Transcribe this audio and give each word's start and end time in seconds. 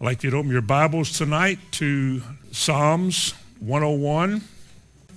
I'd 0.00 0.04
like 0.06 0.22
you 0.22 0.30
to 0.30 0.38
open 0.38 0.50
your 0.50 0.62
Bibles 0.62 1.18
tonight 1.18 1.58
to 1.72 2.22
Psalms 2.52 3.34
101 3.58 4.40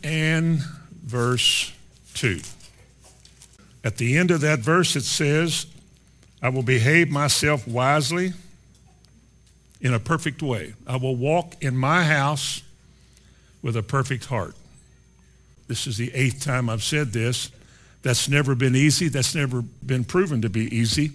and 0.04 0.60
verse 1.06 1.72
2. 2.16 2.42
At 3.86 3.96
the 3.96 4.18
end 4.18 4.30
of 4.30 4.42
that 4.42 4.60
verse, 4.60 4.98
it 4.98 5.06
says, 5.06 5.68
I 6.42 6.50
will 6.50 6.64
behave 6.64 7.10
myself 7.10 7.66
wisely 7.66 8.34
in 9.80 9.94
a 9.94 10.02
perfect 10.02 10.44
way. 10.44 10.74
I 10.86 10.98
will 10.98 11.16
walk 11.16 11.56
in 11.64 11.78
my 11.78 12.04
house 12.04 12.62
with 13.62 13.78
a 13.78 13.84
perfect 13.84 14.26
heart. 14.26 14.54
This 15.70 15.88
is 15.88 15.96
the 15.96 16.14
eighth 16.14 16.44
time 16.44 16.70
I've 16.70 16.84
said 16.84 17.14
this. 17.14 17.52
That's 18.02 18.28
never 18.28 18.54
been 18.54 18.76
easy. 18.76 19.08
That's 19.08 19.34
never 19.34 19.62
been 19.62 20.04
proven 20.04 20.42
to 20.42 20.50
be 20.50 20.76
easy. 20.76 21.14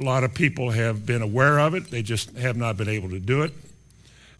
A 0.00 0.02
lot 0.02 0.24
of 0.24 0.32
people 0.32 0.70
have 0.70 1.04
been 1.04 1.20
aware 1.20 1.60
of 1.60 1.74
it. 1.74 1.90
They 1.90 2.02
just 2.02 2.34
have 2.38 2.56
not 2.56 2.78
been 2.78 2.88
able 2.88 3.10
to 3.10 3.20
do 3.20 3.42
it. 3.42 3.52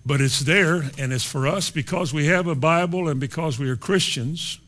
But 0.06 0.22
it's 0.22 0.40
there, 0.40 0.84
and 0.98 1.12
it's 1.12 1.24
for 1.24 1.46
us 1.46 1.68
because 1.68 2.14
we 2.14 2.26
have 2.26 2.46
a 2.46 2.54
Bible 2.54 3.08
and 3.08 3.20
because 3.20 3.58
we 3.58 3.68
are 3.68 3.76
Christians. 3.76 4.58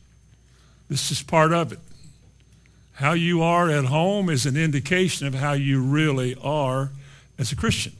This 0.89 1.11
is 1.11 1.23
part 1.23 1.51
of 1.51 1.71
it. 1.71 1.79
How 2.93 3.13
you 3.13 3.41
are 3.41 3.71
at 3.71 3.85
home 3.85 4.29
is 4.29 4.45
an 4.45 4.55
indication 4.55 5.25
of 5.25 5.33
how 5.33 5.53
you 5.53 5.81
really 5.81 6.35
are 6.43 6.91
as 7.39 7.51
a 7.51 7.55
Christian 7.55 7.93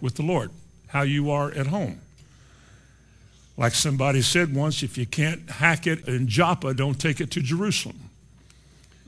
with 0.00 0.14
the 0.14 0.22
Lord, 0.22 0.50
how 0.88 1.02
you 1.02 1.30
are 1.30 1.50
at 1.52 1.66
home. 1.66 2.00
Like 3.58 3.74
somebody 3.74 4.22
said 4.22 4.54
once, 4.54 4.82
if 4.82 4.96
you 4.96 5.04
can't 5.04 5.50
hack 5.50 5.86
it 5.86 6.08
in 6.08 6.26
Joppa, 6.26 6.72
don't 6.72 6.98
take 6.98 7.20
it 7.20 7.30
to 7.32 7.42
Jerusalem. 7.42 8.08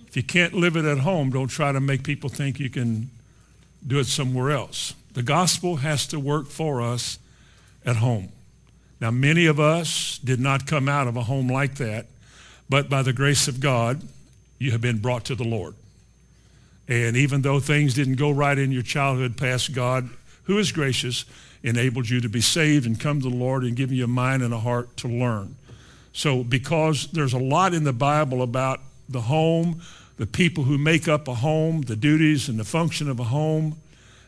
If 0.06 0.18
you 0.18 0.22
can't 0.22 0.52
live 0.52 0.76
it 0.76 0.84
at 0.84 0.98
home, 0.98 1.30
don't 1.30 1.48
try 1.48 1.72
to 1.72 1.80
make 1.80 2.02
people 2.04 2.28
think 2.28 2.60
you 2.60 2.68
can 2.68 3.08
do 3.86 3.98
it 3.98 4.06
somewhere 4.06 4.50
else. 4.50 4.94
The 5.14 5.22
gospel 5.22 5.76
has 5.76 6.06
to 6.08 6.20
work 6.20 6.46
for 6.46 6.80
us 6.80 7.18
at 7.84 7.96
home. 7.96 8.30
Now, 9.00 9.10
many 9.10 9.46
of 9.46 9.58
us 9.58 10.18
did 10.18 10.40
not 10.40 10.66
come 10.66 10.88
out 10.88 11.08
of 11.08 11.16
a 11.16 11.24
home 11.24 11.48
like 11.48 11.76
that, 11.76 12.06
but 12.68 12.88
by 12.88 13.02
the 13.02 13.12
grace 13.12 13.48
of 13.48 13.60
God, 13.60 14.02
you 14.58 14.70
have 14.70 14.80
been 14.80 14.98
brought 14.98 15.24
to 15.24 15.34
the 15.34 15.44
Lord. 15.44 15.74
And 16.88 17.16
even 17.16 17.42
though 17.42 17.58
things 17.58 17.94
didn't 17.94 18.14
go 18.14 18.30
right 18.30 18.56
in 18.56 18.70
your 18.70 18.82
childhood 18.82 19.36
past, 19.36 19.74
God, 19.74 20.08
who 20.44 20.58
is 20.58 20.72
gracious, 20.72 21.24
enabled 21.62 22.08
you 22.08 22.20
to 22.20 22.28
be 22.28 22.40
saved 22.40 22.86
and 22.86 22.98
come 22.98 23.20
to 23.20 23.28
the 23.28 23.36
Lord 23.36 23.64
and 23.64 23.76
give 23.76 23.92
you 23.92 24.04
a 24.04 24.08
mind 24.08 24.42
and 24.42 24.54
a 24.54 24.58
heart 24.58 24.96
to 24.98 25.08
learn. 25.08 25.56
So 26.12 26.44
because 26.44 27.08
there's 27.08 27.32
a 27.32 27.38
lot 27.38 27.74
in 27.74 27.84
the 27.84 27.92
Bible 27.92 28.42
about 28.42 28.80
the 29.08 29.22
home, 29.22 29.80
the 30.16 30.26
people 30.26 30.64
who 30.64 30.78
make 30.78 31.08
up 31.08 31.28
a 31.28 31.34
home, 31.34 31.82
the 31.82 31.96
duties 31.96 32.48
and 32.48 32.58
the 32.58 32.64
function 32.64 33.08
of 33.08 33.18
a 33.18 33.24
home, 33.24 33.76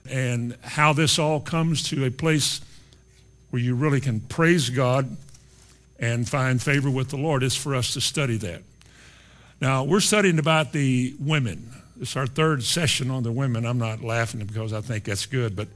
and 0.08 0.56
how 0.62 0.92
this 0.92 1.18
all 1.18 1.40
comes 1.40 1.82
to 1.84 2.04
a 2.04 2.10
place 2.10 2.60
where 3.50 3.62
you 3.62 3.74
really 3.74 4.00
can 4.00 4.20
praise 4.20 4.70
God 4.70 5.16
and 5.98 6.28
find 6.28 6.60
favor 6.60 6.90
with 6.90 7.10
the 7.10 7.16
Lord 7.16 7.42
is 7.42 7.56
for 7.56 7.74
us 7.74 7.94
to 7.94 8.00
study 8.00 8.36
that. 8.38 8.62
Now, 9.60 9.84
we're 9.84 10.00
studying 10.00 10.38
about 10.38 10.72
the 10.72 11.14
women. 11.20 11.70
It's 12.00 12.16
our 12.16 12.26
third 12.26 12.64
session 12.64 13.10
on 13.10 13.22
the 13.22 13.32
women. 13.32 13.64
I'm 13.64 13.78
not 13.78 14.02
laughing 14.02 14.44
because 14.44 14.72
I 14.72 14.80
think 14.80 15.04
that's 15.04 15.26
good, 15.26 15.54
but 15.54 15.68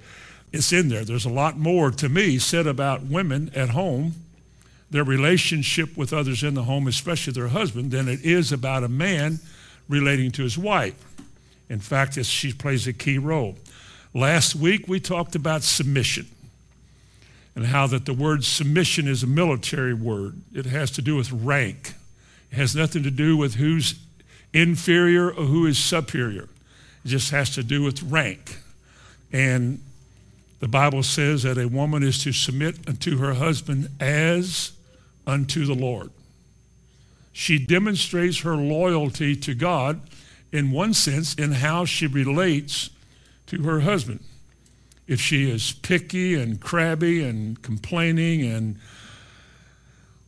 it's 0.53 0.72
in 0.72 0.89
there. 0.89 1.05
There's 1.05 1.25
a 1.25 1.31
lot 1.31 1.56
more 1.56 1.91
to 1.93 2.09
me 2.09 2.39
said 2.39 2.67
about 2.67 3.05
women 3.05 3.50
at 3.55 3.70
home, 3.70 4.15
their 4.91 5.05
relationship 5.05 5.97
with 5.97 6.12
others 6.12 6.43
in 6.43 6.55
the 6.55 6.65
home, 6.65 6.89
especially 6.89 7.33
their 7.33 7.48
husband, 7.48 7.91
than 7.91 8.09
it 8.09 8.25
is 8.25 8.50
about 8.50 8.83
a 8.83 8.89
man 8.89 9.39
relating 9.89 10.31
to 10.33 10.42
his 10.42 10.58
wife. 10.58 10.94
In 11.69 11.81
fact, 11.81 12.22
she 12.25 12.53
plays 12.53 12.86
a 12.86 12.92
key 12.92 13.19
role. 13.19 13.56
Last 14.14 14.55
week 14.55 14.89
we 14.89 15.00
talked 15.00 15.34
about 15.34 15.62
submission 15.62 16.27
and 17.55 17.67
how 17.67 17.86
that 17.89 18.06
the 18.06 18.14
word 18.14 18.44
submission 18.44 19.06
is 19.06 19.22
a 19.22 19.27
military 19.27 19.94
word. 19.94 20.41
It 20.55 20.66
has 20.66 20.91
to 20.92 21.03
do 21.03 21.16
with 21.16 21.31
rank. 21.33 21.94
It 22.50 22.56
has 22.56 22.75
nothing 22.75 23.03
to 23.03 23.10
do 23.10 23.37
with 23.37 23.56
who's 23.56 23.94
inferior 24.54 25.28
or 25.28 25.44
who 25.44 25.66
is 25.66 25.78
superior. 25.78 26.49
It 27.05 27.09
just 27.09 27.31
has 27.31 27.50
to 27.56 27.62
do 27.62 27.82
with 27.82 28.03
rank. 28.03 28.59
And 29.32 29.81
the 30.60 30.69
Bible 30.69 31.03
says 31.03 31.43
that 31.43 31.59
a 31.59 31.69
woman 31.69 32.03
is 32.03 32.22
to 32.25 32.32
submit 32.32 32.88
unto 32.88 33.19
her 33.19 33.34
husband 33.34 33.88
as 34.00 34.72
unto 35.26 35.66
the 35.66 35.75
Lord 35.75 36.10
she 37.38 37.56
demonstrates 37.56 38.41
her 38.41 38.56
loyalty 38.56 39.37
to 39.37 39.54
God 39.54 40.00
in 40.50 40.72
one 40.72 40.93
sense 40.93 41.34
in 41.34 41.53
how 41.53 41.84
she 41.84 42.09
relates 42.09 42.91
to 43.47 43.62
her 43.62 43.78
husband. 43.78 44.25
If 45.06 45.21
she 45.21 45.49
is 45.49 45.71
picky 45.71 46.34
and 46.34 46.60
crabby 46.60 47.22
and 47.22 47.62
complaining 47.62 48.43
and 48.43 48.81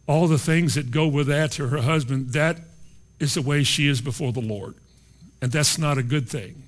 all 0.07 0.29
the 0.29 0.39
things 0.39 0.77
that 0.77 0.93
go 0.93 1.09
with 1.09 1.27
that 1.27 1.51
to 1.53 1.67
her 1.67 1.79
husband, 1.83 2.29
that 2.35 2.61
is 3.19 3.35
the 3.35 3.43
way 3.43 3.65
she 3.65 3.89
is 3.89 4.01
before 4.01 4.33
the 4.33 4.41
Lord. 4.41 4.77
And 5.43 5.51
that's 5.51 5.79
not 5.79 5.99
a 5.99 6.05
good 6.05 6.29
thing. 6.29 6.63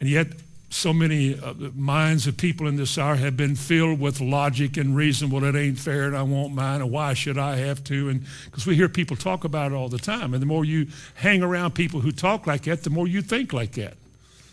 And 0.00 0.08
yet, 0.10 0.26
so 0.74 0.92
many 0.92 1.38
uh, 1.38 1.54
minds 1.74 2.26
of 2.26 2.36
people 2.36 2.66
in 2.66 2.76
this 2.76 2.98
hour 2.98 3.14
have 3.14 3.36
been 3.36 3.54
filled 3.54 4.00
with 4.00 4.20
logic 4.20 4.76
and 4.76 4.96
reason. 4.96 5.30
Well, 5.30 5.44
it 5.44 5.54
ain't 5.54 5.78
fair, 5.78 6.06
and 6.06 6.16
I 6.16 6.22
won't 6.22 6.52
mind, 6.52 6.82
and 6.82 6.90
why 6.90 7.14
should 7.14 7.38
I 7.38 7.56
have 7.56 7.84
to? 7.84 8.08
And 8.08 8.24
because 8.46 8.66
we 8.66 8.74
hear 8.74 8.88
people 8.88 9.16
talk 9.16 9.44
about 9.44 9.70
it 9.70 9.74
all 9.74 9.88
the 9.88 9.98
time, 9.98 10.34
and 10.34 10.42
the 10.42 10.46
more 10.46 10.64
you 10.64 10.88
hang 11.14 11.42
around 11.42 11.74
people 11.74 12.00
who 12.00 12.10
talk 12.10 12.46
like 12.46 12.62
that, 12.62 12.82
the 12.82 12.90
more 12.90 13.06
you 13.06 13.22
think 13.22 13.52
like 13.52 13.72
that, 13.72 13.94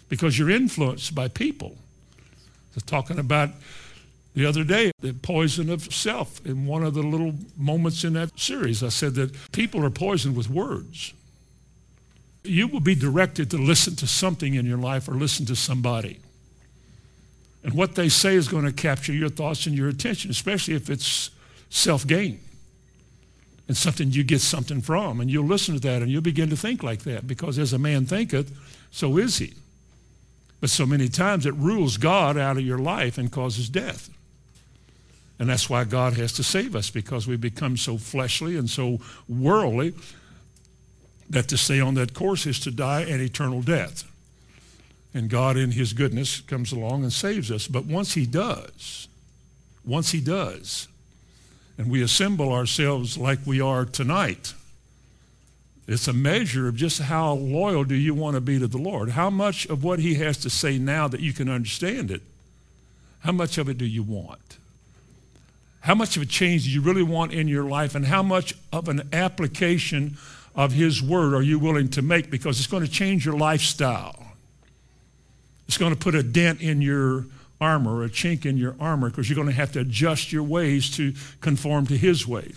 because 0.10 0.38
you're 0.38 0.52
influenced 0.52 1.16
by 1.16 1.28
people. 1.28 1.76
Was 2.76 2.84
talking 2.84 3.20
about 3.20 3.50
the 4.34 4.46
other 4.46 4.64
day 4.64 4.92
the 5.02 5.14
poison 5.14 5.70
of 5.70 5.94
self 5.94 6.46
in 6.46 6.66
one 6.66 6.84
of 6.84 6.94
the 6.94 7.04
little 7.04 7.34
moments 7.58 8.04
in 8.06 8.14
that 8.14 8.40
series. 8.40 8.82
I 8.82 8.90
said 8.90 9.16
that 9.16 9.36
people 9.52 9.84
are 9.84 9.90
poisoned 9.90 10.38
with 10.38 10.50
words 10.50 11.14
you 12.44 12.68
will 12.68 12.80
be 12.80 12.96
directed 12.96 13.52
to 13.52 13.58
listen 13.58 13.96
to 13.98 14.08
something 14.08 14.56
in 14.56 14.66
your 14.66 14.78
life 14.78 15.08
or 15.08 15.14
listen 15.14 15.46
to 15.48 15.56
somebody. 15.56 16.20
And 17.64 17.74
what 17.74 17.96
they 17.96 18.10
say 18.10 18.36
is 18.36 18.48
going 18.48 18.66
to 18.66 18.72
capture 18.72 19.14
your 19.14 19.30
thoughts 19.30 19.68
and 19.68 19.76
your 19.76 19.90
attention, 19.90 20.32
especially 20.32 20.74
if 20.74 20.90
it's 20.90 21.30
self 21.70 22.06
gain 22.08 22.40
and 23.68 23.78
something 23.78 24.12
you 24.12 24.24
get 24.24 24.42
something 24.42 24.82
from. 24.82 25.22
And 25.22 25.30
you'll 25.30 25.46
listen 25.46 25.76
to 25.76 25.82
that 25.82 26.02
and 26.02 26.12
you'll 26.12 26.22
begin 26.22 26.50
to 26.50 26.58
think 26.58 26.82
like 26.82 27.04
that 27.04 27.28
because 27.28 27.60
as 27.60 27.74
a 27.74 27.80
man 27.80 28.06
thinketh, 28.06 28.52
so 28.90 29.18
is 29.18 29.38
he. 29.38 29.54
But 30.60 30.70
so 30.70 30.86
many 30.86 31.08
times 31.08 31.46
it 31.46 31.54
rules 31.56 31.98
God 31.98 32.38
out 32.38 32.58
of 32.58 32.64
your 32.64 32.80
life 32.80 33.18
and 33.18 33.32
causes 33.32 33.70
death. 33.70 34.10
And 35.40 35.50
that's 35.50 35.70
why 35.70 35.86
God 35.86 36.14
has 36.14 36.34
to 36.34 36.44
save 36.44 36.76
us 36.76 36.90
because 36.90 37.28
we 37.28 37.36
become 37.36 37.78
so 37.78 37.98
fleshly 37.98 38.58
and 38.58 38.70
so 38.70 39.00
worldly 39.28 39.94
that 41.32 41.48
to 41.48 41.58
stay 41.58 41.80
on 41.80 41.96
that 41.96 42.14
course 42.14 42.46
is 42.46 42.60
to 42.60 42.72
die 42.72 43.02
an 43.02 43.22
eternal 43.22 43.62
death. 43.62 44.04
And 45.14 45.30
God, 45.30 45.58
in 45.58 45.72
his 45.72 45.94
goodness, 45.94 46.42
comes 46.42 46.72
along 46.72 47.04
and 47.04 47.12
saves 47.12 47.52
us. 47.52 47.68
But 47.68 47.86
once 47.86 48.14
he 48.14 48.26
does, 48.26 49.08
once 49.86 50.12
he 50.12 50.22
does, 50.22 50.88
and 51.78 51.90
we 51.90 52.02
assemble 52.02 52.52
ourselves 52.54 53.18
like 53.18 53.40
we 53.46 53.60
are 53.60 53.86
tonight, 53.86 54.54
it's 55.88 56.08
a 56.08 56.14
measure 56.14 56.68
of 56.68 56.76
just 56.76 57.02
how 57.02 57.34
loyal 57.34 57.84
do 57.84 57.96
you 57.96 58.14
want 58.14 58.36
to 58.36 58.42
be 58.42 58.60
to 58.60 58.68
the 58.68 58.78
Lord. 58.78 59.10
How 59.10 59.30
much 59.30 59.66
of 59.66 59.84
what 59.84 60.00
he 60.00 60.16
has 60.16 60.38
to 60.40 60.50
say 60.50 60.78
now 60.78 61.08
that 61.08 61.22
you 61.22 61.34
can 61.34 61.50
understand 61.50 62.12
it, 62.12 62.22
how 63.20 63.32
much 63.32 63.58
of 63.58 63.68
it 63.68 63.78
do 63.78 63.86
you 63.86 64.04
want? 64.04 64.58
How 65.82 65.96
much 65.96 66.16
of 66.16 66.24
a 66.24 66.28
change 66.28 66.66
do 66.66 66.70
you 66.70 66.82
really 66.82 67.04
want 67.04 67.34
in 67.34 67.48
your 67.48 67.64
life? 67.64 67.96
And 67.96 68.06
how 68.06 68.22
much 68.22 68.54
of 68.72 68.88
an 68.88 69.10
application 69.12 70.18
of 70.56 70.74
His 70.74 71.02
Word 71.02 71.34
are 71.34 71.42
you 71.42 71.60
willing 71.60 71.90
to 71.90 72.02
make? 72.02 72.30
Because 72.30 72.60
it's 72.60 72.68
going 72.68 72.86
to 72.86 72.92
change 72.92 73.26
your 73.26 73.38
lifestyle. 73.38 74.18
It's 75.68 75.78
going 75.78 75.94
to 75.94 76.00
put 76.00 76.16
a 76.16 76.24
dent 76.24 76.62
in 76.62 76.82
your 76.82 77.26
armor, 77.60 78.04
a 78.04 78.10
chink 78.10 78.46
in 78.46 78.58
your 78.58 78.76
armor, 78.80 79.10
because 79.10 79.30
you're 79.30 79.36
going 79.36 79.48
to 79.48 79.54
have 79.54 79.72
to 79.74 79.80
adjust 79.80 80.32
your 80.32 80.44
ways 80.44 80.90
to 80.98 81.14
conform 81.40 81.88
to 81.88 81.98
His 81.98 82.28
way. 82.28 82.54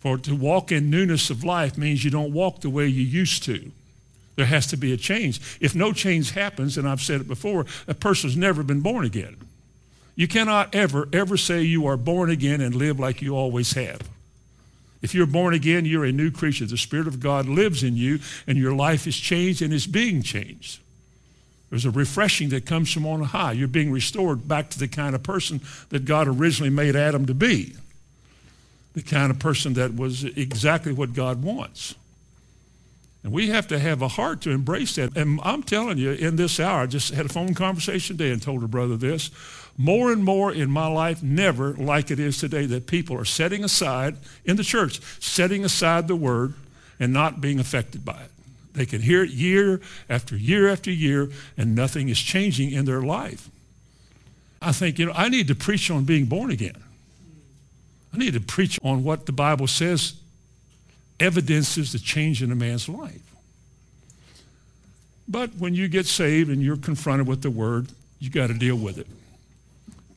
For 0.00 0.18
to 0.18 0.36
walk 0.36 0.70
in 0.70 0.90
newness 0.90 1.30
of 1.30 1.42
life 1.42 1.76
means 1.76 2.04
you 2.04 2.10
don't 2.10 2.32
walk 2.32 2.60
the 2.60 2.70
way 2.70 2.86
you 2.86 3.02
used 3.02 3.42
to. 3.44 3.72
There 4.36 4.46
has 4.46 4.66
to 4.68 4.76
be 4.76 4.92
a 4.92 4.96
change. 4.96 5.58
If 5.60 5.74
no 5.74 5.92
change 5.92 6.32
happens, 6.32 6.76
and 6.76 6.86
I've 6.86 7.00
said 7.00 7.22
it 7.22 7.28
before, 7.28 7.64
a 7.88 7.94
person's 7.94 8.36
never 8.36 8.62
been 8.62 8.82
born 8.82 9.04
again. 9.04 9.36
You 10.14 10.28
cannot 10.28 10.74
ever, 10.74 11.08
ever 11.12 11.36
say 11.36 11.62
you 11.62 11.86
are 11.86 11.96
born 11.96 12.30
again 12.30 12.60
and 12.60 12.74
live 12.74 13.00
like 13.00 13.22
you 13.22 13.34
always 13.34 13.72
have. 13.72 14.00
If 15.02 15.14
you're 15.14 15.26
born 15.26 15.54
again, 15.54 15.84
you're 15.84 16.04
a 16.04 16.12
new 16.12 16.30
creature. 16.30 16.66
The 16.66 16.76
Spirit 16.76 17.06
of 17.06 17.20
God 17.20 17.46
lives 17.46 17.82
in 17.82 17.96
you, 17.96 18.18
and 18.46 18.58
your 18.58 18.74
life 18.74 19.06
is 19.06 19.16
changed 19.16 19.62
and 19.62 19.72
is 19.72 19.86
being 19.86 20.22
changed. 20.22 20.80
There's 21.70 21.84
a 21.84 21.90
refreshing 21.90 22.50
that 22.50 22.64
comes 22.64 22.92
from 22.92 23.06
on 23.06 23.22
high. 23.22 23.52
You're 23.52 23.68
being 23.68 23.90
restored 23.90 24.46
back 24.46 24.70
to 24.70 24.78
the 24.78 24.88
kind 24.88 25.14
of 25.14 25.22
person 25.22 25.60
that 25.90 26.04
God 26.04 26.28
originally 26.28 26.70
made 26.70 26.94
Adam 26.94 27.26
to 27.26 27.34
be, 27.34 27.74
the 28.94 29.02
kind 29.02 29.30
of 29.30 29.38
person 29.38 29.74
that 29.74 29.94
was 29.94 30.24
exactly 30.24 30.92
what 30.92 31.12
God 31.12 31.42
wants. 31.42 31.94
And 33.24 33.32
we 33.32 33.48
have 33.48 33.66
to 33.68 33.78
have 33.80 34.02
a 34.02 34.08
heart 34.08 34.42
to 34.42 34.50
embrace 34.50 34.94
that. 34.94 35.16
And 35.16 35.40
I'm 35.42 35.64
telling 35.64 35.98
you, 35.98 36.12
in 36.12 36.36
this 36.36 36.60
hour, 36.60 36.82
I 36.82 36.86
just 36.86 37.12
had 37.12 37.26
a 37.26 37.28
phone 37.28 37.54
conversation 37.54 38.16
today 38.16 38.30
and 38.30 38.40
told 38.40 38.62
a 38.62 38.68
brother 38.68 38.96
this. 38.96 39.32
More 39.78 40.10
and 40.10 40.24
more 40.24 40.52
in 40.52 40.70
my 40.70 40.86
life, 40.86 41.22
never 41.22 41.74
like 41.74 42.10
it 42.10 42.18
is 42.18 42.38
today, 42.38 42.64
that 42.66 42.86
people 42.86 43.16
are 43.18 43.26
setting 43.26 43.62
aside, 43.62 44.16
in 44.44 44.56
the 44.56 44.64
church, 44.64 45.00
setting 45.20 45.64
aside 45.64 46.08
the 46.08 46.16
word 46.16 46.54
and 46.98 47.12
not 47.12 47.40
being 47.40 47.60
affected 47.60 48.04
by 48.04 48.20
it. 48.22 48.30
They 48.72 48.86
can 48.86 49.02
hear 49.02 49.24
it 49.24 49.30
year 49.30 49.80
after 50.08 50.36
year 50.36 50.68
after 50.68 50.90
year, 50.90 51.30
and 51.56 51.74
nothing 51.74 52.08
is 52.08 52.18
changing 52.18 52.72
in 52.72 52.84
their 52.84 53.02
life. 53.02 53.50
I 54.60 54.72
think, 54.72 54.98
you 54.98 55.06
know, 55.06 55.12
I 55.14 55.28
need 55.28 55.48
to 55.48 55.54
preach 55.54 55.90
on 55.90 56.04
being 56.04 56.24
born 56.24 56.50
again. 56.50 56.82
I 58.12 58.18
need 58.18 58.34
to 58.34 58.40
preach 58.40 58.78
on 58.82 59.04
what 59.04 59.26
the 59.26 59.32
Bible 59.32 59.66
says 59.66 60.14
evidences 61.20 61.92
the 61.92 61.98
change 61.98 62.42
in 62.42 62.50
a 62.50 62.54
man's 62.54 62.88
life. 62.88 63.20
But 65.28 65.54
when 65.56 65.74
you 65.74 65.88
get 65.88 66.06
saved 66.06 66.50
and 66.50 66.62
you're 66.62 66.76
confronted 66.76 67.26
with 67.26 67.42
the 67.42 67.50
word, 67.50 67.88
you 68.18 68.30
got 68.30 68.46
to 68.46 68.54
deal 68.54 68.76
with 68.76 68.98
it. 68.98 69.06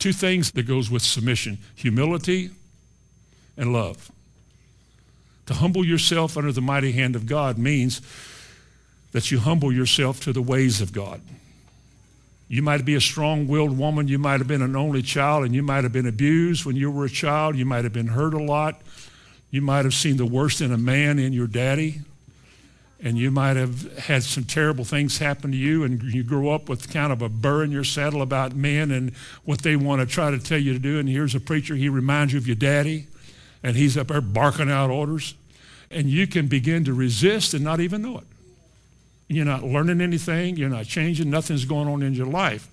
Two 0.00 0.12
things 0.12 0.50
that 0.52 0.64
goes 0.64 0.90
with 0.90 1.02
submission, 1.02 1.58
humility 1.76 2.50
and 3.56 3.72
love. 3.72 4.10
To 5.46 5.54
humble 5.54 5.84
yourself 5.84 6.36
under 6.36 6.52
the 6.52 6.62
mighty 6.62 6.92
hand 6.92 7.14
of 7.14 7.26
God 7.26 7.58
means 7.58 8.00
that 9.12 9.30
you 9.30 9.40
humble 9.40 9.70
yourself 9.70 10.20
to 10.20 10.32
the 10.32 10.40
ways 10.40 10.80
of 10.80 10.92
God. 10.92 11.20
You 12.48 12.62
might 12.62 12.84
be 12.84 12.94
a 12.94 13.00
strong-willed 13.00 13.76
woman. 13.76 14.08
You 14.08 14.18
might 14.18 14.40
have 14.40 14.48
been 14.48 14.62
an 14.62 14.74
only 14.74 15.02
child, 15.02 15.44
and 15.44 15.54
you 15.54 15.62
might 15.62 15.84
have 15.84 15.92
been 15.92 16.06
abused 16.06 16.64
when 16.64 16.76
you 16.76 16.90
were 16.90 17.04
a 17.04 17.10
child. 17.10 17.56
You 17.56 17.66
might 17.66 17.84
have 17.84 17.92
been 17.92 18.08
hurt 18.08 18.32
a 18.32 18.42
lot. 18.42 18.80
You 19.50 19.60
might 19.60 19.84
have 19.84 19.94
seen 19.94 20.16
the 20.16 20.26
worst 20.26 20.60
in 20.60 20.72
a 20.72 20.78
man 20.78 21.18
in 21.18 21.32
your 21.32 21.46
daddy. 21.46 22.00
And 23.02 23.16
you 23.16 23.30
might 23.30 23.56
have 23.56 23.96
had 23.98 24.22
some 24.22 24.44
terrible 24.44 24.84
things 24.84 25.18
happen 25.18 25.52
to 25.52 25.56
you, 25.56 25.84
and 25.84 26.02
you 26.02 26.22
grew 26.22 26.50
up 26.50 26.68
with 26.68 26.92
kind 26.92 27.12
of 27.12 27.22
a 27.22 27.30
burr 27.30 27.64
in 27.64 27.70
your 27.70 27.84
saddle 27.84 28.20
about 28.20 28.54
men 28.54 28.90
and 28.90 29.16
what 29.44 29.62
they 29.62 29.74
want 29.74 30.00
to 30.00 30.06
try 30.06 30.30
to 30.30 30.38
tell 30.38 30.58
you 30.58 30.74
to 30.74 30.78
do. 30.78 30.98
And 30.98 31.08
here's 31.08 31.34
a 31.34 31.40
preacher, 31.40 31.74
he 31.74 31.88
reminds 31.88 32.34
you 32.34 32.38
of 32.38 32.46
your 32.46 32.56
daddy, 32.56 33.06
and 33.62 33.74
he's 33.74 33.96
up 33.96 34.08
there 34.08 34.20
barking 34.20 34.70
out 34.70 34.90
orders. 34.90 35.34
And 35.90 36.08
you 36.08 36.26
can 36.26 36.46
begin 36.46 36.84
to 36.84 36.92
resist 36.92 37.54
and 37.54 37.64
not 37.64 37.80
even 37.80 38.02
know 38.02 38.18
it. 38.18 38.26
You're 39.28 39.46
not 39.46 39.62
learning 39.62 40.00
anything, 40.00 40.56
you're 40.56 40.68
not 40.68 40.84
changing, 40.84 41.30
nothing's 41.30 41.64
going 41.64 41.88
on 41.88 42.02
in 42.02 42.14
your 42.14 42.26
life. 42.26 42.68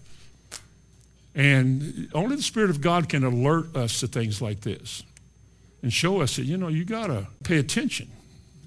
And 1.36 2.10
only 2.14 2.36
the 2.36 2.42
Spirit 2.42 2.72
of 2.72 2.82
God 2.82 3.08
can 3.08 3.24
alert 3.24 3.76
us 3.76 4.00
to 4.02 4.08
things 4.08 4.42
like 4.42 4.62
this 4.62 5.04
and 5.84 5.94
show 5.94 6.22
us 6.22 6.36
that, 6.36 6.46
you 6.46 6.58
know, 6.58 6.68
you 6.68 6.84
got 6.84 7.08
to 7.08 7.28
pay 7.44 7.60
attention. 7.60 8.10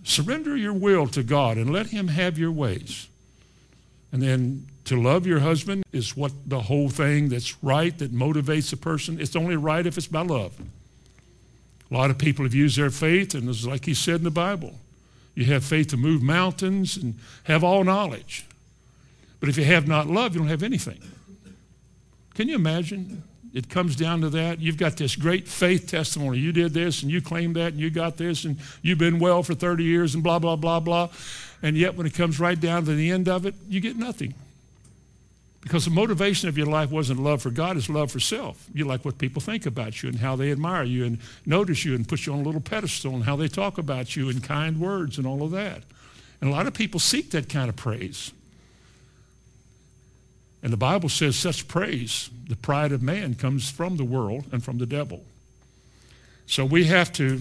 Surrender 0.03 0.57
your 0.57 0.73
will 0.73 1.07
to 1.09 1.23
God 1.23 1.57
and 1.57 1.73
let 1.73 1.89
Him 1.89 2.09
have 2.09 2.39
your 2.39 2.53
ways. 2.53 3.09
And 4.13 4.23
then 4.23 4.67
to 4.87 5.01
love 5.01 5.27
your 5.27 5.41
husband 5.41 5.85
is 5.93 6.17
what 6.17 6.33
the 6.47 6.63
whole 6.63 6.89
thing 6.89 7.29
that's 7.29 7.63
right, 7.63 7.97
that 7.99 8.13
motivates 8.13 8.73
a 8.73 8.77
person. 8.77 9.21
It's 9.21 9.37
only 9.37 9.57
right 9.57 9.87
if 9.87 9.97
it's 9.97 10.07
by 10.07 10.23
love. 10.23 10.59
A 11.91 11.95
lot 11.95 12.11
of 12.11 12.19
people 12.19 12.45
have 12.45 12.55
used 12.55 12.79
their 12.79 12.91
faith, 12.91 13.35
and 13.35 13.49
it's 13.49 13.67
like 13.67 13.85
he 13.85 13.95
said 13.95 14.17
in 14.17 14.25
the 14.25 14.31
Bible 14.31 14.75
you 15.35 15.45
have 15.47 15.65
faith 15.65 15.89
to 15.89 15.97
move 15.97 16.23
mountains 16.23 16.97
and 16.97 17.15
have 17.45 17.63
all 17.63 17.85
knowledge. 17.85 18.47
But 19.39 19.49
if 19.49 19.57
you 19.57 19.65
have 19.65 19.89
not 19.89 20.07
love, 20.07 20.35
you 20.35 20.41
don't 20.41 20.49
have 20.49 20.63
anything. 20.63 21.01
Can 22.35 22.49
you 22.49 22.57
imagine? 22.57 23.23
It 23.53 23.69
comes 23.69 23.97
down 23.97 24.21
to 24.21 24.31
that. 24.31 24.61
You've 24.61 24.77
got 24.77 24.97
this 24.97 25.17
great 25.17 25.49
faith 25.49 25.89
testimony. 25.89 26.39
You 26.39 26.53
did 26.53 26.73
this 26.73 27.03
and 27.03 27.11
you 27.11 27.21
claimed 27.21 27.57
that 27.57 27.73
and 27.73 27.81
you 27.81 27.91
got 27.91 28.17
this 28.17 28.45
and 28.45 28.59
you've 28.83 28.99
been 28.99 29.19
well 29.19 29.43
for 29.43 29.55
30 29.55 29.83
years 29.83 30.15
and 30.15 30.23
blah, 30.23 30.39
blah, 30.39 30.57
blah, 30.57 30.79
blah. 30.79 31.09
And 31.63 31.77
yet 31.77 31.97
when 31.97 32.07
it 32.07 32.15
comes 32.15 32.39
right 32.39 32.59
down 32.59 32.85
to 32.85 32.95
the 32.95 33.11
end 33.11 33.29
of 33.29 33.47
it, 33.47 33.55
you 33.69 33.81
get 33.81 33.97
nothing. 33.97 34.35
Because 35.63 35.85
the 35.85 35.91
motivation 35.91 36.49
of 36.49 36.57
your 36.57 36.69
life 36.69 36.91
wasn't 36.91 37.21
love 37.21 37.43
for 37.43 37.51
God, 37.51 37.77
it's 37.77 37.91
love 37.91 38.11
for 38.11 38.21
self. 38.21 38.67
You 38.73 38.87
like 38.87 39.05
what 39.05 39.19
people 39.19 39.43
think 39.43 39.67
about 39.67 40.03
you 40.03 40.09
and 40.09 40.19
how 40.19 40.37
they 40.37 40.53
admire 40.53 40.85
you 40.85 41.05
and 41.05 41.19
notice 41.45 41.85
you 41.85 41.95
and 41.95 42.09
put 42.09 42.25
you 42.25 42.33
on 42.33 42.41
a 42.41 42.43
little 42.43 42.63
pedestal 42.63 43.15
and 43.15 43.25
how 43.25 43.37
they 43.37 43.49
talk 43.49 43.77
about 43.77 44.17
you 44.17 44.31
in 44.31 44.41
kind 44.41 44.81
words 44.81 45.19
and 45.19 45.27
all 45.27 45.43
of 45.43 45.51
that. 45.51 45.83
And 46.41 46.49
a 46.49 46.53
lot 46.53 46.67
of 46.67 46.73
people 46.73 46.99
seek 46.99 47.33
that 47.33 47.49
kind 47.49 47.69
of 47.69 47.77
praise. 47.77 48.33
And 50.63 50.73
the 50.73 50.77
Bible 50.77 51.09
says 51.09 51.37
such 51.37 51.69
praise, 51.69 52.29
the 52.49 52.57
pride 52.57 52.93
of 52.93 53.03
man, 53.03 53.35
comes 53.35 53.71
from 53.71 53.97
the 53.97 54.05
world 54.05 54.45
and 54.53 54.63
from 54.63 54.79
the 54.79 54.87
devil. 54.87 55.25
So 56.47 56.65
we 56.65 56.85
have 56.85 57.13
to 57.15 57.41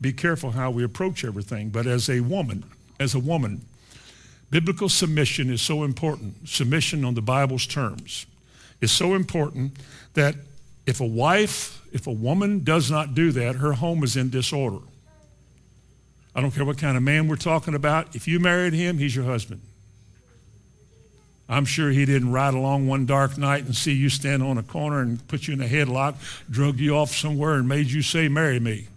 be 0.00 0.12
careful 0.12 0.50
how 0.50 0.70
we 0.70 0.84
approach 0.84 1.24
everything. 1.24 1.70
But 1.70 1.86
as 1.86 2.10
a 2.10 2.20
woman, 2.20 2.64
as 3.00 3.14
a 3.14 3.18
woman, 3.18 3.64
biblical 4.50 4.88
submission 4.88 5.50
is 5.50 5.62
so 5.62 5.82
important. 5.84 6.48
Submission 6.48 7.04
on 7.04 7.14
the 7.14 7.22
Bible's 7.22 7.66
terms 7.66 8.26
is 8.80 8.92
so 8.92 9.14
important 9.14 9.76
that 10.14 10.34
if 10.86 11.00
a 11.00 11.06
wife, 11.06 11.82
if 11.92 12.06
a 12.06 12.12
woman 12.12 12.64
does 12.64 12.90
not 12.90 13.14
do 13.14 13.32
that, 13.32 13.56
her 13.56 13.72
home 13.72 14.04
is 14.04 14.16
in 14.16 14.28
disorder. 14.28 14.84
I 16.34 16.42
don't 16.42 16.50
care 16.50 16.66
what 16.66 16.76
kind 16.76 16.98
of 16.98 17.02
man 17.02 17.28
we're 17.28 17.36
talking 17.36 17.74
about. 17.74 18.14
If 18.14 18.28
you 18.28 18.38
married 18.38 18.74
him, 18.74 18.98
he's 18.98 19.16
your 19.16 19.24
husband. 19.24 19.62
I'm 21.48 21.64
sure 21.64 21.90
he 21.90 22.04
didn't 22.04 22.32
ride 22.32 22.54
along 22.54 22.88
one 22.88 23.06
dark 23.06 23.38
night 23.38 23.64
and 23.64 23.74
see 23.74 23.92
you 23.92 24.08
stand 24.08 24.42
on 24.42 24.58
a 24.58 24.62
corner 24.62 25.00
and 25.00 25.26
put 25.28 25.46
you 25.46 25.54
in 25.54 25.60
a 25.60 25.68
headlock, 25.68 26.16
drug 26.50 26.78
you 26.78 26.96
off 26.96 27.12
somewhere, 27.12 27.54
and 27.54 27.68
made 27.68 27.86
you 27.86 28.02
say, 28.02 28.28
Marry 28.28 28.58
me. 28.58 28.88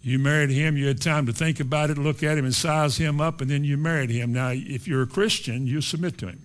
You 0.00 0.18
married 0.18 0.50
him, 0.50 0.76
you 0.76 0.86
had 0.86 1.00
time 1.00 1.24
to 1.26 1.32
think 1.32 1.60
about 1.60 1.88
it, 1.88 1.96
look 1.96 2.22
at 2.22 2.36
him, 2.36 2.44
and 2.44 2.54
size 2.54 2.98
him 2.98 3.22
up, 3.22 3.40
and 3.40 3.50
then 3.50 3.64
you 3.64 3.78
married 3.78 4.10
him. 4.10 4.34
Now, 4.34 4.50
if 4.52 4.86
you're 4.86 5.02
a 5.02 5.06
Christian, 5.06 5.66
you 5.66 5.80
submit 5.80 6.18
to 6.18 6.26
him. 6.26 6.42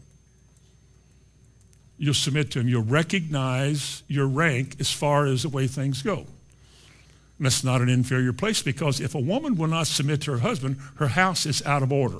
You'll 1.97 2.13
submit 2.13 2.51
to 2.51 2.61
him. 2.61 2.69
You'll 2.69 2.83
recognize 2.83 4.03
your 4.07 4.27
rank 4.27 4.77
as 4.79 4.89
far 4.89 5.25
as 5.25 5.43
the 5.43 5.49
way 5.49 5.67
things 5.67 6.01
go. 6.01 6.19
And 6.19 7.45
that's 7.45 7.63
not 7.63 7.81
an 7.81 7.89
inferior 7.89 8.31
place 8.31 8.61
because 8.61 9.01
if 9.01 9.13
a 9.13 9.19
woman 9.19 9.55
will 9.55 9.67
not 9.67 9.87
submit 9.87 10.21
to 10.21 10.31
her 10.31 10.39
husband, 10.39 10.77
her 10.95 11.09
house 11.09 11.45
is 11.45 11.61
out 11.65 11.83
of 11.83 11.91
order 11.91 12.19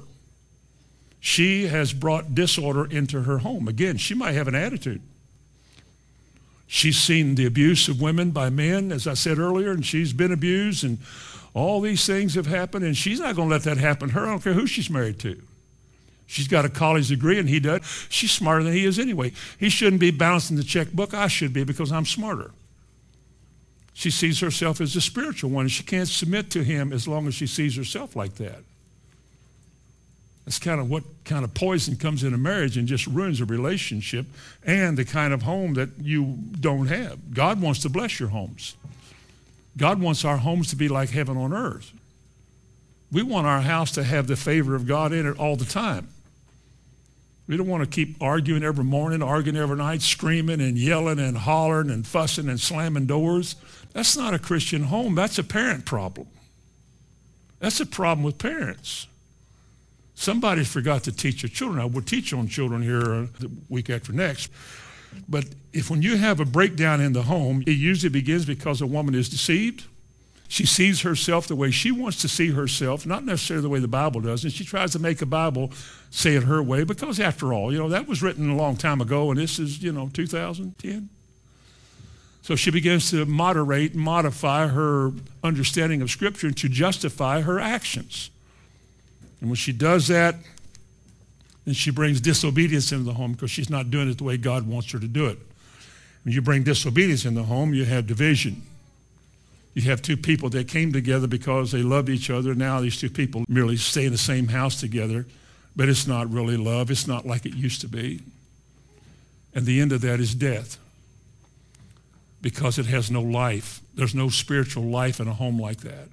she 1.19 1.68
has 1.68 1.94
brought 1.94 2.33
disorder 2.33 2.86
into 2.86 3.24
her 3.24 3.39
home. 3.39 3.68
Again, 3.68 3.98
she 3.98 4.13
might 4.13 4.33
have 4.33 4.48
an 4.48 4.56
attitude. 4.56 5.01
She's 6.68 6.98
seen 7.00 7.36
the 7.36 7.45
abuse 7.45 7.88
of 7.88 8.00
women 8.00 8.31
by 8.31 8.50
men, 8.50 8.92
as 8.92 9.07
I 9.07 9.16
said 9.16 9.39
earlier, 9.39 9.71
and 9.71 9.86
she's 9.86 10.13
been 10.13 10.31
abused, 10.31 10.83
and 10.83 11.00
all 11.54 11.81
these 11.81 12.06
things 12.06 12.36
have 12.36 12.45
happened, 12.45 12.86
and 12.86 12.95
she's 12.95 13.19
not 13.19 13.36
going 13.36 13.50
to 13.50 13.56
let 13.56 13.63
that 13.63 13.77
happen 13.77 14.10
to 14.10 14.16
her. 14.16 14.27
I 14.27 14.30
don't 14.30 14.44
care 14.44 14.54
who 14.54 14.68
she's 14.68 14.89
married 14.89 15.19
to. 15.19 15.42
She's 16.27 16.48
got 16.48 16.63
a 16.63 16.69
college 16.69 17.07
degree, 17.07 17.39
and 17.39 17.50
he 17.50 17.60
does. 17.60 17.81
She's 18.07 18.31
smarter 18.31 18.63
than 18.63 18.74
he 18.74 18.86
is 18.86 19.00
anyway. 19.00 19.33
He 19.60 19.69
shouldn't 19.69 20.00
be 20.00 20.12
balancing 20.12 20.58
the 20.58 20.63
checkbook. 20.63 21.15
I 21.15 21.27
should 21.27 21.53
be 21.53 21.63
because 21.63 21.91
I'm 21.91 22.05
smarter. 22.05 22.51
She 23.94 24.12
sees 24.12 24.39
herself 24.39 24.79
as 24.79 24.94
the 24.94 25.01
spiritual 25.01 25.50
one, 25.50 25.63
and 25.63 25.72
she 25.72 25.84
can't 25.84 26.08
submit 26.08 26.51
to 26.51 26.63
him 26.63 26.94
as 26.94 27.08
long 27.08 27.27
as 27.27 27.34
she 27.34 27.48
sees 27.48 27.75
herself 27.75 28.15
like 28.15 28.36
that. 28.36 28.62
That's 30.50 30.58
kind 30.58 30.82
of 30.82 30.89
what 30.89 31.03
kind 31.25 31.44
of 31.44 31.53
poison 31.53 31.96
comes 31.96 32.24
in 32.24 32.34
a 32.34 32.38
marriage 32.39 32.75
and 32.75 32.88
just 32.88 33.06
ruins 33.06 33.39
a 33.39 33.46
relationship 33.46 34.25
and 34.65 34.98
the 34.98 35.06
kind 35.06 35.32
of 35.32 35.44
home 35.44 35.75
that 35.75 35.89
you 36.01 36.39
don't 36.60 36.88
have. 36.88 37.36
God 37.36 37.62
wants 37.62 37.84
to 37.84 37.89
bless 37.89 38.20
your 38.20 38.29
homes. 38.29 38.75
God 39.77 40.01
wants 40.01 40.25
our 40.25 40.38
homes 40.38 40.72
to 40.72 40.75
be 40.75 40.88
like 40.88 41.12
heaven 41.12 41.38
on 41.38 41.53
earth. 41.53 41.91
We 43.12 43.22
want 43.22 43.46
our 43.46 43.62
house 43.62 43.91
to 43.91 44.03
have 44.03 44.25
the 44.25 44.36
favor 44.36 44.74
of 44.74 44.88
God 44.88 45.13
in 45.13 45.27
it 45.27 45.38
all 45.38 45.56
the 45.56 45.65
time. 45.65 46.08
We 47.48 47.56
don't 47.56 47.68
want 47.68 47.84
to 47.84 47.88
keep 47.88 48.20
arguing 48.20 48.63
every 48.63 48.86
morning, 48.86 49.22
arguing 49.22 49.56
every 49.56 49.77
night, 49.77 50.01
screaming 50.01 50.62
and 50.62 50.79
yelling 50.79 51.20
and 51.20 51.38
hollering 51.38 51.91
and 51.91 52.08
fussing 52.08 52.50
and 52.50 52.60
slamming 52.60 53.06
doors. 53.06 53.56
That's 53.94 54.18
not 54.18 54.34
a 54.34 54.39
Christian 54.39 54.86
home. 54.86 55.13
That's 55.13 55.38
a 55.38 55.44
parent 55.44 55.86
problem. 55.86 56.25
That's 57.60 57.79
a 57.79 57.86
problem 57.86 58.24
with 58.24 58.39
parents. 58.39 59.06
Somebody 60.20 60.66
forgot 60.66 61.04
to 61.04 61.14
teach 61.14 61.44
your 61.44 61.50
children. 61.50 61.80
I 61.80 61.86
will 61.86 62.02
teach 62.02 62.34
on 62.34 62.50
children 62.50 62.82
here 62.82 63.14
uh, 63.14 63.26
the 63.40 63.50
week 63.70 63.90
after 63.90 64.12
next. 64.12 64.52
But 65.30 65.46
if 65.72 65.90
when 65.90 66.02
you 66.02 66.18
have 66.18 66.42
a 66.42 66.46
breakdown 66.46 67.00
in 67.00 67.14
the 67.14 67.22
home, 67.24 67.64
it 67.66 67.78
usually 67.78 68.10
begins 68.10 68.44
because 68.44 68.82
a 68.82 68.86
woman 68.86 69.16
is 69.16 69.30
deceived. 69.30 69.86
She 70.50 70.66
sees 70.66 71.04
herself 71.04 71.48
the 71.48 71.56
way 71.56 71.72
she 71.72 71.92
wants 71.92 72.20
to 72.24 72.28
see 72.28 72.52
herself, 72.52 73.06
not 73.06 73.24
necessarily 73.24 73.62
the 73.62 73.70
way 73.70 73.80
the 73.80 73.88
Bible 73.88 74.20
does. 74.20 74.44
And 74.44 74.52
she 74.52 74.66
tries 74.66 74.92
to 74.92 75.00
make 75.00 75.22
a 75.22 75.26
Bible 75.26 75.72
say 76.10 76.36
it 76.36 76.44
her 76.44 76.62
way 76.62 76.84
because, 76.84 77.18
after 77.22 77.54
all, 77.54 77.72
you 77.72 77.78
know, 77.78 77.88
that 77.88 78.06
was 78.06 78.22
written 78.22 78.50
a 78.50 78.58
long 78.58 78.76
time 78.76 79.00
ago, 79.00 79.32
and 79.32 79.40
this 79.40 79.58
is, 79.58 79.82
you 79.82 79.94
know, 79.94 80.10
2010. 80.12 81.08
So 82.42 82.58
she 82.58 82.72
begins 82.72 83.10
to 83.12 83.26
moderate 83.26 83.96
modify 83.96 84.68
her 84.68 85.14
understanding 85.46 86.02
of 86.02 86.12
Scripture 86.12 86.52
to 86.52 86.68
justify 86.68 87.40
her 87.40 87.58
actions. 87.58 88.32
And 89.41 89.50
when 89.50 89.55
she 89.55 89.72
does 89.72 90.08
that, 90.08 90.36
then 91.65 91.74
she 91.74 91.91
brings 91.91 92.19
disobedience 92.22 92.91
into 92.91 93.03
the 93.03 93.13
home 93.13 93.34
because 93.34 93.51
she's 93.51 93.69
not 93.69 93.91
doing 93.91 94.10
it 94.10 94.17
the 94.17 94.24
way 94.24 94.38
God 94.38 94.67
wants 94.67 94.91
her 94.91 95.00
to 95.00 95.08
do 95.08 95.27
it. 95.27 95.38
When 96.24 96.34
you 96.34 96.41
bring 96.41 96.63
disobedience 96.63 97.25
in 97.25 97.36
the 97.36 97.43
home, 97.43 97.74
you 97.74 97.86
have 97.86 98.08
division. 98.08 98.63
You 99.74 99.84
have 99.84 100.01
two 100.01 100.17
people 100.17 100.50
that 100.50 100.67
came 100.67 100.91
together 100.91 101.27
because 101.27 101.72
they 101.72 101.84
loved 101.84 102.10
each 102.10 102.29
other. 102.29 102.55
Now 102.55 102.81
these 102.81 103.00
two 103.00 103.10
people 103.10 103.46
merely 103.48 103.77
stay 103.77 104.05
in 104.05 104.12
the 104.12 104.17
same 104.17 104.48
house 104.48 104.79
together, 104.79 105.25
but 105.75 105.88
it's 105.88 106.08
not 106.08 106.31
really 106.31 106.58
love. 106.58 106.91
It's 106.91 107.08
not 107.08 107.25
like 107.25 107.46
it 107.46 107.53
used 107.53 107.81
to 107.81 107.88
be. 107.88 108.22
And 109.53 109.65
the 109.65 109.79
end 109.79 109.91
of 109.91 110.01
that 110.01 110.19
is 110.19 110.36
death 110.36 110.77
because 112.41 112.79
it 112.79 112.86
has 112.88 113.12
no 113.12 113.22
life. 113.22 113.81
There's 113.96 114.15
no 114.15 114.29
spiritual 114.29 114.84
life 114.84 115.19
in 115.19 115.27
a 115.27 115.34
home 115.34 115.60
like 115.60 115.81
that. 115.81 116.10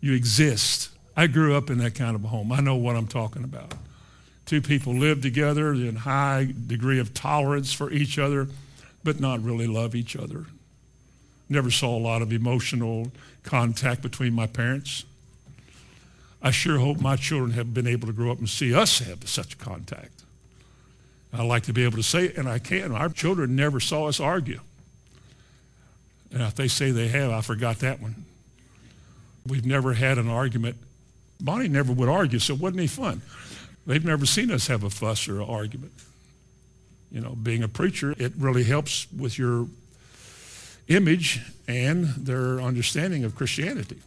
You 0.00 0.14
exist. 0.14 0.90
I 1.18 1.26
grew 1.26 1.56
up 1.56 1.68
in 1.68 1.78
that 1.78 1.96
kind 1.96 2.14
of 2.14 2.22
a 2.24 2.28
home. 2.28 2.52
I 2.52 2.60
know 2.60 2.76
what 2.76 2.94
I'm 2.94 3.08
talking 3.08 3.42
about. 3.42 3.74
Two 4.46 4.62
people 4.62 4.94
live 4.94 5.20
together 5.20 5.72
in 5.72 5.96
high 5.96 6.54
degree 6.68 7.00
of 7.00 7.12
tolerance 7.12 7.72
for 7.72 7.90
each 7.90 8.20
other, 8.20 8.46
but 9.02 9.18
not 9.18 9.42
really 9.42 9.66
love 9.66 9.96
each 9.96 10.14
other. 10.14 10.44
Never 11.48 11.72
saw 11.72 11.96
a 11.96 11.98
lot 11.98 12.22
of 12.22 12.32
emotional 12.32 13.10
contact 13.42 14.00
between 14.00 14.32
my 14.32 14.46
parents. 14.46 15.04
I 16.40 16.52
sure 16.52 16.78
hope 16.78 17.00
my 17.00 17.16
children 17.16 17.50
have 17.50 17.74
been 17.74 17.88
able 17.88 18.06
to 18.06 18.12
grow 18.12 18.30
up 18.30 18.38
and 18.38 18.48
see 18.48 18.72
us 18.72 19.00
have 19.00 19.28
such 19.28 19.58
contact. 19.58 20.22
I 21.32 21.42
like 21.42 21.64
to 21.64 21.72
be 21.72 21.82
able 21.82 21.96
to 21.96 22.04
say, 22.04 22.26
it, 22.26 22.38
and 22.38 22.48
I 22.48 22.60
can, 22.60 22.92
our 22.92 23.08
children 23.08 23.56
never 23.56 23.80
saw 23.80 24.06
us 24.06 24.20
argue. 24.20 24.60
And 26.30 26.42
if 26.42 26.54
they 26.54 26.68
say 26.68 26.92
they 26.92 27.08
have, 27.08 27.32
I 27.32 27.40
forgot 27.40 27.80
that 27.80 28.00
one. 28.00 28.24
We've 29.44 29.66
never 29.66 29.94
had 29.94 30.18
an 30.18 30.28
argument. 30.28 30.76
Bonnie 31.40 31.68
never 31.68 31.92
would 31.92 32.08
argue, 32.08 32.38
so 32.38 32.54
it 32.54 32.60
wasn't 32.60 32.80
any 32.80 32.88
fun. 32.88 33.22
They've 33.86 34.04
never 34.04 34.26
seen 34.26 34.50
us 34.50 34.66
have 34.66 34.84
a 34.84 34.90
fuss 34.90 35.28
or 35.28 35.40
an 35.40 35.48
argument. 35.48 35.92
You 37.10 37.20
know, 37.20 37.30
being 37.30 37.62
a 37.62 37.68
preacher, 37.68 38.14
it 38.18 38.32
really 38.36 38.64
helps 38.64 39.10
with 39.12 39.38
your 39.38 39.66
image 40.88 41.40
and 41.66 42.04
their 42.04 42.60
understanding 42.60 43.24
of 43.24 43.34
Christianity 43.34 43.98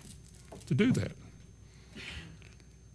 to 0.67 0.73
do 0.73 0.91
that. 0.91 1.11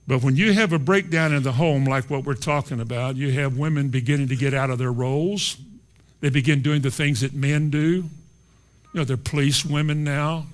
But 0.06 0.22
when 0.22 0.36
you 0.36 0.52
have 0.52 0.72
a 0.72 0.78
breakdown 0.78 1.32
in 1.32 1.42
the 1.42 1.52
home, 1.52 1.84
like 1.84 2.08
what 2.08 2.24
we're 2.24 2.34
talking 2.34 2.80
about, 2.80 3.16
you 3.16 3.32
have 3.32 3.56
women 3.56 3.88
beginning 3.88 4.28
to 4.28 4.36
get 4.36 4.54
out 4.54 4.70
of 4.70 4.78
their 4.78 4.92
roles. 4.92 5.56
They 6.20 6.28
begin 6.28 6.62
doing 6.62 6.82
the 6.82 6.90
things 6.90 7.22
that 7.22 7.34
men 7.34 7.70
do. 7.70 7.78
You 7.78 8.08
know, 8.94 9.04
they're 9.04 9.16
police 9.16 9.64
women 9.64 10.04
now. 10.04 10.46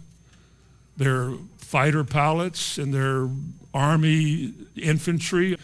They're 0.96 1.32
fighter 1.58 2.04
pilots 2.04 2.78
and 2.78 2.92
they're 2.94 3.28
army 3.74 4.52
infantry. 4.76 5.58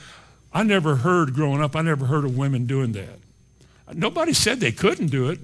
I 0.53 0.63
never 0.63 0.97
heard 0.97 1.35
growing 1.35 1.63
up, 1.63 1.77
I 1.77 1.83
never 1.83 2.07
heard 2.07 2.25
of 2.25 2.37
women 2.37 2.67
doing 2.67 2.93
that. 2.93 3.19
Nobody 3.95 4.33
said 4.33 4.61
they 4.61 4.73
couldn't 4.73 5.09
do 5.09 5.29
it. 5.31 5.39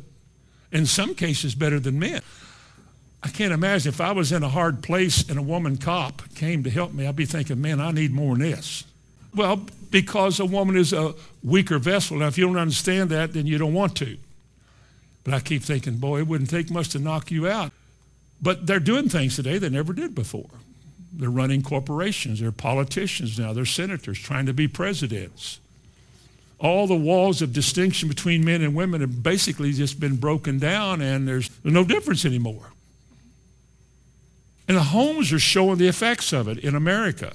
In 0.72 0.86
some 0.86 1.14
cases, 1.14 1.54
better 1.54 1.78
than 1.78 1.98
men. 1.98 2.20
I 3.22 3.28
can't 3.28 3.54
imagine 3.54 3.88
if 3.88 4.00
I 4.00 4.12
was 4.12 4.32
in 4.32 4.42
a 4.42 4.48
hard 4.48 4.82
place 4.82 5.28
and 5.28 5.38
a 5.38 5.42
woman 5.42 5.78
cop 5.78 6.22
came 6.34 6.62
to 6.64 6.70
help 6.70 6.92
me, 6.92 7.06
I'd 7.06 7.16
be 7.16 7.24
thinking, 7.24 7.60
man, 7.60 7.80
I 7.80 7.90
need 7.90 8.12
more 8.12 8.36
than 8.36 8.50
this. 8.50 8.84
Well, 9.34 9.64
because 9.90 10.40
a 10.40 10.44
woman 10.44 10.76
is 10.76 10.92
a 10.92 11.14
weaker 11.42 11.78
vessel. 11.78 12.18
Now, 12.18 12.26
if 12.26 12.36
you 12.36 12.46
don't 12.46 12.58
understand 12.58 13.10
that, 13.10 13.32
then 13.32 13.46
you 13.46 13.56
don't 13.56 13.72
want 13.72 13.96
to. 13.96 14.18
But 15.22 15.34
I 15.34 15.40
keep 15.40 15.62
thinking, 15.62 15.96
boy, 15.96 16.18
it 16.18 16.26
wouldn't 16.26 16.50
take 16.50 16.70
much 16.70 16.90
to 16.90 16.98
knock 16.98 17.30
you 17.30 17.48
out. 17.48 17.72
But 18.42 18.66
they're 18.66 18.80
doing 18.80 19.08
things 19.08 19.36
today 19.36 19.56
they 19.58 19.70
never 19.70 19.92
did 19.92 20.14
before. 20.14 20.50
They're 21.16 21.30
running 21.30 21.62
corporations. 21.62 22.40
They're 22.40 22.52
politicians 22.52 23.38
now. 23.38 23.52
They're 23.52 23.64
senators 23.64 24.18
trying 24.18 24.46
to 24.46 24.52
be 24.52 24.68
presidents. 24.68 25.60
All 26.58 26.86
the 26.86 26.96
walls 26.96 27.42
of 27.42 27.52
distinction 27.52 28.08
between 28.08 28.44
men 28.44 28.62
and 28.62 28.74
women 28.74 29.00
have 29.00 29.22
basically 29.22 29.72
just 29.72 30.00
been 30.00 30.16
broken 30.16 30.58
down, 30.58 31.02
and 31.02 31.26
there's 31.28 31.50
no 31.62 31.84
difference 31.84 32.24
anymore. 32.24 32.72
And 34.66 34.76
the 34.76 34.82
homes 34.82 35.32
are 35.32 35.38
showing 35.38 35.78
the 35.78 35.88
effects 35.88 36.32
of 36.32 36.48
it 36.48 36.58
in 36.58 36.74
America. 36.74 37.34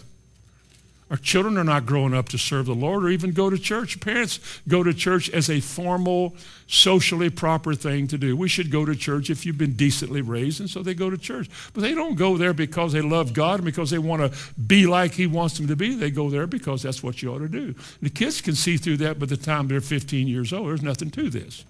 Our 1.10 1.18
children 1.18 1.58
are 1.58 1.64
not 1.64 1.88
growing 1.88 2.14
up 2.14 2.30
to 2.30 2.38
serve 2.38 2.68
the 2.68 2.76
Lord 2.76 3.04
or 3.04 3.10
even 3.10 3.32
go 3.32 3.50
to 3.50 3.58
church. 3.58 4.00
Parents 4.00 4.40
go 4.68 4.84
to 4.84 4.94
church 4.94 5.28
as 5.32 5.50
a 5.50 5.60
formal, 5.60 6.36
socially 6.68 7.32
proper 7.32 7.74
thing 7.74 8.08
to 8.10 8.18
do. 8.18 8.38
We 8.38 8.48
should 8.48 8.70
go 8.70 8.86
to 8.86 8.96
church 8.96 9.32
if 9.32 9.44
you've 9.44 9.58
been 9.58 9.74
decently 9.74 10.22
raised, 10.22 10.60
and 10.60 10.70
so 10.70 10.84
they 10.84 10.94
go 10.94 11.10
to 11.10 11.18
church. 11.18 11.50
But 11.74 11.82
they 11.82 11.96
don't 11.96 12.14
go 12.14 12.38
there 12.38 12.54
because 12.54 12.94
they 12.94 13.02
love 13.02 13.34
God 13.34 13.56
and 13.56 13.66
because 13.66 13.90
they 13.90 13.98
want 13.98 14.22
to 14.22 14.38
be 14.62 14.86
like 14.86 15.14
He 15.14 15.26
wants 15.26 15.58
them 15.58 15.68
to 15.68 15.76
be. 15.76 15.96
They 15.96 16.12
go 16.12 16.30
there 16.30 16.46
because 16.46 16.84
that's 16.84 17.02
what 17.02 17.24
you 17.24 17.34
ought 17.34 17.40
to 17.40 17.48
do. 17.48 17.74
The 18.04 18.12
kids 18.12 18.40
can 18.40 18.54
see 18.54 18.78
through 18.78 18.98
that 18.98 19.18
by 19.18 19.26
the 19.26 19.38
time 19.38 19.68
they're 19.68 19.82
15 19.82 20.28
years 20.28 20.54
old. 20.54 20.68
There's 20.68 20.84
nothing 20.84 21.10
to 21.12 21.32
this. 21.32 21.66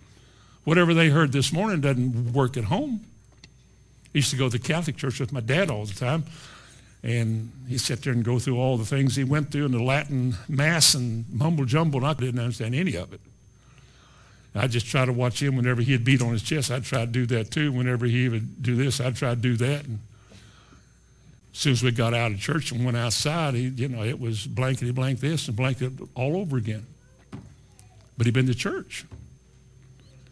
Whatever 0.66 0.94
they 0.94 1.10
heard 1.10 1.32
this 1.32 1.54
morning 1.54 1.80
doesn't 1.80 2.34
work 2.34 2.58
at 2.58 2.66
home. 2.66 3.06
I 4.14 4.18
used 4.18 4.32
to 4.32 4.36
go 4.36 4.50
to 4.50 4.58
the 4.58 4.60
Catholic 4.60 4.98
church 4.98 5.22
with 5.22 5.32
my 5.32 5.40
dad 5.40 5.70
all 5.70 5.86
the 5.86 5.94
time. 5.94 6.26
And 7.02 7.52
he 7.68 7.78
sat 7.78 8.02
there 8.02 8.12
and 8.12 8.24
go 8.24 8.40
through 8.40 8.58
all 8.58 8.78
the 8.78 8.86
things 8.86 9.16
he 9.16 9.24
went 9.24 9.52
through 9.52 9.66
in 9.66 9.72
the 9.72 9.82
Latin 9.82 10.36
Mass 10.50 10.96
and 10.96 11.26
mumble 11.32 11.66
jumble, 11.66 12.00
and 12.00 12.08
I 12.08 12.14
didn't 12.14 12.40
understand 12.40 12.76
any 12.76 12.96
of 12.96 13.14
it. 13.14 13.22
I 14.56 14.68
just 14.68 14.88
try 14.88 15.06
to 15.06 15.14
watch 15.14 15.42
him 15.42 15.56
whenever 15.56 15.82
he'd 15.82 16.04
beat 16.04 16.22
on 16.22 16.32
his 16.32 16.44
chest. 16.44 16.72
I'd 16.72 16.84
try 16.84 17.02
to 17.02 17.12
do 17.12 17.26
that 17.28 17.52
too. 17.52 17.72
Whenever 17.72 18.06
he 18.06 18.28
would 18.28 18.62
do 18.62 18.76
this, 18.76 19.00
I'd 19.00 19.16
try 19.16 19.30
to 19.30 19.36
do 19.36 19.56
that. 19.58 19.86
And 19.86 20.00
as 21.54 21.60
soon 21.60 21.74
as 21.74 21.84
we 21.84 21.92
got 21.92 22.14
out 22.14 22.32
of 22.32 22.40
church 22.40 22.72
and 22.72 22.84
went 22.84 22.98
outside, 22.98 23.54
he, 23.54 23.68
you 23.68 23.88
know, 23.88 24.04
it 24.04 24.20
was 24.20 24.46
blankety 24.46 24.92
blank 24.92 25.20
this 25.20 25.48
and 25.48 25.56
blankety 25.56 25.96
all 26.16 26.36
over 26.36 26.58
again. 26.58 26.86
But 28.18 28.26
he'd 28.26 28.34
been 28.34 28.48
to 28.48 28.56
church. 28.56 29.06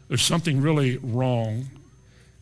There's 0.09 0.21
something 0.21 0.61
really 0.61 0.97
wrong 0.97 1.67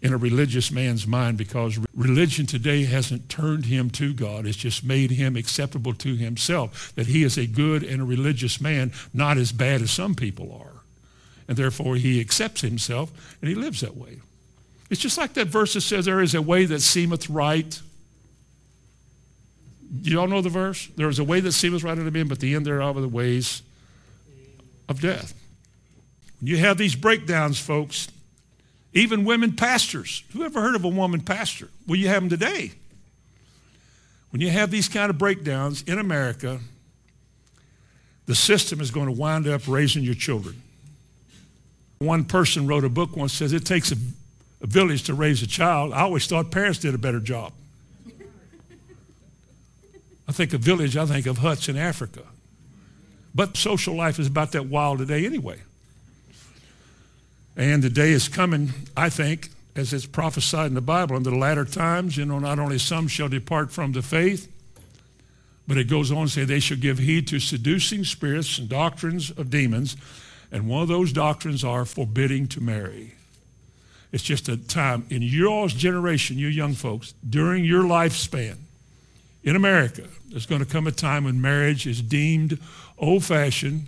in 0.06 0.14
a 0.14 0.18
religious 0.18 0.72
man's 0.72 1.08
mind 1.08 1.36
because 1.36 1.80
religion 1.96 2.46
today 2.46 2.84
hasn't 2.84 3.28
turned 3.28 3.66
him 3.66 3.90
to 3.90 4.14
God. 4.14 4.46
It's 4.46 4.56
just 4.56 4.84
made 4.84 5.10
him 5.10 5.36
acceptable 5.36 5.96
to 5.96 6.16
himself, 6.16 6.94
that 6.94 7.08
he 7.08 7.24
is 7.24 7.40
a 7.40 7.48
good 7.48 7.82
and 7.82 8.04
a 8.04 8.06
religious 8.06 8.62
man, 8.62 8.94
not 9.16 9.38
as 9.38 9.52
bad 9.52 9.82
as 9.82 9.90
some 9.90 10.14
people 10.14 10.56
are. 10.62 10.84
And 11.48 11.58
therefore 11.58 11.96
he 11.96 12.22
accepts 12.22 12.62
himself 12.62 13.12
and 13.42 13.50
he 13.50 13.56
lives 13.56 13.82
that 13.82 13.98
way. 13.98 14.20
It's 14.92 15.02
just 15.02 15.18
like 15.18 15.34
that 15.34 15.48
verse 15.48 15.74
that 15.74 15.82
says, 15.82 16.06
There 16.06 16.22
is 16.22 16.36
a 16.36 16.42
way 16.42 16.66
that 16.66 16.82
seemeth 16.82 17.28
right. 17.28 17.82
You 20.04 20.20
all 20.20 20.28
know 20.28 20.42
the 20.42 20.50
verse? 20.50 20.88
There 20.96 21.10
is 21.10 21.18
a 21.18 21.24
way 21.24 21.40
that 21.40 21.54
seemeth 21.54 21.84
right 21.84 21.98
unto 21.98 22.12
men, 22.12 22.28
but 22.28 22.40
the 22.40 22.54
end 22.54 22.68
thereof 22.68 22.96
are 22.96 23.02
the 23.02 23.08
ways 23.08 23.64
of 24.88 25.02
death. 25.02 25.34
When 26.40 26.48
you 26.48 26.58
have 26.58 26.78
these 26.78 26.96
breakdowns, 26.96 27.60
folks, 27.60 28.08
even 28.96 29.26
women 29.26 29.56
pastors. 29.56 30.24
Who 30.34 30.44
ever 30.44 30.62
heard 30.62 30.76
of 30.76 30.86
a 30.86 30.90
woman 30.90 31.20
pastor? 31.22 31.68
Well, 31.86 31.98
you 31.98 32.08
have 32.08 32.24
them 32.24 32.30
today. 32.30 32.72
When 34.32 34.42
you 34.42 34.50
have 34.50 34.72
these 34.72 34.90
kind 34.90 35.10
of 35.10 35.18
breakdowns 35.18 35.84
in 35.84 36.00
America, 36.00 36.60
the 38.26 38.36
system 38.36 38.82
is 38.82 38.90
going 38.90 39.06
to 39.06 39.12
wind 39.12 39.48
up 39.48 39.68
raising 39.68 40.04
your 40.04 40.16
children. 40.16 40.62
One 42.00 42.24
person 42.24 42.68
wrote 42.68 42.84
a 42.84 42.90
book 42.90 43.16
once 43.16 43.34
says 43.34 43.54
it 43.54 43.66
takes 43.66 43.92
a, 43.92 43.96
a 44.62 44.68
village 44.68 45.04
to 45.04 45.14
raise 45.14 45.44
a 45.44 45.48
child. 45.48 45.94
I 45.94 46.02
always 46.02 46.26
thought 46.26 46.50
parents 46.50 46.80
did 46.80 46.96
a 46.96 46.98
better 46.98 47.20
job. 47.20 47.54
I 50.28 50.32
think 50.32 50.54
of 50.54 50.62
village, 50.62 50.98
I 50.98 51.06
think 51.06 51.28
of 51.28 51.38
huts 51.38 51.70
in 51.70 51.78
Africa. 51.78 52.24
But 53.36 53.58
social 53.58 53.96
life 53.96 54.20
is 54.20 54.28
about 54.28 54.54
that 54.54 54.66
wild 54.66 55.00
today 55.00 55.26
anyway. 55.26 55.60
And 57.58 57.84
the 57.84 57.90
day 57.90 58.12
is 58.12 58.28
coming, 58.28 58.74
I 58.98 59.10
think, 59.10 59.50
as 59.76 59.94
it's 59.94 60.06
prophesied 60.06 60.68
in 60.68 60.74
the 60.74 60.82
Bible, 60.82 61.16
in 61.16 61.24
the 61.24 61.36
latter 61.36 61.66
times, 61.66 62.18
you 62.18 62.26
know, 62.26 62.40
not 62.40 62.60
only 62.60 62.78
some 62.78 63.08
shall 63.08 63.30
depart 63.30 63.72
from 63.72 63.92
the 63.92 64.02
faith, 64.02 64.52
but 65.68 65.78
it 65.78 65.86
goes 65.86 66.12
on 66.12 66.28
to 66.28 66.32
say 66.32 66.44
they 66.44 66.60
shall 66.60 66.78
give 66.78 67.00
heed 67.00 67.28
to 67.28 67.40
seducing 67.40 68.04
spirits 68.04 68.58
and 68.58 68.70
doctrines 68.70 69.32
of 69.32 69.50
demons. 69.50 69.98
And 70.52 70.70
one 70.70 70.82
of 70.82 70.88
those 70.88 71.12
doctrines 71.12 71.64
are 71.64 71.86
forbidding 71.86 72.48
to 72.50 72.62
marry. 72.62 73.14
It's 74.12 74.24
just 74.24 74.48
a 74.48 74.56
time 74.56 75.06
in 75.10 75.22
your 75.22 75.68
generation, 75.68 76.38
you 76.38 76.48
young 76.48 76.74
folks, 76.74 77.14
during 77.28 77.66
your 77.66 77.84
lifespan 77.84 78.58
in 79.44 79.56
America, 79.56 80.04
there's 80.30 80.46
going 80.46 80.64
to 80.64 80.68
come 80.68 80.88
a 80.88 80.92
time 80.92 81.26
when 81.26 81.42
marriage 81.42 81.86
is 81.86 82.02
deemed 82.02 82.60
old 82.98 83.24
fashioned 83.24 83.88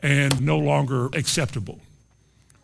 and 0.00 0.40
no 0.40 0.58
longer 0.58 1.06
acceptable. 1.06 1.80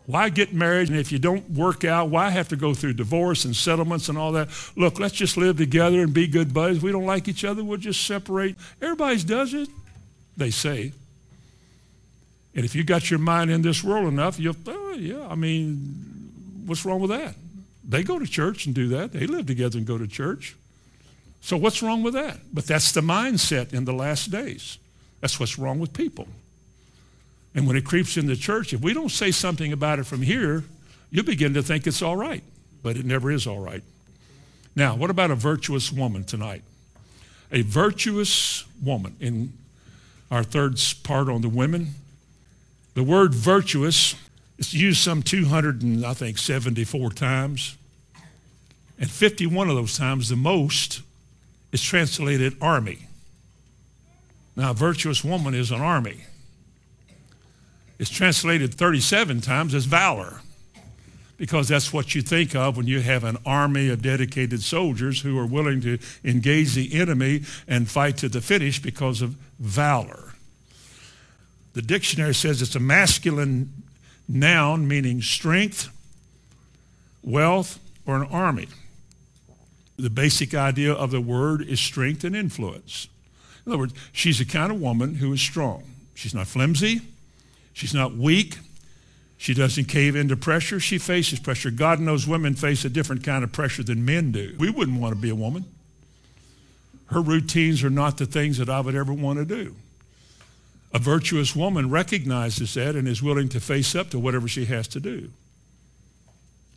Why 0.05 0.29
get 0.29 0.53
married? 0.53 0.89
And 0.89 0.97
if 0.97 1.11
you 1.11 1.17
don't 1.17 1.49
work 1.49 1.83
out, 1.83 2.09
why 2.09 2.29
have 2.29 2.49
to 2.49 2.55
go 2.55 2.73
through 2.73 2.93
divorce 2.93 3.45
and 3.45 3.55
settlements 3.55 4.07
and 4.07 4.17
all 4.17 4.31
that? 4.33 4.49
Look, 4.75 4.99
let's 4.99 5.15
just 5.15 5.35
live 5.35 5.57
together 5.57 6.01
and 6.01 6.13
be 6.13 6.27
good 6.27 6.53
buddies. 6.53 6.81
We 6.81 6.91
don't 6.91 7.05
like 7.05 7.27
each 7.27 7.43
other, 7.43 7.63
we'll 7.63 7.77
just 7.77 8.05
separate. 8.05 8.55
Everybody 8.81 9.21
does 9.23 9.53
it, 9.53 9.69
they 10.37 10.51
say. 10.51 10.91
And 12.53 12.63
if 12.63 12.75
you 12.75 12.83
got 12.83 13.09
your 13.09 13.19
mind 13.19 13.51
in 13.51 13.61
this 13.61 13.83
world 13.83 14.07
enough, 14.07 14.39
you'll, 14.39 14.55
oh, 14.67 14.93
yeah, 14.93 15.27
I 15.27 15.35
mean, 15.35 15.75
what's 16.65 16.85
wrong 16.85 17.01
with 17.01 17.09
that? 17.09 17.35
They 17.87 18.03
go 18.03 18.17
to 18.17 18.25
church 18.25 18.65
and 18.65 18.73
do 18.73 18.89
that. 18.89 19.11
They 19.11 19.27
live 19.27 19.45
together 19.45 19.77
and 19.77 19.85
go 19.85 19.97
to 19.97 20.07
church. 20.07 20.55
So 21.41 21.57
what's 21.57 21.83
wrong 21.83 22.01
with 22.01 22.13
that? 22.13 22.39
But 22.53 22.65
that's 22.65 22.91
the 22.91 23.01
mindset 23.01 23.73
in 23.73 23.85
the 23.85 23.93
last 23.93 24.31
days. 24.31 24.77
That's 25.21 25.39
what's 25.39 25.59
wrong 25.59 25.79
with 25.79 25.93
people. 25.93 26.27
And 27.55 27.65
when 27.65 27.77
it 27.77 27.85
creeps 27.85 28.17
in 28.17 28.27
the 28.27 28.35
church, 28.35 28.73
if 28.73 28.81
we 28.81 28.93
don't 28.93 29.09
say 29.09 29.31
something 29.31 29.71
about 29.71 29.97
it 29.97 30.05
from 30.05 30.21
here, 30.21 30.65
you 31.09 31.23
begin 31.23 31.53
to 31.53 31.63
think 31.63 31.87
it's 31.87 32.01
all 32.01 32.17
right. 32.17 32.43
But 32.83 32.97
it 32.97 33.05
never 33.05 33.31
is 33.31 33.47
all 33.47 33.59
right. 33.59 33.81
Now, 34.75 34.95
what 34.95 35.09
about 35.09 35.31
a 35.31 35.35
virtuous 35.35 35.91
woman 35.91 36.25
tonight? 36.25 36.63
A 37.51 37.61
virtuous 37.61 38.65
woman 38.83 39.15
in 39.21 39.53
our 40.29 40.43
third 40.43 40.77
part 41.03 41.29
on 41.29 41.41
the 41.41 41.49
women. 41.49 41.93
The 42.93 43.03
word 43.03 43.33
virtuous 43.33 44.15
is 44.57 44.73
used 44.73 45.01
some 45.01 45.23
200 45.23 45.81
and 45.81 46.05
I 46.05 46.13
think 46.13 46.37
74 46.37 47.11
times. 47.11 47.77
And 48.99 49.09
51 49.09 49.69
of 49.69 49.75
those 49.75 49.97
times, 49.97 50.27
the 50.27 50.35
most, 50.35 51.01
is 51.71 51.81
translated 51.81 52.55
army. 52.61 53.07
Now, 54.57 54.71
a 54.71 54.73
virtuous 54.73 55.23
woman 55.23 55.53
is 55.53 55.71
an 55.71 55.81
army. 55.81 56.23
It's 57.97 58.09
translated 58.09 58.73
37 58.73 59.41
times 59.41 59.73
as 59.73 59.85
valor 59.85 60.41
because 61.37 61.67
that's 61.67 61.91
what 61.91 62.15
you 62.15 62.21
think 62.21 62.55
of 62.55 62.77
when 62.77 62.87
you 62.87 63.01
have 63.01 63.23
an 63.23 63.37
army 63.45 63.89
of 63.89 64.01
dedicated 64.01 64.61
soldiers 64.61 65.21
who 65.21 65.37
are 65.37 65.45
willing 65.45 65.81
to 65.81 65.97
engage 66.23 66.73
the 66.73 66.93
enemy 66.93 67.43
and 67.67 67.89
fight 67.89 68.17
to 68.17 68.29
the 68.29 68.41
finish 68.41 68.81
because 68.81 69.21
of 69.21 69.35
valor. 69.59 70.33
The 71.73 71.81
dictionary 71.81 72.33
says 72.33 72.61
it's 72.61 72.75
a 72.75 72.79
masculine 72.79 73.83
noun 74.27 74.87
meaning 74.87 75.21
strength, 75.21 75.89
wealth, 77.21 77.79
or 78.05 78.15
an 78.15 78.27
army. 78.29 78.67
The 79.97 80.09
basic 80.09 80.53
idea 80.53 80.93
of 80.93 81.11
the 81.11 81.21
word 81.21 81.61
is 81.61 81.79
strength 81.79 82.23
and 82.23 82.35
influence. 82.35 83.07
In 83.65 83.71
other 83.71 83.79
words, 83.79 83.93
she's 84.11 84.39
the 84.39 84.45
kind 84.45 84.71
of 84.71 84.79
woman 84.79 85.15
who 85.15 85.33
is 85.33 85.41
strong. 85.41 85.83
She's 86.13 86.33
not 86.33 86.47
flimsy. 86.47 87.01
She's 87.75 87.93
not 87.93 88.15
weak. 88.15 88.57
She 89.37 89.53
doesn't 89.53 89.85
cave 89.89 90.15
into 90.15 90.37
pressure. 90.37 90.79
She 90.79 90.97
faces 90.97 91.39
pressure. 91.39 91.69
God 91.69 91.99
knows 91.99 92.25
women 92.25 92.55
face 92.55 92.85
a 92.85 92.89
different 92.89 93.23
kind 93.23 93.43
of 93.43 93.51
pressure 93.51 93.83
than 93.83 94.05
men 94.05 94.31
do. 94.31 94.55
We 94.57 94.69
wouldn't 94.69 94.99
want 94.99 95.13
to 95.13 95.21
be 95.21 95.29
a 95.29 95.35
woman. 95.35 95.65
Her 97.07 97.21
routines 97.21 97.83
are 97.83 97.89
not 97.89 98.17
the 98.17 98.25
things 98.25 98.57
that 98.59 98.69
I 98.69 98.79
would 98.79 98.95
ever 98.95 99.13
want 99.13 99.39
to 99.39 99.45
do. 99.45 99.75
A 100.93 100.99
virtuous 100.99 101.53
woman 101.53 101.89
recognizes 101.89 102.75
that 102.75 102.95
and 102.95 103.09
is 103.09 103.21
willing 103.21 103.49
to 103.49 103.59
face 103.59 103.93
up 103.93 104.09
to 104.11 104.19
whatever 104.19 104.47
she 104.47 104.63
has 104.65 104.87
to 104.87 105.01
do. 105.01 105.29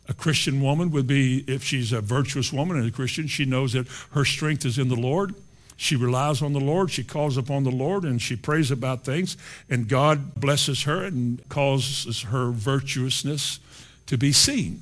A 0.09 0.13
Christian 0.13 0.59
woman 0.61 0.91
would 0.91 1.07
be, 1.07 1.45
if 1.47 1.63
she's 1.63 1.93
a 1.93 2.01
virtuous 2.01 2.51
woman 2.51 2.75
and 2.75 2.89
a 2.89 2.91
Christian, 2.91 3.27
she 3.27 3.45
knows 3.45 3.71
that 3.71 3.87
her 4.11 4.25
strength 4.25 4.65
is 4.65 4.77
in 4.77 4.89
the 4.89 4.97
Lord. 4.97 5.33
She 5.81 5.95
relies 5.95 6.41
on 6.41 6.51
the 6.51 6.59
Lord. 6.59 6.91
She 6.91 7.05
calls 7.05 7.37
upon 7.37 7.63
the 7.63 7.71
Lord 7.71 8.03
and 8.03 8.21
she 8.21 8.35
prays 8.35 8.69
about 8.69 9.05
things. 9.05 9.37
And 9.69 9.87
God 9.87 10.35
blesses 10.35 10.83
her 10.83 11.05
and 11.05 11.41
causes 11.47 12.23
her 12.23 12.51
virtuousness 12.51 13.61
to 14.07 14.17
be 14.17 14.33
seen. 14.33 14.81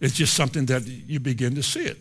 It's 0.00 0.14
just 0.14 0.32
something 0.32 0.64
that 0.66 0.86
you 0.86 1.20
begin 1.20 1.54
to 1.54 1.62
see 1.62 1.84
it. 1.84 1.98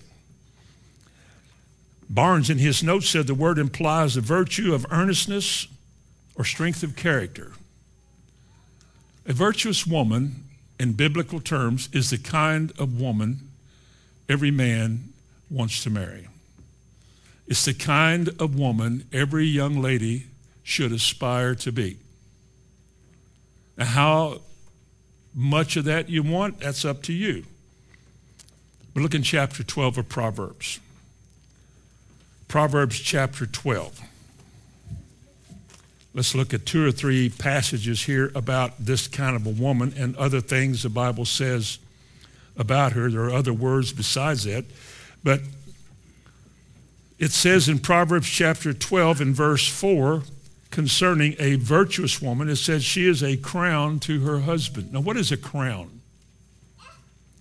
Barnes, 2.10 2.50
in 2.50 2.58
his 2.58 2.84
notes, 2.84 3.10
said 3.10 3.28
the 3.28 3.34
word 3.34 3.60
implies 3.60 4.16
the 4.16 4.22
virtue 4.22 4.74
of 4.74 4.86
earnestness 4.90 5.68
or 6.38 6.46
strength 6.46 6.84
of 6.84 6.96
character. 6.96 7.52
A 9.26 9.34
virtuous 9.34 9.86
woman, 9.86 10.46
in 10.80 10.94
biblical 10.94 11.42
terms, 11.42 11.90
is 11.92 12.12
the 12.12 12.18
kind 12.18 12.72
of 12.80 12.98
woman 12.98 13.50
every 14.30 14.52
man 14.52 15.12
wants 15.50 15.84
to 15.84 15.90
marry. 15.90 16.30
It's 17.48 17.66
the 17.66 17.74
kind 17.74 18.30
of 18.40 18.58
woman 18.58 19.06
every 19.14 19.46
young 19.46 19.82
lady 19.82 20.28
should 20.64 20.92
aspire 20.92 21.56
to 21.56 21.72
be. 21.72 21.98
Now, 23.78 23.86
how 23.86 24.42
much 25.34 25.78
of 25.78 25.86
that 25.86 26.10
you 26.10 26.24
want, 26.24 26.60
that's 26.60 26.84
up 26.84 27.04
to 27.04 27.14
you. 27.14 27.46
But 28.94 29.04
look 29.04 29.14
in 29.14 29.24
chapter 29.24 29.64
12 29.64 30.00
of 30.00 30.10
Proverbs. 30.10 30.80
Proverbs 32.48 33.00
chapter 33.00 33.46
12. 33.46 34.02
Let's 36.14 36.34
look 36.34 36.54
at 36.54 36.66
two 36.66 36.84
or 36.84 36.92
three 36.92 37.30
passages 37.30 38.02
here 38.02 38.32
about 38.34 38.84
this 38.84 39.08
kind 39.08 39.36
of 39.36 39.46
a 39.46 39.52
woman 39.52 39.94
and 39.96 40.16
other 40.16 40.42
things 40.42 40.82
the 40.82 40.90
Bible 40.90 41.26
says 41.26 41.78
about 42.58 42.94
her. 42.94 43.12
There 43.12 43.22
are 43.22 43.34
other 43.34 43.54
words 43.54 43.94
besides 43.94 44.46
that. 44.46 44.66
But 45.24 45.42
it 47.20 47.32
says 47.32 47.68
in 47.68 47.80
Proverbs 47.80 48.28
chapter 48.28 48.74
12 48.74 49.22
and 49.22 49.36
verse 49.36 49.68
4 49.68 50.24
concerning 50.70 51.36
a 51.40 51.56
virtuous 51.56 52.22
woman, 52.22 52.50
it 52.50 52.58
says 52.58 52.84
she 52.84 53.08
is 53.08 53.24
a 53.24 53.38
crown 53.38 54.00
to 54.02 54.20
her 54.22 54.42
husband. 54.42 54.94
Now, 54.94 55.00
what 55.00 55.18
is 55.18 55.32
a 55.32 55.38
crown? 55.38 56.02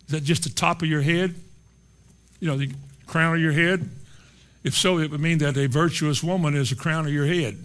Is 0.06 0.12
that 0.12 0.22
just 0.22 0.44
the 0.44 0.50
top 0.50 0.82
of 0.82 0.88
your 0.88 1.02
head? 1.02 1.34
You 2.40 2.48
know, 2.48 2.56
the 2.56 2.70
crown 3.06 3.34
of 3.34 3.40
your 3.40 3.52
head? 3.52 3.88
If 4.64 4.74
so, 4.74 4.98
it 4.98 5.10
would 5.10 5.20
mean 5.20 5.38
that 5.38 5.56
a 5.56 5.66
virtuous 5.66 6.22
woman 6.22 6.54
is 6.54 6.72
a 6.72 6.76
crown 6.76 7.06
of 7.06 7.12
your 7.12 7.26
head. 7.26 7.58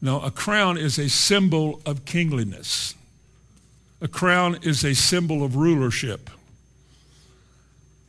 No, 0.00 0.20
a 0.20 0.30
crown 0.30 0.76
is 0.76 0.98
a 0.98 1.08
symbol 1.08 1.80
of 1.86 2.04
kingliness. 2.04 2.94
A 4.00 4.08
crown 4.08 4.58
is 4.62 4.84
a 4.84 4.94
symbol 4.94 5.44
of 5.44 5.54
rulership. 5.54 6.28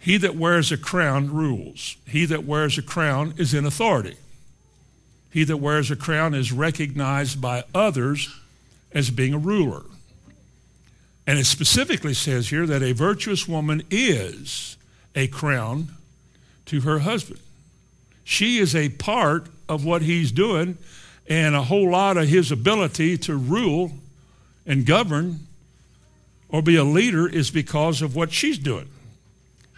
He 0.04 0.18
that 0.18 0.36
wears 0.36 0.70
a 0.70 0.78
crown 0.78 1.34
rules. 1.34 1.96
He 2.06 2.26
that 2.26 2.44
wears 2.44 2.78
a 2.78 2.82
crown 2.82 3.36
is 3.38 3.54
in 3.54 3.66
authority. 3.66 4.18
He 5.32 5.46
that 5.46 5.58
wears 5.58 5.90
a 5.92 5.96
crown 5.96 6.34
is 6.34 6.52
recognized 6.52 7.40
by 7.40 7.64
others 7.74 8.30
as 8.92 9.10
being 9.10 9.34
a 9.34 9.38
ruler. 9.38 9.84
And 11.26 11.40
it 11.40 11.46
specifically 11.46 12.14
says 12.14 12.50
here 12.50 12.66
that 12.66 12.84
a 12.84 12.92
virtuous 12.92 13.48
woman 13.48 13.82
is 13.90 14.76
a 15.16 15.28
crown 15.28 15.88
to 16.66 16.82
her 16.82 17.00
husband. 17.00 17.40
She 18.26 18.58
is 18.58 18.76
a 18.76 18.90
part 18.90 19.48
of 19.70 19.86
what 19.86 20.02
he's 20.02 20.34
doing 20.34 20.78
and 21.30 21.56
a 21.56 21.64
whole 21.64 21.90
lot 21.90 22.18
of 22.18 22.28
his 22.28 22.52
ability 22.52 23.20
to 23.20 23.38
rule 23.38 23.94
and 24.66 24.86
govern 24.86 25.48
or 26.50 26.62
be 26.62 26.76
a 26.76 26.84
leader 26.84 27.26
is 27.26 27.50
because 27.50 28.02
of 28.02 28.18
what 28.18 28.34
she's 28.34 28.58
doing. 28.58 28.90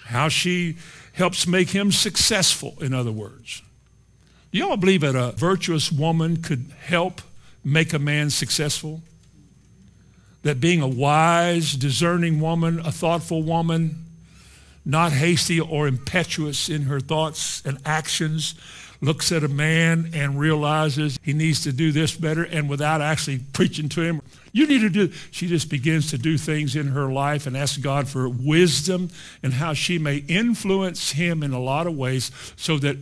How 0.06 0.30
she 0.30 0.78
helps 1.14 1.48
make 1.48 1.70
him 1.70 1.92
successful, 1.92 2.76
in 2.80 2.94
other 2.94 3.12
words. 3.12 3.62
Do 4.52 4.60
y'all 4.60 4.78
believe 4.78 5.02
that 5.02 5.16
a 5.16 5.32
virtuous 5.32 5.92
woman 5.92 6.38
could 6.42 6.72
help 6.80 7.22
make 7.64 7.92
a 7.94 8.00
man 8.00 8.30
successful? 8.30 9.02
That 10.44 10.62
being 10.62 10.82
a 10.82 10.88
wise, 10.88 11.74
discerning 11.74 12.40
woman, 12.40 12.80
a 12.80 12.92
thoughtful 12.92 13.42
woman, 13.42 14.06
not 14.86 15.12
hasty 15.12 15.60
or 15.60 15.88
impetuous 15.88 16.70
in 16.70 16.84
her 16.84 17.00
thoughts 17.00 17.64
and 17.66 17.80
actions, 17.84 18.54
looks 19.06 19.32
at 19.32 19.44
a 19.44 19.48
man 19.48 20.10
and 20.14 20.40
realizes 20.40 21.18
he 21.22 21.34
needs 21.34 21.64
to 21.64 21.72
do 21.72 21.92
this 21.92 22.16
better 22.16 22.44
and 22.44 22.70
without 22.70 23.02
actually 23.02 23.40
preaching 23.54 23.88
to 23.90 24.02
him, 24.02 24.22
you 24.52 24.68
need 24.68 24.82
to 24.82 24.90
do, 24.90 25.12
she 25.32 25.48
just 25.48 25.70
begins 25.70 26.10
to 26.12 26.18
do 26.18 26.38
things 26.38 26.76
in 26.76 26.88
her 26.88 27.12
life 27.12 27.46
and 27.46 27.56
ask 27.56 27.80
God 27.82 28.08
for 28.08 28.28
wisdom 28.28 29.10
and 29.44 29.54
how 29.54 29.74
she 29.74 30.00
may 30.00 30.18
influence 30.28 31.12
him 31.12 31.44
in 31.44 31.52
a 31.52 31.60
lot 31.60 31.88
of 31.88 31.96
ways 31.96 32.32
so 32.56 32.78
that 32.80 32.98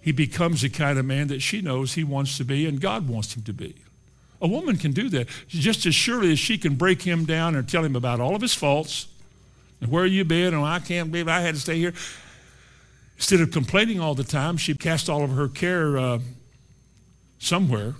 he 0.00 0.12
becomes 0.12 0.62
the 0.62 0.68
kind 0.68 0.98
of 0.98 1.04
man 1.04 1.28
that 1.28 1.40
she 1.40 1.60
knows 1.60 1.94
he 1.94 2.04
wants 2.04 2.36
to 2.36 2.44
be 2.44 2.66
and 2.66 2.80
God 2.80 3.08
wants 3.08 3.36
him 3.36 3.42
to 3.44 3.52
be. 3.52 3.74
A 4.40 4.46
woman 4.46 4.76
can 4.76 4.92
do 4.92 5.08
that 5.10 5.28
just 5.48 5.86
as 5.86 5.94
surely 5.94 6.32
as 6.32 6.38
she 6.38 6.58
can 6.58 6.74
break 6.74 7.02
him 7.02 7.24
down 7.24 7.54
and 7.54 7.68
tell 7.68 7.84
him 7.84 7.96
about 7.96 8.20
all 8.20 8.36
of 8.36 8.42
his 8.42 8.54
faults 8.54 9.06
and 9.80 9.90
where 9.90 10.06
you 10.06 10.24
been 10.24 10.54
and 10.54 10.64
I 10.64 10.78
can't 10.78 11.10
believe 11.10 11.28
I 11.28 11.40
had 11.40 11.54
to 11.54 11.60
stay 11.60 11.78
here. 11.78 11.94
Instead 13.16 13.40
of 13.40 13.50
complaining 13.50 14.00
all 14.00 14.14
the 14.14 14.24
time, 14.24 14.56
she 14.56 14.74
cast 14.74 15.08
all 15.08 15.22
of 15.22 15.30
her 15.30 15.48
care 15.48 15.96
uh, 15.96 16.18
somewhere 17.38 17.94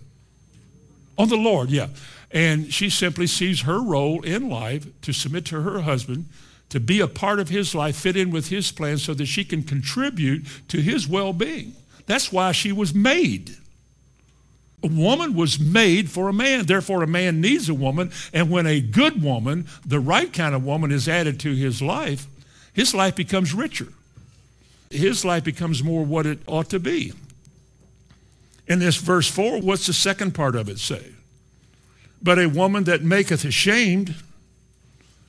on 1.17 1.29
the 1.29 1.37
Lord, 1.37 1.71
yeah. 1.71 1.89
And 2.31 2.73
she 2.73 2.91
simply 2.91 3.27
sees 3.27 3.63
her 3.63 3.81
role 3.81 4.23
in 4.23 4.49
life 4.49 4.87
to 5.03 5.13
submit 5.13 5.45
to 5.47 5.63
her 5.63 5.83
husband, 5.83 6.27
to 6.71 6.81
be 6.81 7.01
a 7.01 7.07
part 7.07 7.39
of 7.39 7.49
his 7.49 7.75
life, 7.75 7.97
fit 7.97 8.17
in 8.17 8.31
with 8.31 8.49
his 8.49 8.73
plan 8.73 8.99
so 8.99 9.15
that 9.15 9.27
she 9.27 9.45
can 9.45 9.63
contribute 9.63 10.47
to 10.69 10.81
his 10.81 11.07
well 11.07 11.33
being. 11.33 11.75
That's 12.07 12.33
why 12.33 12.53
she 12.53 12.73
was 12.73 12.93
made. 12.93 13.57
A 14.83 14.89
woman 14.89 15.35
was 15.35 15.59
made 15.59 16.11
for 16.11 16.29
a 16.29 16.33
man. 16.33 16.67
Therefore, 16.67 17.03
a 17.03 17.07
man 17.07 17.41
needs 17.41 17.69
a 17.69 17.75
woman. 17.75 18.11
And 18.35 18.51
when 18.51 18.67
a 18.67 18.81
good 18.81 19.23
woman, 19.23 19.67
the 19.87 20.01
right 20.01 20.31
kind 20.31 20.55
of 20.55 20.65
woman, 20.65 20.91
is 20.91 21.09
added 21.09 21.41
to 21.41 21.55
his 21.55 21.81
life, 21.81 22.27
his 22.75 22.93
life 22.93 23.15
becomes 23.15 23.55
richer 23.55 23.89
his 24.95 25.25
life 25.25 25.45
becomes 25.45 25.83
more 25.83 26.05
what 26.05 26.27
it 26.27 26.39
ought 26.47 26.71
to 26.71 26.79
be. 26.79 27.13
In 28.67 28.79
this 28.79 28.97
verse 28.97 29.29
4, 29.31 29.61
what's 29.61 29.87
the 29.87 29.93
second 29.93 30.35
part 30.35 30.57
of 30.57 30.69
it 30.69 30.79
say? 30.79 31.13
But 32.23 32.39
a 32.39 32.47
woman 32.47 32.85
that 32.85 33.03
maketh 33.03 33.45
ashamed, 33.45 34.15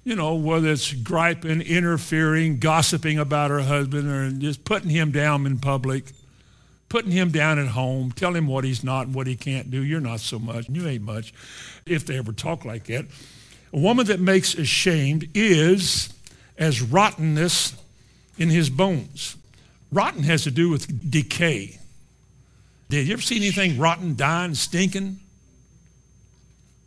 you 0.06 0.16
know, 0.16 0.36
whether 0.36 0.70
it's 0.70 0.94
griping, 0.94 1.62
interfering, 1.62 2.60
gossiping 2.60 3.20
about 3.20 3.52
her 3.52 3.62
husband, 3.62 4.10
or 4.10 4.32
just 4.32 4.64
putting 4.64 4.90
him 4.90 5.12
down 5.12 5.46
in 5.46 5.60
public, 5.60 6.06
putting 6.88 7.12
him 7.12 7.32
down 7.32 7.60
at 7.60 7.68
home, 7.68 8.12
telling 8.14 8.38
him 8.44 8.48
what 8.48 8.64
he's 8.64 8.84
not 8.84 9.08
and 9.08 9.16
what 9.16 9.28
he 9.28 9.36
can't 9.36 9.70
do. 9.70 9.84
You're 9.84 10.00
not 10.00 10.22
so 10.22 10.40
much, 10.40 10.70
you 10.70 10.88
ain't 10.88 11.04
much, 11.04 11.34
if 11.86 12.06
they 12.06 12.18
ever 12.18 12.32
talk 12.32 12.64
like 12.64 12.86
that. 12.86 13.06
A 13.74 13.80
woman 13.80 14.06
that 14.06 14.22
makes 14.22 14.56
ashamed 14.56 15.28
is 15.34 16.14
as 16.58 16.82
rottenness 16.82 17.76
in 18.38 18.50
his 18.50 18.70
bones. 18.70 19.36
Rotten 19.96 20.24
has 20.24 20.44
to 20.44 20.52
do 20.52 20.70
with 20.70 21.10
decay. 21.10 21.80
Did 22.90 23.08
you 23.08 23.14
ever 23.14 23.22
see 23.22 23.38
anything 23.38 23.80
rotten, 23.80 24.18
dying, 24.18 24.54
stinking? 24.54 25.22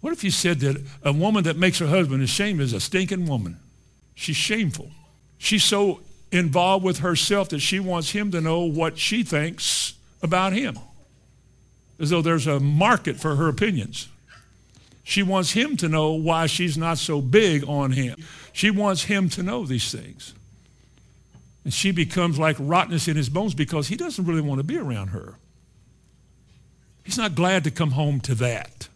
What 0.03 0.13
if 0.13 0.23
you 0.23 0.31
said 0.31 0.61
that 0.61 0.77
a 1.03 1.13
woman 1.13 1.45
that 1.45 1.57
makes 1.57 1.79
her 1.79 1.87
husband 1.87 2.23
ashamed 2.23 2.61
is 2.61 2.75
a 2.75 2.81
stinking 2.81 3.27
woman? 3.27 3.59
She's 4.15 4.37
shameful. 4.37 4.91
She's 5.39 5.65
so 5.65 6.01
involved 6.31 6.85
with 6.85 6.99
herself 6.99 7.49
that 7.49 7.61
she 7.61 7.81
wants 7.81 8.11
him 8.11 8.31
to 8.31 8.43
know 8.43 8.61
what 8.61 8.99
she 8.99 9.23
thinks 9.23 9.95
about 10.23 10.53
him, 10.53 10.79
as 11.99 12.11
though 12.11 12.21
there's 12.21 12.47
a 12.47 12.61
market 12.61 13.17
for 13.17 13.37
her 13.37 13.49
opinions. 13.49 14.09
She 15.03 15.23
wants 15.23 15.53
him 15.53 15.79
to 15.79 15.89
know 15.89 16.13
why 16.13 16.45
she's 16.47 16.77
not 16.77 16.99
so 16.99 17.23
big 17.23 17.65
on 17.67 17.93
him. 17.93 18.23
She 18.53 18.71
wants 18.71 19.05
him 19.05 19.31
to 19.31 19.43
know 19.43 19.65
these 19.65 19.91
things. 19.91 20.35
And 21.69 21.75
she 21.75 21.91
becomes 21.91 22.39
like 22.39 22.57
rottenness 22.59 23.09
in 23.09 23.17
his 23.19 23.29
bones 23.29 23.53
because 23.53 23.89
he 23.89 23.95
doesn't 23.95 24.25
really 24.25 24.41
want 24.41 24.59
to 24.59 24.65
be 24.65 24.79
around 24.79 25.09
her. 25.09 25.35
He's 27.05 27.19
not 27.19 27.35
glad 27.35 27.63
to 27.65 27.71
come 27.71 27.91
home 27.91 28.21
to 28.21 28.35
that. 28.37 28.89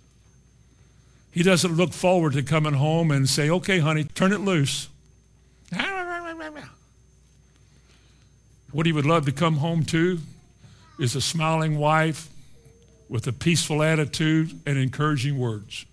He 1.31 1.43
doesn't 1.43 1.77
look 1.77 1.93
forward 1.93 2.33
to 2.33 2.43
coming 2.43 2.73
home 2.73 3.11
and 3.11 3.29
say, 3.29 3.51
okay, 3.51 3.81
honey, 3.81 4.05
turn 4.05 4.33
it 4.33 4.41
loose. 4.41 4.89
What 8.71 8.87
he 8.87 8.93
would 8.93 9.05
love 9.05 9.27
to 9.27 9.33
come 9.33 9.59
home 9.59 9.85
to 9.85 10.21
is 10.99 11.15
a 11.15 11.21
smiling 11.21 11.77
wife 11.77 12.31
with 13.11 13.27
a 13.27 13.35
peaceful 13.35 13.83
attitude 13.83 14.59
and 14.65 14.79
encouraging 14.79 15.37
words. 15.37 15.85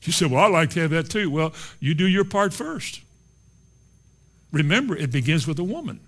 She 0.00 0.12
said, 0.12 0.30
Well, 0.30 0.44
I'd 0.44 0.52
like 0.52 0.68
to 0.72 0.80
have 0.80 0.90
that 0.90 1.08
too. 1.08 1.30
Well, 1.30 1.54
you 1.80 1.94
do 1.94 2.06
your 2.06 2.24
part 2.24 2.52
first. 2.52 3.00
Remember, 4.52 4.94
it 4.96 5.10
begins 5.10 5.46
with 5.46 5.58
a 5.58 5.64
woman. 5.64 6.00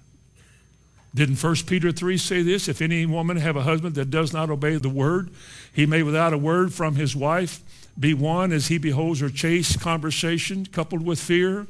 Didn't 1.14 1.42
1 1.42 1.54
Peter 1.66 1.92
3 1.92 2.18
say 2.18 2.42
this? 2.42 2.68
If 2.68 2.82
any 2.82 3.06
woman 3.06 3.36
have 3.36 3.56
a 3.56 3.62
husband 3.62 3.94
that 3.94 4.10
does 4.10 4.32
not 4.32 4.50
obey 4.50 4.76
the 4.76 4.88
word, 4.88 5.30
he 5.72 5.86
may 5.86 6.02
without 6.02 6.32
a 6.32 6.38
word 6.38 6.72
from 6.72 6.96
his 6.96 7.14
wife 7.14 7.60
be 7.98 8.12
won 8.12 8.52
as 8.52 8.66
he 8.66 8.78
beholds 8.78 9.20
her 9.20 9.30
chaste 9.30 9.80
conversation 9.80 10.66
coupled 10.66 11.06
with 11.06 11.20
fear. 11.20 11.66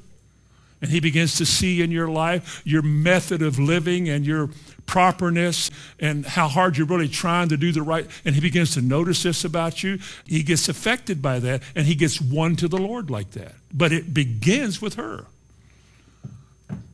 And 0.80 0.90
he 0.90 1.00
begins 1.00 1.36
to 1.36 1.46
see 1.46 1.82
in 1.82 1.90
your 1.90 2.08
life 2.08 2.62
your 2.64 2.82
method 2.82 3.42
of 3.42 3.58
living 3.58 4.08
and 4.08 4.26
your 4.26 4.50
properness 4.86 5.70
and 5.98 6.26
how 6.26 6.48
hard 6.48 6.76
you're 6.76 6.86
really 6.86 7.08
trying 7.08 7.48
to 7.50 7.56
do 7.56 7.72
the 7.72 7.82
right. 7.82 8.06
And 8.24 8.34
he 8.34 8.40
begins 8.40 8.74
to 8.74 8.82
notice 8.82 9.22
this 9.22 9.44
about 9.44 9.82
you. 9.82 9.98
He 10.26 10.42
gets 10.42 10.68
affected 10.68 11.22
by 11.22 11.38
that 11.40 11.62
and 11.74 11.86
he 11.86 11.94
gets 11.94 12.20
won 12.20 12.56
to 12.56 12.68
the 12.68 12.78
Lord 12.78 13.10
like 13.10 13.30
that. 13.32 13.54
But 13.72 13.92
it 13.92 14.12
begins 14.12 14.82
with 14.82 14.94
her. 14.94 15.26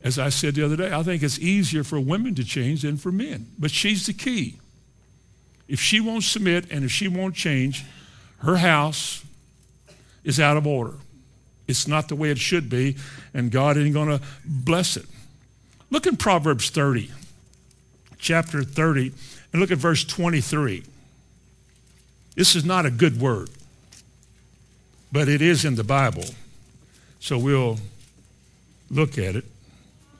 As 0.03 0.17
I 0.17 0.29
said 0.29 0.55
the 0.55 0.65
other 0.65 0.75
day, 0.75 0.91
I 0.91 1.03
think 1.03 1.21
it's 1.21 1.39
easier 1.39 1.83
for 1.83 1.99
women 1.99 2.33
to 2.35 2.43
change 2.43 2.81
than 2.81 2.97
for 2.97 3.11
men. 3.11 3.47
But 3.59 3.71
she's 3.71 4.07
the 4.07 4.13
key. 4.13 4.59
If 5.67 5.79
she 5.79 5.99
won't 5.99 6.23
submit 6.23 6.71
and 6.71 6.83
if 6.83 6.91
she 6.91 7.07
won't 7.07 7.35
change, 7.35 7.85
her 8.39 8.57
house 8.57 9.23
is 10.23 10.39
out 10.39 10.57
of 10.57 10.65
order. 10.65 10.95
It's 11.67 11.87
not 11.87 12.09
the 12.09 12.15
way 12.15 12.31
it 12.31 12.39
should 12.39 12.69
be, 12.69 12.97
and 13.33 13.51
God 13.51 13.77
ain't 13.77 13.93
going 13.93 14.09
to 14.09 14.21
bless 14.43 14.97
it. 14.97 15.05
Look 15.89 16.07
in 16.07 16.17
Proverbs 16.17 16.69
30, 16.69 17.11
chapter 18.17 18.63
30, 18.63 19.13
and 19.53 19.61
look 19.61 19.71
at 19.71 19.77
verse 19.77 20.03
23. 20.03 20.83
This 22.35 22.55
is 22.55 22.65
not 22.65 22.85
a 22.85 22.91
good 22.91 23.21
word, 23.21 23.49
but 25.11 25.29
it 25.29 25.41
is 25.41 25.63
in 25.63 25.75
the 25.75 25.83
Bible. 25.83 26.25
So 27.19 27.37
we'll 27.37 27.77
look 28.89 29.17
at 29.17 29.35
it. 29.35 29.45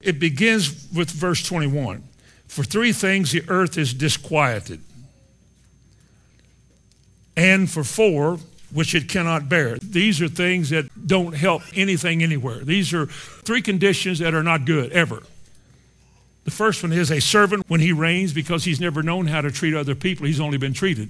It 0.02 0.20
begins 0.20 0.88
with 0.94 1.10
verse 1.10 1.44
21. 1.44 2.04
For 2.48 2.64
three 2.64 2.92
things 2.92 3.32
the 3.32 3.44
earth 3.48 3.78
is 3.78 3.94
disquieted, 3.94 4.82
and 7.38 7.70
for 7.70 7.84
four, 7.84 8.40
which 8.74 8.94
it 8.94 9.08
cannot 9.08 9.48
bear. 9.48 9.78
These 9.78 10.22
are 10.22 10.28
things 10.28 10.70
that 10.70 10.86
don't 11.08 11.34
help 11.34 11.62
anything 11.74 12.24
anywhere. 12.24 12.60
These 12.60 12.94
are 12.94 13.06
three 13.06 13.62
conditions 13.62 14.20
that 14.20 14.34
are 14.34 14.44
not 14.44 14.66
good 14.66 14.92
ever. 14.92 15.24
The 16.44 16.52
first 16.52 16.82
one 16.82 16.92
is 16.92 17.12
a 17.12 17.22
servant 17.22 17.66
when 17.68 17.80
he 17.80 17.92
reigns 17.92 18.34
because 18.34 18.64
he's 18.64 18.80
never 18.80 19.04
known 19.04 19.28
how 19.28 19.42
to 19.42 19.52
treat 19.52 19.74
other 19.74 19.96
people, 19.96 20.26
he's 20.26 20.40
only 20.40 20.58
been 20.58 20.74
treated. 20.74 21.10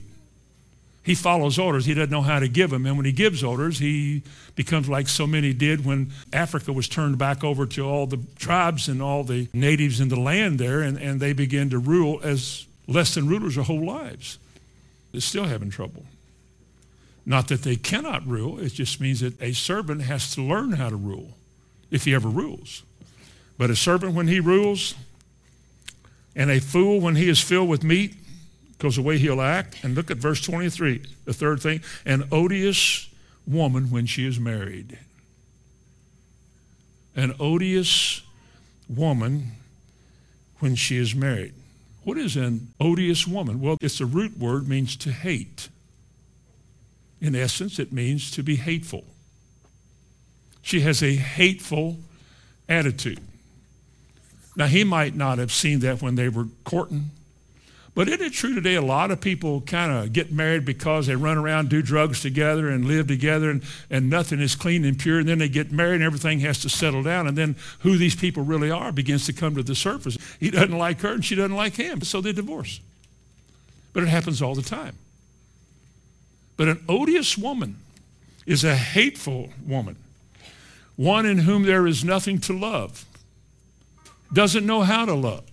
He 1.03 1.15
follows 1.15 1.57
orders. 1.57 1.85
He 1.85 1.93
doesn't 1.95 2.11
know 2.11 2.21
how 2.21 2.39
to 2.39 2.47
give 2.47 2.69
them. 2.69 2.85
And 2.85 2.95
when 2.95 3.05
he 3.05 3.11
gives 3.11 3.43
orders, 3.43 3.79
he 3.79 4.21
becomes 4.55 4.87
like 4.87 5.07
so 5.07 5.25
many 5.25 5.51
did 5.51 5.83
when 5.83 6.11
Africa 6.31 6.71
was 6.71 6.87
turned 6.87 7.17
back 7.17 7.43
over 7.43 7.65
to 7.65 7.81
all 7.83 8.05
the 8.05 8.19
tribes 8.37 8.87
and 8.87 9.01
all 9.01 9.23
the 9.23 9.47
natives 9.53 9.99
in 9.99 10.09
the 10.09 10.19
land 10.19 10.59
there, 10.59 10.81
and, 10.81 10.97
and 10.97 11.19
they 11.19 11.33
began 11.33 11.69
to 11.71 11.79
rule 11.79 12.19
as 12.23 12.67
less 12.87 13.15
than 13.15 13.27
rulers 13.27 13.55
their 13.55 13.63
whole 13.63 13.83
lives. 13.83 14.37
They're 15.11 15.21
still 15.21 15.45
having 15.45 15.71
trouble. 15.71 16.05
Not 17.25 17.47
that 17.47 17.63
they 17.63 17.75
cannot 17.75 18.25
rule, 18.27 18.59
it 18.59 18.73
just 18.73 18.99
means 18.99 19.21
that 19.21 19.41
a 19.41 19.53
servant 19.53 20.03
has 20.03 20.33
to 20.35 20.41
learn 20.41 20.73
how 20.73 20.89
to 20.89 20.95
rule 20.95 21.31
if 21.89 22.05
he 22.05 22.13
ever 22.13 22.29
rules. 22.29 22.83
But 23.57 23.69
a 23.69 23.75
servant, 23.75 24.13
when 24.13 24.27
he 24.27 24.39
rules, 24.39 24.95
and 26.35 26.49
a 26.49 26.59
fool, 26.59 26.99
when 26.99 27.15
he 27.15 27.29
is 27.29 27.39
filled 27.39 27.69
with 27.69 27.83
meat, 27.83 28.15
because 28.81 28.95
the 28.95 29.01
way 29.03 29.19
he'll 29.19 29.41
act. 29.41 29.83
And 29.83 29.93
look 29.93 30.09
at 30.09 30.17
verse 30.17 30.41
23, 30.41 31.03
the 31.25 31.33
third 31.33 31.61
thing 31.61 31.81
an 32.03 32.23
odious 32.31 33.07
woman 33.45 33.91
when 33.91 34.07
she 34.07 34.25
is 34.25 34.39
married. 34.39 34.97
An 37.15 37.35
odious 37.39 38.21
woman 38.89 39.51
when 40.57 40.73
she 40.73 40.97
is 40.97 41.13
married. 41.13 41.53
What 42.03 42.17
is 42.17 42.35
an 42.35 42.69
odious 42.79 43.27
woman? 43.27 43.61
Well, 43.61 43.77
it's 43.81 44.01
a 44.01 44.05
root 44.07 44.39
word 44.39 44.67
means 44.67 44.95
to 44.97 45.11
hate. 45.11 45.69
In 47.19 47.35
essence, 47.35 47.77
it 47.77 47.93
means 47.93 48.31
to 48.31 48.41
be 48.41 48.55
hateful. 48.55 49.03
She 50.63 50.79
has 50.79 51.03
a 51.03 51.15
hateful 51.15 51.99
attitude. 52.67 53.19
Now, 54.55 54.65
he 54.65 54.83
might 54.83 55.15
not 55.15 55.37
have 55.37 55.51
seen 55.51 55.79
that 55.81 56.01
when 56.01 56.15
they 56.15 56.29
were 56.29 56.47
courting, 56.63 57.11
but 57.93 58.07
isn't 58.07 58.25
it 58.25 58.31
true 58.31 58.55
today 58.55 58.75
a 58.75 58.81
lot 58.81 59.11
of 59.11 59.19
people 59.19 59.59
kind 59.61 59.91
of 59.91 60.13
get 60.13 60.31
married 60.31 60.63
because 60.63 61.07
they 61.07 61.15
run 61.15 61.37
around, 61.37 61.69
do 61.69 61.81
drugs 61.81 62.21
together, 62.21 62.69
and 62.69 62.85
live 62.85 63.07
together, 63.07 63.49
and, 63.49 63.63
and 63.89 64.09
nothing 64.09 64.39
is 64.39 64.55
clean 64.55 64.85
and 64.85 64.97
pure, 64.97 65.19
and 65.19 65.27
then 65.27 65.39
they 65.39 65.49
get 65.49 65.71
married 65.73 65.95
and 65.95 66.03
everything 66.03 66.39
has 66.39 66.59
to 66.59 66.69
settle 66.69 67.03
down, 67.03 67.27
and 67.27 67.37
then 67.37 67.55
who 67.79 67.97
these 67.97 68.15
people 68.15 68.43
really 68.43 68.71
are 68.71 68.93
begins 68.93 69.25
to 69.25 69.33
come 69.33 69.55
to 69.55 69.63
the 69.63 69.75
surface. 69.75 70.17
He 70.39 70.49
doesn't 70.49 70.77
like 70.77 71.01
her, 71.01 71.13
and 71.13 71.25
she 71.25 71.35
doesn't 71.35 71.55
like 71.55 71.73
him, 71.73 72.01
so 72.01 72.21
they 72.21 72.31
divorce. 72.31 72.79
But 73.91 74.03
it 74.03 74.09
happens 74.09 74.41
all 74.41 74.55
the 74.55 74.61
time. 74.61 74.95
But 76.55 76.69
an 76.69 76.83
odious 76.87 77.37
woman 77.37 77.75
is 78.45 78.63
a 78.63 78.75
hateful 78.75 79.49
woman, 79.67 79.97
one 80.95 81.25
in 81.25 81.39
whom 81.39 81.63
there 81.63 81.85
is 81.87 82.05
nothing 82.05 82.39
to 82.41 82.57
love, 82.57 83.05
doesn't 84.31 84.65
know 84.65 84.83
how 84.83 85.03
to 85.03 85.13
love, 85.13 85.43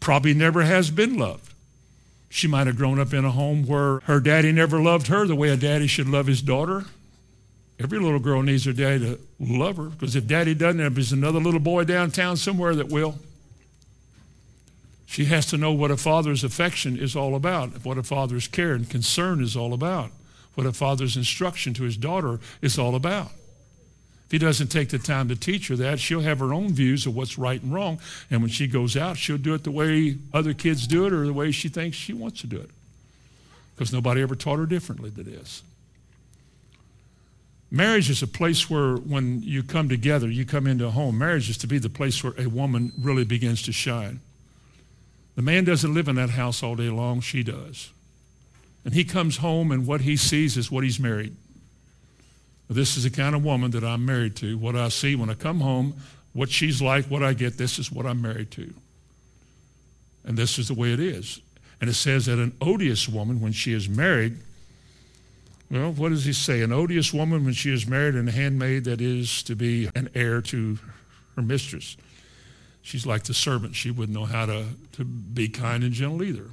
probably 0.00 0.34
never 0.34 0.62
has 0.62 0.90
been 0.90 1.16
loved. 1.16 1.51
She 2.32 2.48
might 2.48 2.66
have 2.66 2.76
grown 2.76 2.98
up 2.98 3.12
in 3.12 3.24
a 3.24 3.30
home 3.30 3.66
where 3.66 4.00
her 4.04 4.18
daddy 4.18 4.52
never 4.52 4.80
loved 4.80 5.08
her 5.08 5.26
the 5.26 5.36
way 5.36 5.50
a 5.50 5.56
daddy 5.56 5.86
should 5.86 6.08
love 6.08 6.26
his 6.26 6.40
daughter. 6.40 6.86
Every 7.78 7.98
little 7.98 8.18
girl 8.18 8.42
needs 8.42 8.64
her 8.64 8.72
daddy 8.72 9.00
to 9.00 9.18
love 9.38 9.76
her 9.76 9.90
because 9.90 10.16
if 10.16 10.26
daddy 10.26 10.54
doesn't, 10.54 10.94
there's 10.94 11.12
another 11.12 11.40
little 11.40 11.60
boy 11.60 11.84
downtown 11.84 12.36
somewhere 12.36 12.74
that 12.74 12.88
will. 12.88 13.18
She 15.04 15.26
has 15.26 15.46
to 15.46 15.58
know 15.58 15.72
what 15.72 15.90
a 15.90 15.96
father's 15.96 16.42
affection 16.42 16.96
is 16.96 17.14
all 17.14 17.36
about, 17.36 17.84
what 17.84 17.98
a 17.98 18.02
father's 18.02 18.48
care 18.48 18.72
and 18.72 18.88
concern 18.88 19.42
is 19.42 19.54
all 19.54 19.74
about 19.74 20.10
what 20.54 20.66
a 20.66 20.72
father's 20.72 21.16
instruction 21.16 21.74
to 21.74 21.82
his 21.84 21.96
daughter 21.96 22.38
is 22.60 22.78
all 22.78 22.94
about. 22.94 23.30
If 24.32 24.40
he 24.40 24.46
doesn't 24.46 24.68
take 24.68 24.88
the 24.88 24.98
time 24.98 25.28
to 25.28 25.36
teach 25.36 25.68
her 25.68 25.76
that, 25.76 26.00
she'll 26.00 26.22
have 26.22 26.38
her 26.38 26.54
own 26.54 26.72
views 26.72 27.04
of 27.04 27.14
what's 27.14 27.36
right 27.36 27.62
and 27.62 27.70
wrong. 27.70 28.00
And 28.30 28.40
when 28.40 28.48
she 28.48 28.66
goes 28.66 28.96
out, 28.96 29.18
she'll 29.18 29.36
do 29.36 29.52
it 29.52 29.62
the 29.62 29.70
way 29.70 30.16
other 30.32 30.54
kids 30.54 30.86
do 30.86 31.04
it 31.04 31.12
or 31.12 31.26
the 31.26 31.34
way 31.34 31.50
she 31.50 31.68
thinks 31.68 31.98
she 31.98 32.14
wants 32.14 32.40
to 32.40 32.46
do 32.46 32.56
it. 32.56 32.70
Because 33.74 33.92
nobody 33.92 34.22
ever 34.22 34.34
taught 34.34 34.58
her 34.58 34.64
differently 34.64 35.10
than 35.10 35.26
this. 35.26 35.62
Marriage 37.70 38.08
is 38.08 38.22
a 38.22 38.26
place 38.26 38.70
where 38.70 38.96
when 38.96 39.42
you 39.42 39.62
come 39.62 39.90
together, 39.90 40.30
you 40.30 40.46
come 40.46 40.66
into 40.66 40.86
a 40.86 40.90
home. 40.90 41.18
Marriage 41.18 41.50
is 41.50 41.58
to 41.58 41.66
be 41.66 41.76
the 41.76 41.90
place 41.90 42.24
where 42.24 42.32
a 42.38 42.46
woman 42.46 42.90
really 42.98 43.24
begins 43.24 43.60
to 43.64 43.72
shine. 43.72 44.20
The 45.36 45.42
man 45.42 45.64
doesn't 45.64 45.92
live 45.92 46.08
in 46.08 46.16
that 46.16 46.30
house 46.30 46.62
all 46.62 46.74
day 46.74 46.88
long, 46.88 47.20
she 47.20 47.42
does. 47.42 47.90
And 48.82 48.94
he 48.94 49.04
comes 49.04 49.36
home, 49.36 49.70
and 49.70 49.86
what 49.86 50.00
he 50.00 50.16
sees 50.16 50.56
is 50.56 50.70
what 50.70 50.84
he's 50.84 50.98
married. 50.98 51.36
This 52.72 52.96
is 52.96 53.04
the 53.04 53.10
kind 53.10 53.34
of 53.34 53.44
woman 53.44 53.70
that 53.72 53.84
I'm 53.84 54.04
married 54.04 54.36
to. 54.36 54.56
What 54.58 54.76
I 54.76 54.88
see 54.88 55.14
when 55.14 55.30
I 55.30 55.34
come 55.34 55.60
home, 55.60 55.94
what 56.32 56.50
she's 56.50 56.80
like, 56.80 57.06
what 57.06 57.22
I 57.22 57.32
get, 57.32 57.58
this 57.58 57.78
is 57.78 57.90
what 57.90 58.06
I'm 58.06 58.22
married 58.22 58.50
to. 58.52 58.72
And 60.24 60.36
this 60.36 60.58
is 60.58 60.68
the 60.68 60.74
way 60.74 60.92
it 60.92 61.00
is. 61.00 61.40
And 61.80 61.90
it 61.90 61.94
says 61.94 62.26
that 62.26 62.38
an 62.38 62.52
odious 62.60 63.08
woman, 63.08 63.40
when 63.40 63.52
she 63.52 63.72
is 63.72 63.88
married, 63.88 64.36
well, 65.70 65.90
what 65.92 66.10
does 66.10 66.24
he 66.24 66.32
say? 66.32 66.62
An 66.62 66.72
odious 66.72 67.12
woman, 67.12 67.44
when 67.44 67.54
she 67.54 67.72
is 67.72 67.86
married, 67.86 68.14
and 68.14 68.28
a 68.28 68.32
handmaid 68.32 68.84
that 68.84 69.00
is 69.00 69.42
to 69.44 69.56
be 69.56 69.88
an 69.94 70.10
heir 70.14 70.40
to 70.42 70.78
her 71.34 71.42
mistress. 71.42 71.96
She's 72.82 73.06
like 73.06 73.24
the 73.24 73.34
servant. 73.34 73.74
She 73.74 73.90
wouldn't 73.90 74.16
know 74.16 74.26
how 74.26 74.46
to, 74.46 74.66
to 74.92 75.04
be 75.04 75.48
kind 75.48 75.82
and 75.82 75.92
gentle 75.92 76.22
either. 76.22 76.46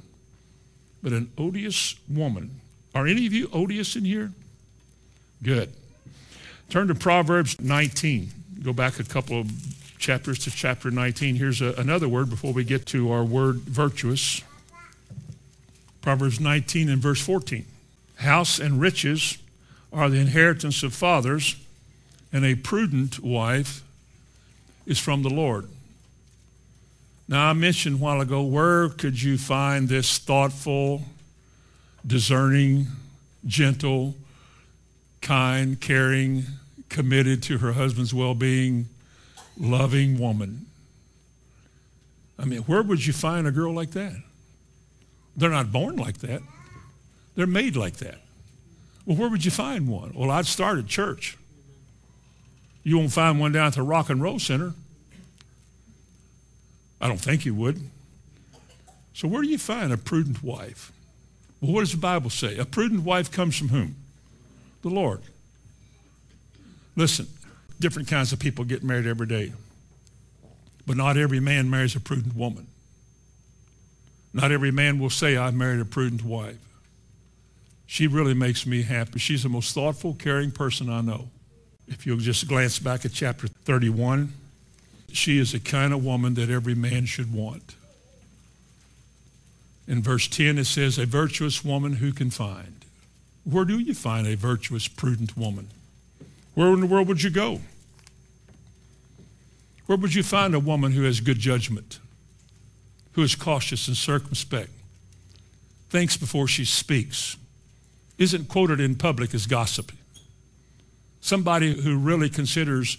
But 1.02 1.12
an 1.12 1.30
odious 1.36 1.96
woman. 2.08 2.60
Are 2.94 3.06
any 3.06 3.26
of 3.26 3.32
you 3.32 3.48
odious 3.52 3.94
in 3.94 4.04
here? 4.04 4.32
Good. 5.42 5.72
Turn 6.70 6.86
to 6.86 6.94
Proverbs 6.94 7.60
19. 7.60 8.30
Go 8.62 8.72
back 8.72 9.00
a 9.00 9.04
couple 9.04 9.40
of 9.40 9.50
chapters 9.98 10.38
to 10.44 10.52
chapter 10.52 10.88
19. 10.88 11.34
Here's 11.34 11.60
a, 11.60 11.72
another 11.72 12.08
word 12.08 12.30
before 12.30 12.52
we 12.52 12.62
get 12.62 12.86
to 12.86 13.10
our 13.10 13.24
word 13.24 13.56
virtuous. 13.56 14.40
Proverbs 16.00 16.38
19 16.38 16.88
and 16.88 17.02
verse 17.02 17.20
14. 17.20 17.66
House 18.18 18.60
and 18.60 18.80
riches 18.80 19.38
are 19.92 20.08
the 20.08 20.18
inheritance 20.18 20.84
of 20.84 20.94
fathers, 20.94 21.56
and 22.32 22.44
a 22.44 22.54
prudent 22.54 23.18
wife 23.18 23.82
is 24.86 25.00
from 25.00 25.24
the 25.24 25.28
Lord. 25.28 25.66
Now, 27.26 27.50
I 27.50 27.52
mentioned 27.52 27.96
a 27.96 27.98
while 27.98 28.20
ago, 28.20 28.44
where 28.44 28.90
could 28.90 29.20
you 29.20 29.38
find 29.38 29.88
this 29.88 30.18
thoughtful, 30.18 31.02
discerning, 32.06 32.86
gentle, 33.44 34.14
kind, 35.20 35.80
caring, 35.80 36.44
committed 36.90 37.42
to 37.44 37.58
her 37.58 37.72
husband's 37.72 38.12
well 38.12 38.34
being, 38.34 38.88
loving 39.58 40.18
woman? 40.18 40.66
I 42.38 42.44
mean, 42.44 42.60
where 42.60 42.82
would 42.82 43.06
you 43.06 43.12
find 43.12 43.46
a 43.46 43.50
girl 43.50 43.72
like 43.72 43.92
that? 43.92 44.16
They're 45.36 45.50
not 45.50 45.72
born 45.72 45.96
like 45.96 46.18
that, 46.18 46.42
they're 47.34 47.46
made 47.46 47.76
like 47.76 47.96
that. 47.96 48.18
Well, 49.06 49.16
where 49.16 49.30
would 49.30 49.44
you 49.44 49.50
find 49.50 49.88
one? 49.88 50.12
Well, 50.14 50.30
I'd 50.30 50.46
start 50.46 50.78
at 50.78 50.86
church. 50.86 51.38
You 52.82 52.98
won't 52.98 53.12
find 53.12 53.40
one 53.40 53.52
down 53.52 53.68
at 53.68 53.74
the 53.74 53.82
Rock 53.82 54.10
and 54.10 54.22
Roll 54.22 54.38
Center. 54.38 54.74
I 57.00 57.08
don't 57.08 57.20
think 57.20 57.44
you 57.44 57.54
would. 57.54 57.80
So 59.14 59.28
where 59.28 59.42
do 59.42 59.48
you 59.48 59.58
find 59.58 59.92
a 59.92 59.96
prudent 59.96 60.42
wife? 60.42 60.92
Well, 61.60 61.72
what 61.72 61.80
does 61.80 61.92
the 61.92 61.98
Bible 61.98 62.30
say? 62.30 62.56
A 62.58 62.64
prudent 62.64 63.02
wife 63.02 63.30
comes 63.30 63.56
from 63.56 63.68
whom? 63.68 63.96
The 64.82 64.88
Lord. 64.88 65.20
Listen, 66.96 67.26
different 67.78 68.08
kinds 68.08 68.32
of 68.32 68.38
people 68.38 68.64
get 68.64 68.82
married 68.82 69.06
every 69.06 69.26
day. 69.26 69.52
But 70.86 70.96
not 70.96 71.16
every 71.16 71.40
man 71.40 71.70
marries 71.70 71.94
a 71.94 72.00
prudent 72.00 72.34
woman. 72.34 72.66
Not 74.32 74.52
every 74.52 74.70
man 74.70 74.98
will 74.98 75.10
say, 75.10 75.36
I 75.36 75.50
married 75.50 75.80
a 75.80 75.84
prudent 75.84 76.24
wife. 76.24 76.58
She 77.86 78.06
really 78.06 78.34
makes 78.34 78.66
me 78.66 78.82
happy. 78.82 79.18
She's 79.18 79.42
the 79.42 79.48
most 79.48 79.74
thoughtful, 79.74 80.14
caring 80.14 80.52
person 80.52 80.88
I 80.88 81.00
know. 81.00 81.28
If 81.88 82.06
you'll 82.06 82.18
just 82.18 82.46
glance 82.46 82.78
back 82.78 83.04
at 83.04 83.12
chapter 83.12 83.48
31, 83.48 84.32
she 85.12 85.38
is 85.38 85.52
the 85.52 85.58
kind 85.58 85.92
of 85.92 86.04
woman 86.04 86.34
that 86.34 86.50
every 86.50 86.76
man 86.76 87.06
should 87.06 87.32
want. 87.32 87.74
In 89.88 90.02
verse 90.02 90.28
10, 90.28 90.58
it 90.58 90.66
says, 90.66 90.98
a 90.98 91.06
virtuous 91.06 91.64
woman 91.64 91.94
who 91.94 92.12
can 92.12 92.30
find. 92.30 92.84
Where 93.42 93.64
do 93.64 93.80
you 93.80 93.94
find 93.94 94.26
a 94.26 94.36
virtuous, 94.36 94.86
prudent 94.86 95.36
woman? 95.36 95.68
Where 96.54 96.72
in 96.72 96.80
the 96.80 96.86
world 96.86 97.08
would 97.08 97.22
you 97.22 97.30
go? 97.30 97.60
Where 99.86 99.98
would 99.98 100.14
you 100.14 100.22
find 100.22 100.54
a 100.54 100.60
woman 100.60 100.92
who 100.92 101.02
has 101.02 101.20
good 101.20 101.38
judgment, 101.38 101.98
who 103.12 103.22
is 103.22 103.34
cautious 103.34 103.88
and 103.88 103.96
circumspect, 103.96 104.70
thinks 105.88 106.16
before 106.16 106.46
she 106.46 106.64
speaks, 106.64 107.36
isn't 108.18 108.48
quoted 108.48 108.78
in 108.78 108.94
public 108.94 109.34
as 109.34 109.46
gossip? 109.46 109.90
Somebody 111.20 111.80
who 111.80 111.98
really 111.98 112.30
considers 112.30 112.98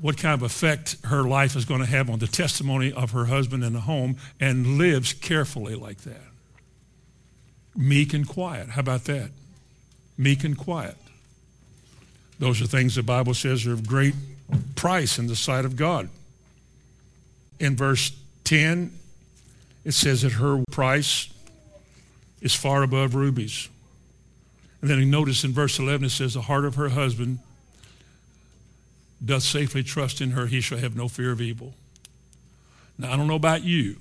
what 0.00 0.16
kind 0.16 0.34
of 0.34 0.42
effect 0.42 0.96
her 1.04 1.24
life 1.24 1.56
is 1.56 1.64
going 1.64 1.80
to 1.80 1.86
have 1.86 2.10
on 2.10 2.18
the 2.18 2.26
testimony 2.26 2.92
of 2.92 3.12
her 3.12 3.26
husband 3.26 3.64
in 3.64 3.72
the 3.72 3.80
home 3.80 4.16
and 4.40 4.78
lives 4.78 5.12
carefully 5.12 5.74
like 5.74 5.98
that. 6.02 6.22
Meek 7.74 8.14
and 8.14 8.26
quiet. 8.26 8.70
How 8.70 8.80
about 8.80 9.04
that? 9.04 9.30
Meek 10.16 10.44
and 10.44 10.56
quiet. 10.56 10.96
Those 12.38 12.60
are 12.60 12.66
things 12.66 12.94
the 12.94 13.02
Bible 13.02 13.34
says 13.34 13.66
are 13.66 13.72
of 13.72 13.86
great 13.86 14.14
price 14.74 15.18
in 15.18 15.26
the 15.26 15.36
sight 15.36 15.64
of 15.64 15.76
God. 15.76 16.08
In 17.58 17.76
verse 17.76 18.12
10, 18.44 18.92
it 19.84 19.92
says 19.92 20.22
that 20.22 20.32
her 20.32 20.62
price 20.70 21.28
is 22.40 22.54
far 22.54 22.82
above 22.82 23.14
rubies. 23.14 23.68
And 24.80 24.90
then 24.90 24.98
you 24.98 25.06
notice 25.06 25.44
in 25.44 25.52
verse 25.52 25.78
11, 25.78 26.06
it 26.06 26.10
says, 26.10 26.34
the 26.34 26.42
heart 26.42 26.64
of 26.64 26.74
her 26.74 26.90
husband 26.90 27.38
doth 29.24 29.42
safely 29.42 29.82
trust 29.82 30.20
in 30.20 30.32
her, 30.32 30.46
he 30.46 30.60
shall 30.60 30.78
have 30.78 30.94
no 30.94 31.08
fear 31.08 31.32
of 31.32 31.40
evil. 31.40 31.72
Now, 32.98 33.12
I 33.12 33.16
don't 33.16 33.26
know 33.26 33.34
about 33.34 33.64
you, 33.64 33.96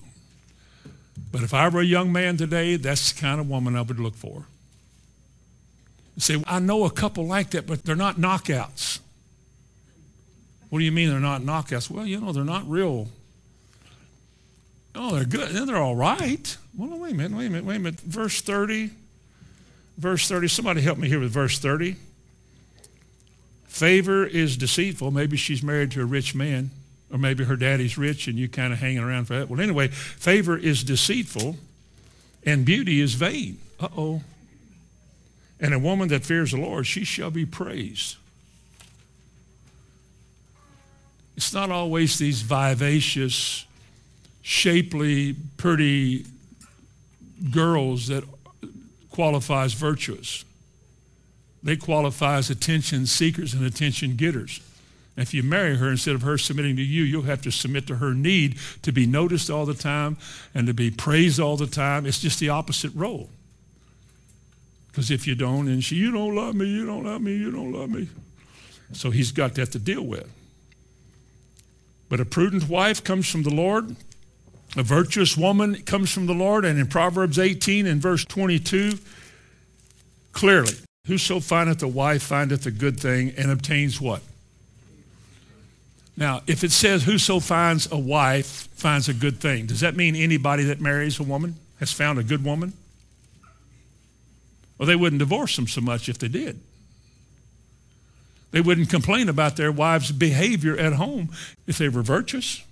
but 1.32 1.42
if 1.42 1.54
I 1.54 1.70
were 1.70 1.82
a 1.82 1.86
young 1.86 2.12
man 2.12 2.36
today, 2.36 2.76
that's 2.76 3.14
the 3.14 3.22
kind 3.22 3.40
of 3.40 3.50
woman 3.50 3.76
I 3.76 3.82
would 3.82 4.00
look 4.00 4.16
for. 4.16 4.46
Say, 6.18 6.42
I 6.48 6.60
know 6.60 6.86
a 6.86 6.92
couple 6.92 7.26
like 7.26 7.52
that, 7.52 7.68
but 7.68 7.84
they're 7.84 7.96
not 7.96 8.16
knockouts. 8.16 9.00
What 10.70 10.80
do 10.80 10.86
you 10.86 10.92
mean 10.92 11.10
they're 11.10 11.20
not 11.20 11.42
knockouts? 11.42 11.90
Well, 11.90 12.06
you 12.06 12.20
know, 12.20 12.32
they're 12.32 12.44
not 12.44 12.70
real. 12.70 13.08
Oh, 14.96 15.16
they're 15.16 15.26
good. 15.26 15.50
Then 15.50 15.68
they're 15.68 15.78
all 15.78 15.96
right. 15.96 16.58
Well, 16.78 16.98
wait 16.98 17.14
a 17.14 17.16
minute, 17.16 17.38
wait 17.38 17.48
a 17.48 17.50
minute, 17.50 17.66
wait 17.66 17.76
a 17.76 17.80
minute. 17.80 18.00
Verse 18.02 18.42
30. 18.42 18.90
Verse 19.98 20.28
30. 20.28 20.48
Somebody 20.48 20.82
help 20.82 20.98
me 20.98 21.08
here 21.08 21.20
with 21.20 21.32
verse 21.32 21.60
30. 21.60 21.96
Favor 23.66 24.26
is 24.26 24.56
deceitful. 24.56 25.12
Maybe 25.12 25.36
she's 25.36 25.62
married 25.62 25.92
to 25.92 26.02
a 26.02 26.06
rich 26.06 26.34
man, 26.34 26.72
or 27.12 27.18
maybe 27.18 27.44
her 27.44 27.58
daddy's 27.58 27.98
rich 27.98 28.28
and 28.28 28.38
you 28.38 28.48
kind 28.48 28.72
of 28.72 28.80
hanging 28.80 29.00
around 29.00 29.26
for 29.26 29.36
that. 29.36 29.50
Well, 29.50 29.60
anyway, 29.60 29.90
favor 29.90 30.58
is 30.58 30.84
deceitful 30.84 31.58
and 32.46 32.64
beauty 32.64 33.02
is 33.02 33.16
vain. 33.16 33.58
Uh 33.80 33.90
oh. 33.98 34.22
And 35.60 35.74
a 35.74 35.80
woman 35.80 36.10
that 36.10 36.26
fears 36.26 36.52
the 36.52 36.58
Lord, 36.58 36.86
she 36.86 37.04
shall 37.04 37.32
be 37.32 37.46
praised. 37.46 38.18
It's 41.38 41.54
not 41.54 41.70
always 41.70 42.18
these 42.18 42.42
vivacious, 42.42 43.66
shapely, 44.42 45.36
pretty 45.58 46.26
girls 47.52 48.08
that 48.08 48.24
qualifies 49.12 49.74
virtuous. 49.74 50.46
They 51.64 51.76
qualify 51.76 52.38
as 52.38 52.50
attention 52.50 53.06
seekers 53.06 53.54
and 53.54 53.66
attention 53.66 54.16
getters. 54.16 54.62
If 55.18 55.34
you 55.34 55.44
marry 55.44 55.78
her, 55.78 55.90
instead 55.90 56.16
of 56.16 56.22
her 56.24 56.38
submitting 56.38 56.76
to 56.76 56.84
you, 56.84 57.04
you'll 57.04 57.24
have 57.24 57.42
to 57.44 57.52
submit 57.52 57.88
to 57.88 57.96
her 57.96 58.14
need 58.14 58.58
to 58.82 58.92
be 58.92 59.06
noticed 59.06 59.50
all 59.50 59.66
the 59.66 59.74
time 59.74 60.18
and 60.54 60.68
to 60.68 60.74
be 60.74 60.92
praised 60.92 61.40
all 61.40 61.56
the 61.56 61.68
time. 61.68 62.06
It's 62.06 62.20
just 62.20 62.40
the 62.40 62.50
opposite 62.50 62.92
role. 62.94 63.30
Because 64.96 65.12
if 65.12 65.28
you 65.28 65.36
don't, 65.36 65.68
and 65.68 65.84
she, 65.84 65.98
you 65.98 66.10
don't 66.10 66.34
love 66.34 66.56
me, 66.56 66.68
you 66.68 66.86
don't 66.86 67.04
love 67.04 67.22
me, 67.22 67.36
you 67.36 67.52
don't 67.52 67.74
love 67.74 67.90
me. 67.90 68.08
So 68.94 69.12
he's 69.12 69.34
got 69.34 69.54
that 69.56 69.74
to 69.74 69.80
deal 69.80 70.04
with. 70.04 70.26
But 72.08 72.22
a 72.22 72.26
prudent 72.26 72.70
wife 72.70 73.04
comes 73.04 73.30
from 73.30 73.44
the 73.44 73.54
Lord. 73.54 73.94
A 74.78 74.84
virtuous 74.84 75.36
woman 75.36 75.82
comes 75.82 76.14
from 76.14 76.28
the 76.28 76.34
Lord. 76.34 76.64
And 76.64 76.80
in 76.80 76.88
Proverbs 76.88 77.38
18 77.38 77.86
and 77.88 78.02
verse 78.02 78.24
22, 78.24 78.98
clearly, 80.32 80.76
whoso 81.08 81.42
findeth 81.42 81.84
a 81.84 81.90
wife 81.90 82.24
findeth 82.24 82.66
a 82.66 82.72
good 82.72 82.98
thing 82.98 83.34
and 83.38 83.52
obtains 83.52 84.00
what? 84.00 84.22
Now, 86.16 86.42
if 86.48 86.64
it 86.64 86.72
says 86.72 87.04
whoso 87.04 87.42
finds 87.42 87.92
a 87.92 87.98
wife 87.98 88.70
finds 88.76 89.10
a 89.10 89.14
good 89.14 89.42
thing, 89.42 89.66
does 89.66 89.82
that 89.82 89.98
mean 89.98 90.16
anybody 90.16 90.64
that 90.64 90.80
marries 90.80 91.20
a 91.20 91.24
woman 91.24 91.58
has 91.82 91.92
found 91.92 92.18
a 92.18 92.24
good 92.24 92.46
woman? 92.46 92.72
Well, 94.78 94.88
they 94.88 94.96
wouldn't 94.96 95.20
divorce 95.20 95.56
them 95.56 95.68
so 95.68 95.82
much 95.82 96.10
if 96.10 96.18
they 96.18 96.28
did. 96.28 96.60
They 98.52 98.62
wouldn't 98.62 98.90
complain 98.90 99.28
about 99.30 99.58
their 99.58 99.72
wives' 99.72 100.12
behavior 100.12 100.78
at 100.78 100.94
home 100.94 101.30
if 101.68 101.78
they 101.78 101.90
were 101.90 102.02
virtuous. 102.02 102.64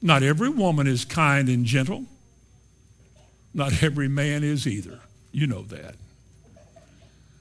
Not 0.00 0.22
every 0.22 0.48
woman 0.48 0.86
is 0.86 1.04
kind 1.04 1.48
and 1.48 1.64
gentle. 1.64 2.06
Not 3.54 3.82
every 3.82 4.08
man 4.08 4.42
is 4.42 4.66
either. 4.66 5.00
You 5.32 5.46
know 5.46 5.62
that. 5.62 5.94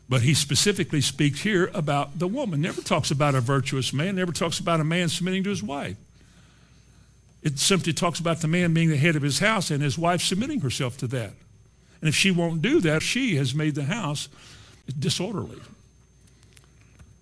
But 0.09 0.23
he 0.23 0.33
specifically 0.33 0.99
speaks 0.99 1.41
here 1.41 1.71
about 1.73 2.19
the 2.19 2.27
woman. 2.27 2.61
Never 2.61 2.81
talks 2.81 3.11
about 3.11 3.33
a 3.33 3.41
virtuous 3.41 3.93
man. 3.93 4.17
Never 4.17 4.33
talks 4.33 4.59
about 4.59 4.81
a 4.81 4.83
man 4.83 5.07
submitting 5.07 5.43
to 5.45 5.49
his 5.49 5.63
wife. 5.63 5.95
It 7.41 7.57
simply 7.57 7.93
talks 7.93 8.19
about 8.19 8.41
the 8.41 8.47
man 8.47 8.73
being 8.73 8.89
the 8.89 8.97
head 8.97 9.15
of 9.15 9.21
his 9.21 9.39
house 9.39 9.71
and 9.71 9.81
his 9.81 9.97
wife 9.97 10.21
submitting 10.21 10.59
herself 10.59 10.97
to 10.97 11.07
that. 11.07 11.31
And 12.01 12.09
if 12.09 12.15
she 12.15 12.31
won't 12.31 12.61
do 12.61 12.81
that, 12.81 13.01
she 13.01 13.35
has 13.35 13.53
made 13.53 13.75
the 13.75 13.83
house 13.83 14.27
disorderly. 14.97 15.59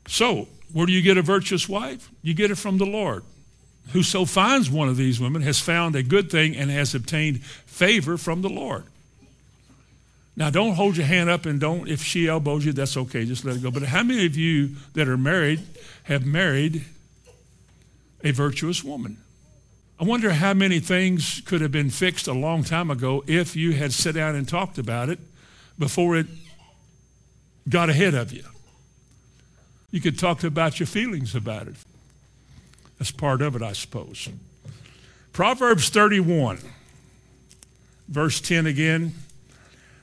So, 0.08 0.48
where 0.72 0.86
do 0.86 0.92
you 0.92 1.02
get 1.02 1.18
a 1.18 1.22
virtuous 1.22 1.68
wife? 1.68 2.10
You 2.22 2.34
get 2.34 2.52
it 2.52 2.56
from 2.56 2.78
the 2.78 2.86
Lord. 2.86 3.24
Whoso 3.92 4.26
finds 4.26 4.70
one 4.70 4.88
of 4.88 4.98
these 4.98 5.20
women 5.20 5.42
has 5.42 5.60
found 5.60 5.96
a 5.96 6.04
good 6.04 6.32
thing 6.32 6.56
and 6.56 6.70
has 6.70 6.96
obtained 6.96 7.44
favor 7.44 8.18
from 8.18 8.42
the 8.42 8.50
Lord. 8.50 8.84
Now, 10.36 10.50
don't 10.50 10.76
hold 10.76 10.96
your 10.96 11.06
hand 11.06 11.30
up 11.30 11.46
and 11.46 11.60
don't, 11.60 11.90
if 11.90 12.02
she 12.02 12.28
elbows 12.28 12.66
you, 12.66 12.72
that's 12.72 12.96
okay, 12.96 13.26
just 13.26 13.44
let 13.44 13.58
it 13.58 13.64
go. 13.64 13.72
But 13.72 13.84
how 13.84 14.04
many 14.04 14.26
of 14.26 14.38
you 14.38 14.76
that 14.94 15.10
are 15.10 15.18
married 15.18 15.62
have 16.04 16.26
married 16.26 16.86
a 18.24 18.32
virtuous 18.32 18.84
woman. 18.84 19.18
I 20.00 20.06
wonder 20.06 20.32
how 20.32 20.54
many 20.54 20.80
things 20.80 21.42
could 21.46 21.60
have 21.60 21.74
been 21.74 21.90
fixed 21.90 22.28
a 22.28 22.34
long 22.34 22.64
time 22.64 22.90
ago 22.90 23.22
if 23.28 23.58
you 23.58 23.74
had 23.74 23.92
sat 23.92 24.16
down 24.16 24.34
and 24.34 24.48
talked 24.48 24.78
about 24.78 25.10
it 25.10 25.20
before 25.78 26.16
it 26.16 26.28
got 27.68 27.90
ahead 27.90 28.14
of 28.14 28.32
you. 28.32 28.44
You 29.92 30.00
could 30.00 30.18
talk 30.18 30.46
about 30.46 30.80
your 30.80 30.88
feelings 30.88 31.36
about 31.36 31.68
it. 31.68 31.76
That's 32.98 33.12
part 33.12 33.42
of 33.42 33.58
it, 33.58 33.62
I 33.62 33.74
suppose. 33.74 34.30
Proverbs 35.34 35.90
31, 35.90 36.60
verse 38.08 38.40
10 38.40 38.68
again. 38.68 39.14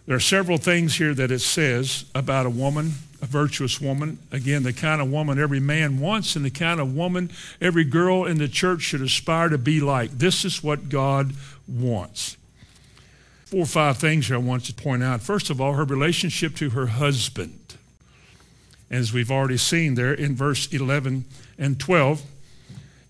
There 0.04 0.16
are 0.16 0.20
several 0.20 0.58
things 0.58 0.96
here 0.96 1.14
that 1.14 1.30
it 1.30 1.40
says 1.40 2.04
about 2.14 2.44
a 2.44 2.50
woman, 2.50 2.92
a 3.26 3.28
virtuous 3.28 3.80
woman. 3.80 4.18
Again, 4.30 4.62
the 4.62 4.72
kind 4.72 5.00
of 5.00 5.10
woman 5.10 5.38
every 5.38 5.60
man 5.60 5.98
wants 6.00 6.36
and 6.36 6.44
the 6.44 6.50
kind 6.50 6.80
of 6.80 6.94
woman 6.94 7.30
every 7.60 7.84
girl 7.84 8.24
in 8.24 8.38
the 8.38 8.48
church 8.48 8.82
should 8.82 9.02
aspire 9.02 9.48
to 9.48 9.58
be 9.58 9.80
like. 9.80 10.12
This 10.12 10.44
is 10.44 10.62
what 10.62 10.88
God 10.88 11.32
wants. 11.66 12.36
Four 13.46 13.62
or 13.62 13.66
five 13.66 13.98
things 13.98 14.30
I 14.30 14.36
want 14.36 14.64
to 14.66 14.74
point 14.74 15.02
out. 15.02 15.22
First 15.22 15.50
of 15.50 15.60
all, 15.60 15.74
her 15.74 15.84
relationship 15.84 16.54
to 16.56 16.70
her 16.70 16.86
husband. 16.86 17.76
As 18.90 19.12
we've 19.12 19.30
already 19.30 19.56
seen 19.56 19.96
there 19.96 20.14
in 20.14 20.36
verse 20.36 20.72
11 20.72 21.24
and 21.58 21.78
12, 21.78 22.22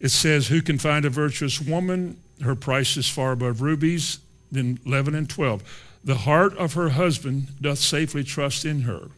it 0.00 0.08
says, 0.08 0.48
Who 0.48 0.62
can 0.62 0.78
find 0.78 1.04
a 1.04 1.10
virtuous 1.10 1.60
woman? 1.60 2.18
Her 2.42 2.54
price 2.54 2.96
is 2.96 3.08
far 3.08 3.32
above 3.32 3.60
rubies. 3.60 4.18
Then 4.50 4.78
11 4.86 5.14
and 5.14 5.28
12. 5.28 5.62
The 6.04 6.14
heart 6.14 6.56
of 6.56 6.74
her 6.74 6.90
husband 6.90 7.48
doth 7.60 7.78
safely 7.78 8.24
trust 8.24 8.64
in 8.64 8.82
her, 8.82 9.08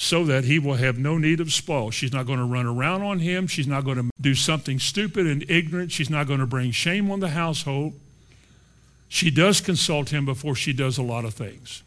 so 0.00 0.22
that 0.22 0.44
he 0.44 0.60
will 0.60 0.76
have 0.76 0.96
no 0.96 1.18
need 1.18 1.40
of 1.40 1.52
spoil. 1.52 1.90
She's 1.90 2.12
not 2.12 2.24
going 2.24 2.38
to 2.38 2.44
run 2.44 2.66
around 2.66 3.02
on 3.02 3.18
him. 3.18 3.48
She's 3.48 3.66
not 3.66 3.84
going 3.84 3.96
to 3.96 4.08
do 4.20 4.32
something 4.32 4.78
stupid 4.78 5.26
and 5.26 5.44
ignorant. 5.50 5.90
She's 5.90 6.08
not 6.08 6.28
going 6.28 6.38
to 6.38 6.46
bring 6.46 6.70
shame 6.70 7.10
on 7.10 7.18
the 7.18 7.30
household. 7.30 7.94
She 9.08 9.28
does 9.28 9.60
consult 9.60 10.10
him 10.10 10.24
before 10.24 10.54
she 10.54 10.72
does 10.72 10.98
a 10.98 11.02
lot 11.02 11.24
of 11.24 11.34
things. 11.34 11.82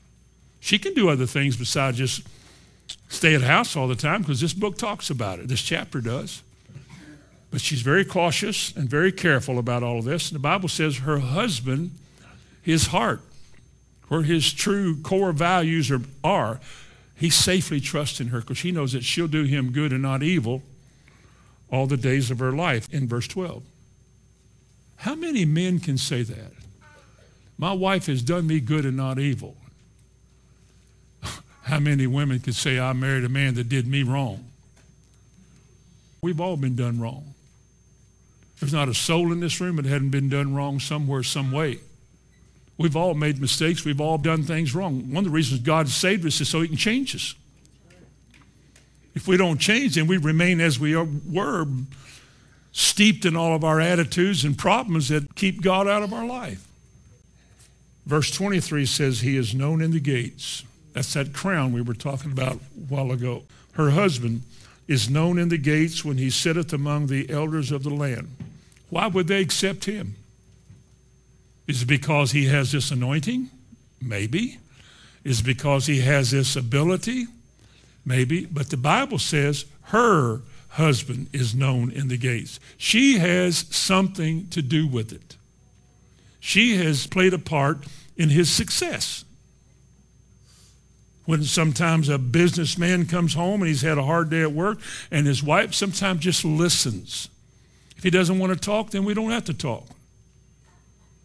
She 0.60 0.78
can 0.78 0.94
do 0.94 1.08
other 1.08 1.26
things 1.26 1.56
besides 1.56 2.00
just 2.00 2.24
stay 3.08 3.34
at 3.34 3.44
house 3.44 3.78
all 3.78 3.88
the 3.88 3.96
time 3.96 4.24
because 4.24 4.42
this 4.42 4.52
book 4.52 4.78
talks 4.78 5.10
about 5.10 5.40
it. 5.40 5.48
This 5.48 5.62
chapter 5.62 6.02
does. 6.02 6.44
But 7.50 7.62
she's 7.62 7.82
very 7.82 8.04
cautious 8.04 8.76
and 8.76 8.90
very 8.90 9.14
careful 9.14 9.58
about 9.58 9.84
all 9.84 10.00
of 10.00 10.06
this. 10.06 10.28
And 10.30 10.36
the 10.36 10.44
Bible 10.44 10.68
says 10.68 10.98
her 10.98 11.20
husband, 11.20 11.92
his 12.62 12.88
heart, 12.88 13.22
where 14.10 14.24
his 14.24 14.52
true 14.52 14.98
core 14.98 15.32
values 15.32 15.90
are, 15.90 16.02
are 16.26 16.60
he 17.22 17.30
safely 17.30 17.80
trusts 17.80 18.20
in 18.20 18.30
her 18.30 18.40
because 18.40 18.62
he 18.62 18.72
knows 18.72 18.94
that 18.94 19.04
she'll 19.04 19.28
do 19.28 19.44
him 19.44 19.72
good 19.72 19.94
and 19.94 20.02
not 20.02 20.24
evil 20.24 20.64
all 21.72 21.86
the 21.86 21.96
days 21.96 22.32
of 22.32 22.40
her 22.40 22.52
life 22.52 22.92
in 22.92 23.08
verse 23.08 23.28
12. 23.28 23.62
How 24.96 25.14
many 25.14 25.46
men 25.46 25.80
can 25.80 26.00
say 26.00 26.24
that? 26.24 26.52
My 27.60 27.74
wife 27.74 28.08
has 28.08 28.24
done 28.24 28.48
me 28.48 28.60
good 28.60 28.86
and 28.86 28.98
not 28.98 29.20
evil. 29.20 29.56
How 31.62 31.78
many 31.78 32.08
women 32.08 32.40
can 32.40 32.54
say, 32.54 32.80
I 32.80 32.92
married 32.94 33.24
a 33.24 33.30
man 33.30 33.54
that 33.54 33.70
did 33.70 33.86
me 33.86 34.02
wrong? 34.02 34.44
We've 36.24 36.42
all 36.42 36.58
been 36.58 36.76
done 36.76 37.00
wrong. 37.00 37.36
There's 38.60 38.74
not 38.74 38.90
a 38.90 38.96
soul 38.96 39.32
in 39.32 39.42
this 39.42 39.62
room 39.62 39.76
that 39.76 39.86
hadn't 39.86 40.10
been 40.10 40.30
done 40.30 40.56
wrong 40.56 40.80
somewhere, 40.80 41.22
some 41.22 41.52
way. 41.52 41.82
We've 42.82 42.96
all 42.96 43.14
made 43.14 43.40
mistakes. 43.40 43.86
We've 43.86 44.02
all 44.02 44.18
done 44.18 44.44
things 44.44 44.74
wrong. 44.74 45.12
One 45.12 45.20
of 45.20 45.26
the 45.26 45.36
reasons 45.36 45.62
God 45.62 45.88
saved 45.88 46.26
us 46.26 46.42
is 46.42 46.50
so 46.50 46.62
he 46.62 46.68
can 46.68 46.78
change 46.78 47.16
us. 47.16 47.36
If 49.14 49.28
we 49.28 49.38
don't 49.38 49.60
change, 49.60 49.96
then 49.96 50.08
we 50.08 50.18
remain 50.18 50.62
as 50.62 50.80
we 50.80 50.96
are, 50.96 51.08
were, 51.30 51.68
steeped 52.72 53.26
in 53.26 53.36
all 53.36 53.54
of 53.54 53.64
our 53.64 53.82
attitudes 53.82 54.46
and 54.46 54.58
problems 54.58 55.10
that 55.10 55.36
keep 55.36 55.62
God 55.62 55.88
out 55.88 56.04
of 56.04 56.14
our 56.14 56.26
life. 56.26 56.68
Verse 58.06 58.32
23 58.32 58.86
says, 58.86 59.22
He 59.22 59.38
is 59.38 59.54
known 59.54 59.82
in 59.82 59.92
the 59.92 60.00
gates. 60.00 60.64
That's 60.94 61.14
that 61.14 61.34
crown 61.34 61.74
we 61.74 61.82
were 61.82 61.94
talking 61.94 62.32
about 62.32 62.56
a 62.56 62.58
while 62.88 63.12
ago. 63.12 63.44
Her 63.74 63.92
husband 63.92 64.44
is 64.88 65.10
known 65.10 65.38
in 65.38 65.50
the 65.50 65.58
gates 65.58 66.04
when 66.04 66.18
he 66.18 66.30
sitteth 66.30 66.74
among 66.74 67.08
the 67.08 67.30
elders 67.30 67.72
of 67.72 67.84
the 67.84 67.90
land. 67.90 68.30
Why 68.90 69.08
would 69.08 69.28
they 69.28 69.42
accept 69.42 69.86
him? 69.86 70.16
Is 71.68 71.84
it 71.84 71.88
because 71.88 72.32
he 72.32 72.46
has 72.48 72.72
this 72.72 72.92
anointing? 72.92 73.50
Maybe. 74.02 74.60
Is 75.24 75.42
it 75.42 75.46
because 75.46 75.86
he 75.86 76.02
has 76.02 76.32
this 76.32 76.56
ability? 76.56 77.28
Maybe. 78.06 78.46
But 78.46 78.70
the 78.70 78.78
Bible 78.78 79.20
says 79.20 79.66
her 79.84 80.42
husband 80.70 81.28
is 81.34 81.54
known 81.54 81.92
in 81.92 82.08
the 82.08 82.18
gates. 82.18 82.60
She 82.78 83.20
has 83.20 83.66
something 83.70 84.48
to 84.50 84.62
do 84.62 84.88
with 84.88 85.12
it. 85.12 85.36
She 86.40 86.78
has 86.78 87.08
played 87.08 87.34
a 87.34 87.40
part 87.40 87.86
in 88.18 88.30
his 88.30 88.50
success. 88.50 89.24
When 91.26 91.44
sometimes 91.44 92.10
a 92.10 92.18
businessman 92.18 93.06
comes 93.06 93.36
home 93.36 93.62
and 93.62 93.68
he's 93.68 93.84
had 93.84 94.00
a 94.00 94.04
hard 94.04 94.30
day 94.32 94.42
at 94.42 94.52
work, 94.52 94.80
and 95.12 95.28
his 95.28 95.44
wife 95.44 95.74
sometimes 95.74 96.22
just 96.22 96.44
listens. 96.44 97.30
If 97.96 98.04
he 98.04 98.10
doesn't 98.10 98.40
want 98.40 98.52
to 98.54 98.60
talk, 98.60 98.90
then 98.90 99.06
we 99.06 99.14
don't 99.14 99.30
have 99.30 99.46
to 99.46 99.54
talk. 99.54 99.88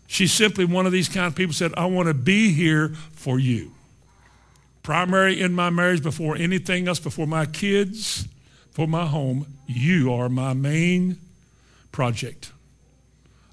She's 0.06 0.32
simply 0.32 0.64
one 0.64 0.86
of 0.86 0.92
these 0.92 1.08
kind 1.08 1.26
of 1.26 1.34
people 1.34 1.54
said, 1.54 1.72
I 1.76 1.86
want 1.86 2.08
to 2.08 2.14
be 2.14 2.52
here 2.52 2.90
for 3.12 3.38
you. 3.38 3.72
Primary 4.82 5.40
in 5.40 5.52
my 5.52 5.70
marriage 5.70 6.02
before 6.02 6.36
anything 6.36 6.86
else, 6.86 7.00
before 7.00 7.26
my 7.26 7.46
kids, 7.46 8.28
for 8.70 8.86
my 8.86 9.06
home, 9.06 9.46
you 9.66 10.12
are 10.12 10.28
my 10.28 10.52
main 10.52 11.18
project. 11.90 12.52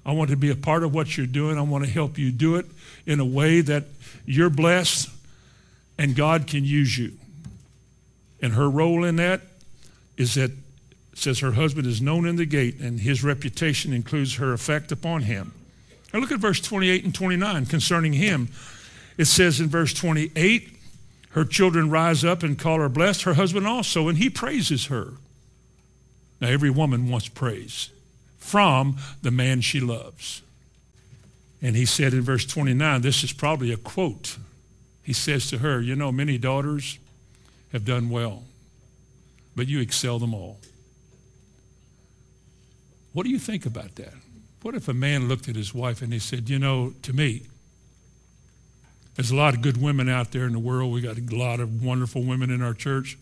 I 0.06 0.12
want 0.12 0.30
to 0.30 0.36
be 0.36 0.50
a 0.50 0.56
part 0.56 0.84
of 0.84 0.94
what 0.94 1.16
you're 1.16 1.26
doing. 1.26 1.58
I 1.58 1.62
want 1.62 1.84
to 1.84 1.90
help 1.90 2.18
you 2.18 2.30
do 2.30 2.56
it 2.56 2.66
in 3.06 3.20
a 3.20 3.24
way 3.24 3.62
that 3.62 3.84
you're 4.26 4.50
blessed 4.50 5.08
and 5.98 6.14
God 6.14 6.46
can 6.46 6.64
use 6.64 6.98
you. 6.98 7.12
And 8.42 8.52
her 8.52 8.68
role 8.68 9.04
in 9.04 9.16
that 9.16 9.40
is 10.16 10.34
that 10.34 10.50
says 11.14 11.38
her 11.38 11.52
husband 11.52 11.86
is 11.86 12.02
known 12.02 12.26
in 12.26 12.36
the 12.36 12.44
gate 12.44 12.80
and 12.80 13.00
his 13.00 13.24
reputation 13.24 13.92
includes 13.92 14.36
her 14.36 14.52
effect 14.52 14.92
upon 14.92 15.22
him. 15.22 15.52
Now 16.14 16.20
look 16.20 16.30
at 16.30 16.38
verse 16.38 16.60
28 16.60 17.04
and 17.04 17.12
29 17.12 17.66
concerning 17.66 18.12
him. 18.12 18.48
It 19.18 19.24
says 19.24 19.60
in 19.60 19.68
verse 19.68 19.92
28, 19.92 20.70
her 21.30 21.44
children 21.44 21.90
rise 21.90 22.24
up 22.24 22.44
and 22.44 22.56
call 22.56 22.78
her 22.78 22.88
blessed, 22.88 23.22
her 23.22 23.34
husband 23.34 23.66
also, 23.66 24.06
and 24.06 24.16
he 24.16 24.30
praises 24.30 24.86
her. 24.86 25.14
Now 26.40 26.48
every 26.48 26.70
woman 26.70 27.08
wants 27.08 27.26
praise 27.26 27.90
from 28.38 28.96
the 29.22 29.32
man 29.32 29.60
she 29.60 29.80
loves. 29.80 30.42
And 31.60 31.74
he 31.74 31.84
said 31.84 32.14
in 32.14 32.22
verse 32.22 32.46
29, 32.46 33.00
this 33.00 33.24
is 33.24 33.32
probably 33.32 33.72
a 33.72 33.76
quote. 33.76 34.38
He 35.02 35.12
says 35.12 35.50
to 35.50 35.58
her, 35.58 35.80
You 35.80 35.96
know, 35.96 36.12
many 36.12 36.38
daughters 36.38 37.00
have 37.72 37.84
done 37.84 38.08
well, 38.08 38.44
but 39.56 39.66
you 39.66 39.80
excel 39.80 40.20
them 40.20 40.32
all. 40.32 40.60
What 43.12 43.24
do 43.24 43.30
you 43.30 43.38
think 43.40 43.66
about 43.66 43.96
that? 43.96 44.14
What 44.64 44.74
if 44.74 44.88
a 44.88 44.94
man 44.94 45.28
looked 45.28 45.46
at 45.46 45.56
his 45.56 45.74
wife 45.74 46.00
and 46.00 46.10
he 46.10 46.18
said, 46.18 46.48
You 46.48 46.58
know, 46.58 46.94
to 47.02 47.12
me, 47.12 47.42
there's 49.14 49.30
a 49.30 49.36
lot 49.36 49.52
of 49.52 49.60
good 49.60 49.76
women 49.76 50.08
out 50.08 50.32
there 50.32 50.46
in 50.46 50.54
the 50.54 50.58
world. 50.58 50.90
We 50.90 51.02
got 51.02 51.18
a 51.18 51.36
lot 51.36 51.60
of 51.60 51.84
wonderful 51.84 52.22
women 52.22 52.50
in 52.50 52.62
our 52.62 52.72
church, 52.72 53.18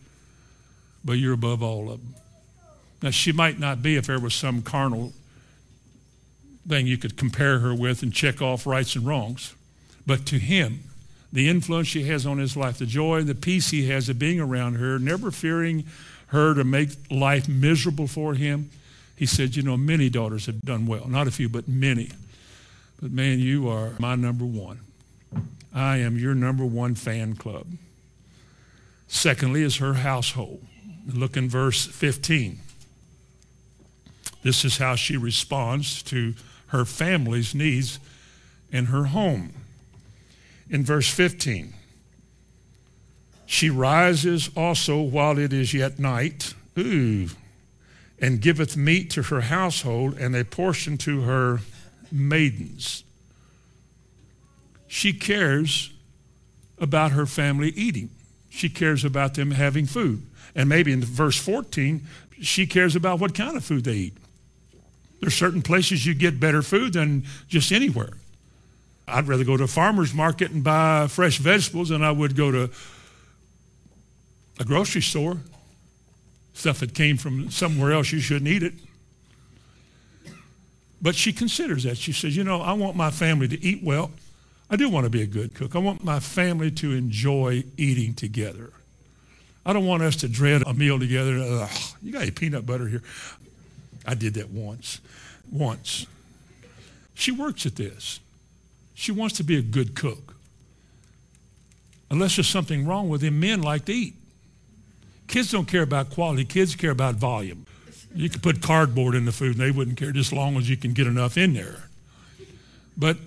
but 1.03 1.13
you're 1.13 1.33
above 1.33 1.61
all 1.61 1.91
of 1.91 1.99
them. 1.99 2.15
Now, 3.01 3.09
she 3.09 3.33
might 3.33 3.59
not 3.59 3.83
be 3.83 3.97
if 3.97 4.07
there 4.07 4.21
was 4.21 4.33
some 4.33 4.61
carnal 4.61 5.11
thing 6.65 6.87
you 6.87 6.97
could 6.97 7.17
compare 7.17 7.59
her 7.59 7.75
with 7.75 8.03
and 8.03 8.13
check 8.13 8.41
off 8.41 8.65
rights 8.65 8.95
and 8.95 9.05
wrongs. 9.05 9.53
But 10.07 10.25
to 10.27 10.39
him, 10.39 10.85
the 11.33 11.49
influence 11.49 11.89
she 11.89 12.03
has 12.03 12.25
on 12.25 12.37
his 12.37 12.55
life, 12.55 12.77
the 12.77 12.85
joy 12.85 13.17
and 13.17 13.27
the 13.27 13.35
peace 13.35 13.71
he 13.71 13.89
has 13.89 14.07
of 14.07 14.17
being 14.17 14.39
around 14.39 14.75
her, 14.75 14.97
never 14.97 15.29
fearing 15.29 15.83
her 16.27 16.53
to 16.53 16.63
make 16.63 16.91
life 17.11 17.49
miserable 17.49 18.07
for 18.07 18.33
him, 18.33 18.69
he 19.15 19.25
said, 19.25 19.55
You 19.55 19.63
know, 19.63 19.77
many 19.77 20.09
daughters 20.09 20.45
have 20.47 20.61
done 20.61 20.85
well. 20.85 21.07
Not 21.07 21.27
a 21.27 21.31
few, 21.31 21.49
but 21.49 21.67
many. 21.67 22.09
But 23.01 23.11
man, 23.11 23.39
you 23.39 23.67
are 23.69 23.93
my 23.99 24.15
number 24.15 24.45
one. 24.45 24.79
I 25.73 25.97
am 25.97 26.17
your 26.17 26.35
number 26.35 26.65
one 26.65 26.95
fan 26.95 27.35
club. 27.35 27.67
Secondly, 29.07 29.63
is 29.63 29.77
her 29.77 29.95
household. 29.95 30.63
Look 31.07 31.35
in 31.35 31.49
verse 31.49 31.85
15. 31.85 32.59
This 34.43 34.65
is 34.65 34.77
how 34.77 34.95
she 34.95 35.17
responds 35.17 36.03
to 36.03 36.33
her 36.67 36.85
family's 36.85 37.55
needs 37.55 37.99
in 38.71 38.85
her 38.85 39.05
home. 39.05 39.53
In 40.69 40.83
verse 40.83 41.09
15, 41.09 41.73
she 43.45 43.69
rises 43.69 44.49
also 44.55 45.01
while 45.01 45.37
it 45.37 45.53
is 45.53 45.73
yet 45.73 45.99
night. 45.99 46.53
Ooh, 46.77 47.29
and 48.19 48.41
giveth 48.41 48.77
meat 48.77 49.09
to 49.11 49.23
her 49.23 49.41
household 49.41 50.17
and 50.17 50.35
a 50.35 50.45
portion 50.45 50.97
to 50.99 51.21
her 51.21 51.59
maidens. 52.11 53.03
She 54.87 55.13
cares 55.13 55.91
about 56.77 57.11
her 57.11 57.25
family 57.25 57.69
eating. 57.69 58.09
She 58.49 58.69
cares 58.69 59.03
about 59.03 59.33
them 59.33 59.51
having 59.51 59.85
food. 59.85 60.21
And 60.55 60.69
maybe 60.69 60.91
in 60.91 61.01
verse 61.01 61.37
14, 61.37 62.01
she 62.41 62.67
cares 62.67 62.95
about 62.95 63.19
what 63.19 63.33
kind 63.33 63.57
of 63.57 63.65
food 63.65 63.83
they 63.83 63.93
eat. 63.93 64.17
There's 65.19 65.33
certain 65.33 65.61
places 65.61 66.05
you 66.05 66.13
get 66.13 66.39
better 66.39 66.61
food 66.61 66.93
than 66.93 67.23
just 67.47 67.71
anywhere. 67.71 68.11
I'd 69.07 69.27
rather 69.27 69.43
go 69.43 69.57
to 69.57 69.63
a 69.63 69.67
farmer's 69.67 70.13
market 70.13 70.51
and 70.51 70.63
buy 70.63 71.07
fresh 71.07 71.37
vegetables 71.37 71.89
than 71.89 72.03
I 72.03 72.11
would 72.11 72.35
go 72.35 72.51
to 72.51 72.69
a 74.59 74.63
grocery 74.65 75.01
store. 75.01 75.37
Stuff 76.53 76.79
that 76.79 76.93
came 76.93 77.17
from 77.17 77.49
somewhere 77.49 77.91
else, 77.91 78.11
you 78.11 78.19
shouldn't 78.19 78.47
eat 78.47 78.63
it. 78.63 78.73
But 81.01 81.15
she 81.15 81.33
considers 81.33 81.83
that. 81.83 81.97
She 81.97 82.13
says, 82.13 82.37
you 82.37 82.43
know, 82.43 82.61
I 82.61 82.73
want 82.73 82.95
my 82.95 83.11
family 83.11 83.47
to 83.49 83.61
eat 83.63 83.83
well. 83.83 84.11
I 84.69 84.75
do 84.75 84.89
want 84.89 85.03
to 85.03 85.09
be 85.09 85.21
a 85.21 85.27
good 85.27 85.53
cook. 85.53 85.75
I 85.75 85.79
want 85.79 86.03
my 86.03 86.19
family 86.19 86.71
to 86.71 86.93
enjoy 86.93 87.63
eating 87.77 88.13
together. 88.13 88.71
I 89.65 89.73
don't 89.73 89.85
want 89.85 90.03
us 90.03 90.15
to 90.17 90.27
dread 90.27 90.63
a 90.65 90.73
meal 90.73 90.99
together. 90.99 91.37
Ugh, 91.37 91.69
you 92.01 92.11
got 92.11 92.23
any 92.23 92.31
peanut 92.31 92.65
butter 92.65 92.87
here? 92.87 93.03
I 94.05 94.13
did 94.13 94.33
that 94.35 94.49
once. 94.49 94.99
Once. 95.51 96.05
She 97.15 97.31
works 97.31 97.65
at 97.65 97.75
this. 97.75 98.19
She 98.93 99.11
wants 99.11 99.37
to 99.37 99.43
be 99.43 99.57
a 99.57 99.61
good 99.61 99.95
cook. 99.95 100.35
Unless 102.09 102.37
there's 102.37 102.47
something 102.47 102.85
wrong 102.85 103.09
with 103.09 103.21
him, 103.21 103.39
men 103.39 103.61
like 103.61 103.85
to 103.85 103.93
eat. 103.93 104.15
Kids 105.27 105.51
don't 105.51 105.67
care 105.67 105.81
about 105.81 106.09
quality. 106.09 106.45
Kids 106.45 106.75
care 106.75 106.91
about 106.91 107.15
volume. 107.15 107.65
You 108.15 108.29
could 108.29 108.43
put 108.43 108.61
cardboard 108.61 109.15
in 109.15 109.25
the 109.25 109.31
food 109.31 109.57
and 109.57 109.59
they 109.59 109.71
wouldn't 109.71 109.97
care 109.97 110.11
just 110.11 110.31
as 110.31 110.37
long 110.37 110.57
as 110.57 110.69
you 110.69 110.77
can 110.77 110.93
get 110.93 111.07
enough 111.07 111.37
in 111.37 111.53
there. 111.53 111.89
But 112.95 113.17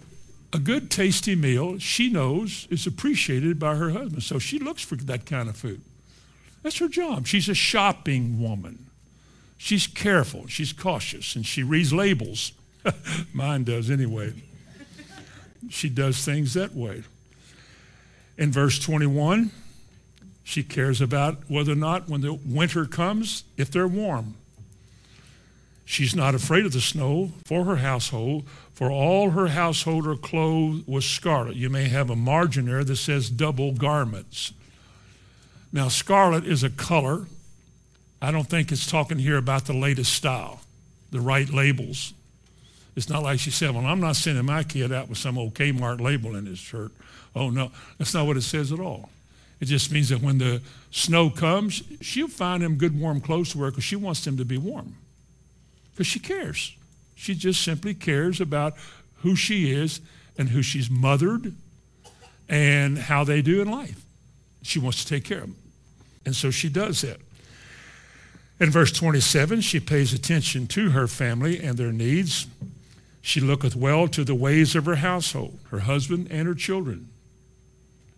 a 0.53 0.59
good 0.59 0.91
tasty 0.91 1.35
meal, 1.35 1.79
she 1.79 2.09
knows, 2.09 2.69
is 2.71 2.87
appreciated 2.87 3.59
by 3.59 3.75
her 3.75 3.91
husband. 3.91 4.23
So 4.23 4.39
she 4.39 4.59
looks 4.59 4.83
for 4.83 4.95
that 4.97 5.27
kind 5.27 5.49
of 5.49 5.57
food. 5.57 5.81
That's 6.63 6.79
her 6.79 6.89
job. 6.89 7.27
She's 7.27 7.49
a 7.49 7.55
shopping 7.55 8.41
woman. 8.41 8.87
She's 9.59 9.87
careful, 9.87 10.47
she's 10.47 10.73
cautious, 10.73 11.35
and 11.35 11.47
she 11.47 11.63
reads 11.63 11.93
labels. 11.93 12.53
Mine 13.33 13.65
does 13.65 13.91
anyway. 13.91 14.35
She 15.71 15.89
does 15.89 16.25
things 16.25 16.55
that 16.55 16.75
way. 16.75 17.03
In 18.39 18.53
verse 18.53 18.79
21, 18.79 19.51
she 20.47 20.63
cares 20.63 21.01
about 21.01 21.39
whether 21.49 21.73
or 21.73 21.75
not 21.75 22.09
when 22.09 22.21
the 22.21 22.33
winter 22.33 22.85
comes, 22.85 23.43
if 23.57 23.69
they're 23.69 23.89
warm. 23.89 24.37
She's 25.85 26.15
not 26.15 26.37
afraid 26.37 26.65
of 26.65 26.73
the 26.73 26.81
snow 26.81 27.33
for 27.45 27.65
her 27.65 27.77
household, 27.77 28.45
for 28.73 28.89
all 28.89 29.31
her 29.31 29.49
household 29.49 30.07
are 30.07 30.15
clothed 30.15 30.87
with 30.87 31.03
scarlet. 31.03 31.57
You 31.57 31.69
may 31.69 31.89
have 31.89 32.11
a 32.11 32.15
margin 32.17 32.67
there 32.67 32.85
that 32.85 32.95
says 32.95 33.29
double 33.29 33.73
garments. 33.73 34.53
Now, 35.73 35.89
scarlet 35.89 36.47
is 36.47 36.63
a 36.63 36.71
color. 36.71 37.27
I 38.23 38.31
don't 38.31 38.49
think 38.49 38.71
it's 38.71 38.89
talking 38.89 39.19
here 39.19 39.39
about 39.39 39.65
the 39.65 39.75
latest 39.75 40.13
style, 40.13 40.61
the 41.11 41.21
right 41.21 41.51
labels. 41.51 42.15
It's 42.95 43.09
not 43.09 43.25
like 43.25 43.41
she 43.41 43.51
said, 43.51 43.75
well, 43.75 43.85
I'm 43.85 44.01
not 44.01 44.15
sending 44.15 44.47
my 44.47 44.63
kid 44.63 44.93
out 44.93 45.09
with 45.09 45.19
some 45.19 45.39
old 45.39 45.55
Kmart 45.55 46.01
label 46.01 46.37
in 46.37 46.47
his 46.47 46.61
shirt. 46.61 46.93
Oh, 47.35 47.51
no, 47.51 47.73
that's 47.99 48.15
not 48.15 48.29
what 48.29 48.37
it 48.37 48.43
says 48.43 48.71
at 48.71 48.79
all. 48.79 49.11
It 49.61 49.67
just 49.67 49.91
means 49.91 50.11
that 50.11 50.21
when 50.21 50.39
the 50.39 50.61
snow 50.91 51.31
comes, 51.31 51.83
she'll 52.01 52.29
find 52.29 52.63
him 52.63 52.77
good 52.77 52.99
warm 52.99 53.21
clothes 53.21 53.51
to 53.51 53.59
wear 53.59 53.71
because 53.71 53.85
she 53.85 53.97
wants 53.97 54.27
him 54.27 54.37
to 54.37 54.45
be 54.45 54.59
warm. 54.59 54.97
Because 55.93 56.07
she 56.07 56.19
cares. 56.19 56.77
She 57.15 57.35
just 57.35 57.63
simply 57.63 57.95
cares 57.95 58.41
about 58.41 58.75
who 59.23 59.35
she 59.35 59.73
is 59.73 60.01
and 60.37 60.51
who 60.51 60.63
she's 60.63 60.91
mothered 60.91 61.55
and 62.49 62.99
how 62.99 63.25
they 63.25 63.41
do 63.41 63.63
in 63.63 63.71
life. 63.71 64.05
She 64.63 64.79
wants 64.79 65.05
to 65.05 65.09
take 65.09 65.25
care 65.25 65.39
of 65.39 65.45
them. 65.45 65.57
And 66.27 66.35
so 66.35 66.51
she 66.51 66.69
does 66.69 67.01
that. 67.01 67.19
In 68.59 68.71
verse 68.71 68.93
27, 68.93 69.61
she 69.61 69.81
pays 69.81 70.13
attention 70.13 70.67
to 70.69 70.91
her 70.91 71.07
family 71.07 71.61
and 71.61 71.77
their 71.77 71.93
needs. 71.93 72.47
She 73.23 73.41
looketh 73.41 73.77
well 73.77 74.09
to 74.09 74.25
the 74.25 74.35
ways 74.35 74.75
of 74.75 74.87
her 74.87 74.97
household, 74.97 75.59
her 75.71 75.81
husband 75.81 76.29
and 76.31 76.47
her 76.47 76.55
children, 76.55 77.09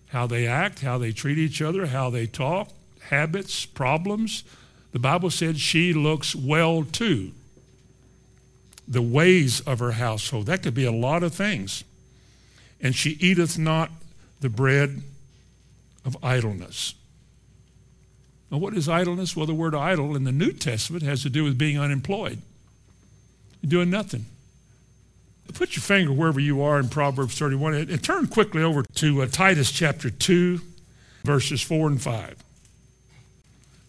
how 0.09 0.27
they 0.27 0.47
act, 0.47 0.81
how 0.81 0.99
they 0.99 1.13
treat 1.13 1.39
each 1.39 1.61
other, 1.61 1.87
how 1.87 2.11
they 2.11 2.27
talk, 2.27 2.69
habits, 3.03 3.67
problems. 3.67 4.45
The 4.93 4.99
Bible 4.99 5.31
said 5.31 5.59
she 5.59 5.93
looks 5.93 6.35
well 6.35 6.85
to 6.85 7.33
the 8.87 9.03
ways 9.03 9.61
of 9.61 9.81
her 9.81 9.93
household. 9.93 10.47
That 10.47 10.63
could 10.63 10.75
be 10.75 10.85
a 10.85 10.93
lot 10.93 11.23
of 11.23 11.35
things. 11.35 11.85
And 12.81 12.95
she 12.95 13.11
eateth 13.21 13.59
not 13.59 13.91
the 14.41 14.49
bread 14.49 15.03
of 16.05 16.17
idleness. 16.23 16.95
Now, 18.51 18.59
what 18.59 18.75
is 18.75 18.89
idleness? 18.89 19.37
Well, 19.37 19.47
the 19.47 19.55
word 19.55 19.75
idle 19.75 20.17
in 20.17 20.25
the 20.25 20.33
New 20.33 20.53
Testament 20.53 21.03
has 21.03 21.23
to 21.23 21.31
do 21.31 21.45
with 21.45 21.59
being 21.59 21.79
unemployed. 21.79 22.41
Doing 23.67 23.91
nothing. 23.91 24.25
Put 25.55 25.77
your 25.77 25.83
finger 25.83 26.13
wherever 26.13 26.41
you 26.41 26.63
are 26.63 26.79
in 26.79 26.89
Proverbs 26.89 27.39
31 27.39 27.75
and 27.75 28.05
turn 28.05 28.27
quickly 28.27 28.63
over 28.63 28.85
to 28.97 29.23
uh, 29.23 29.27
Titus 29.27 29.73
chapter 29.73 30.11
2, 30.11 30.61
verses 31.25 31.63
4 31.63 31.89
and 31.89 32.03
5. 32.03 32.37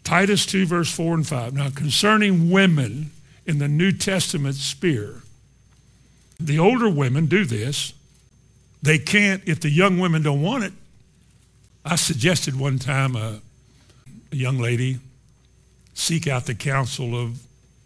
Titus 0.03 0.45
2, 0.45 0.66
verse 0.66 0.91
4 0.91 1.16
and 1.16 1.28
5. 1.28 1.53
Now, 1.53 1.70
concerning 1.70 2.49
women 2.49 3.12
in 3.45 3.60
the 3.60 3.68
New 3.68 3.91
Testament 3.91 4.55
sphere, 4.55 5.22
the 6.39 6.57
older 6.57 6.89
women 6.89 7.26
do 7.26 7.45
this. 7.45 7.93
They 8.82 8.97
can't, 8.97 9.43
if 9.45 9.60
the 9.60 9.70
young 9.70 9.99
women 9.99 10.24
don't 10.24 10.41
want 10.41 10.64
it. 10.64 10.74
I 11.84 11.95
suggested 11.95 12.57
one 12.57 12.80
time 12.80 13.16
a, 13.16 13.41
a 14.32 14.36
young 14.36 14.57
lady 14.57 14.99
seek 15.93 16.28
out 16.28 16.45
the 16.45 16.55
counsel 16.55 17.20
of 17.20 17.39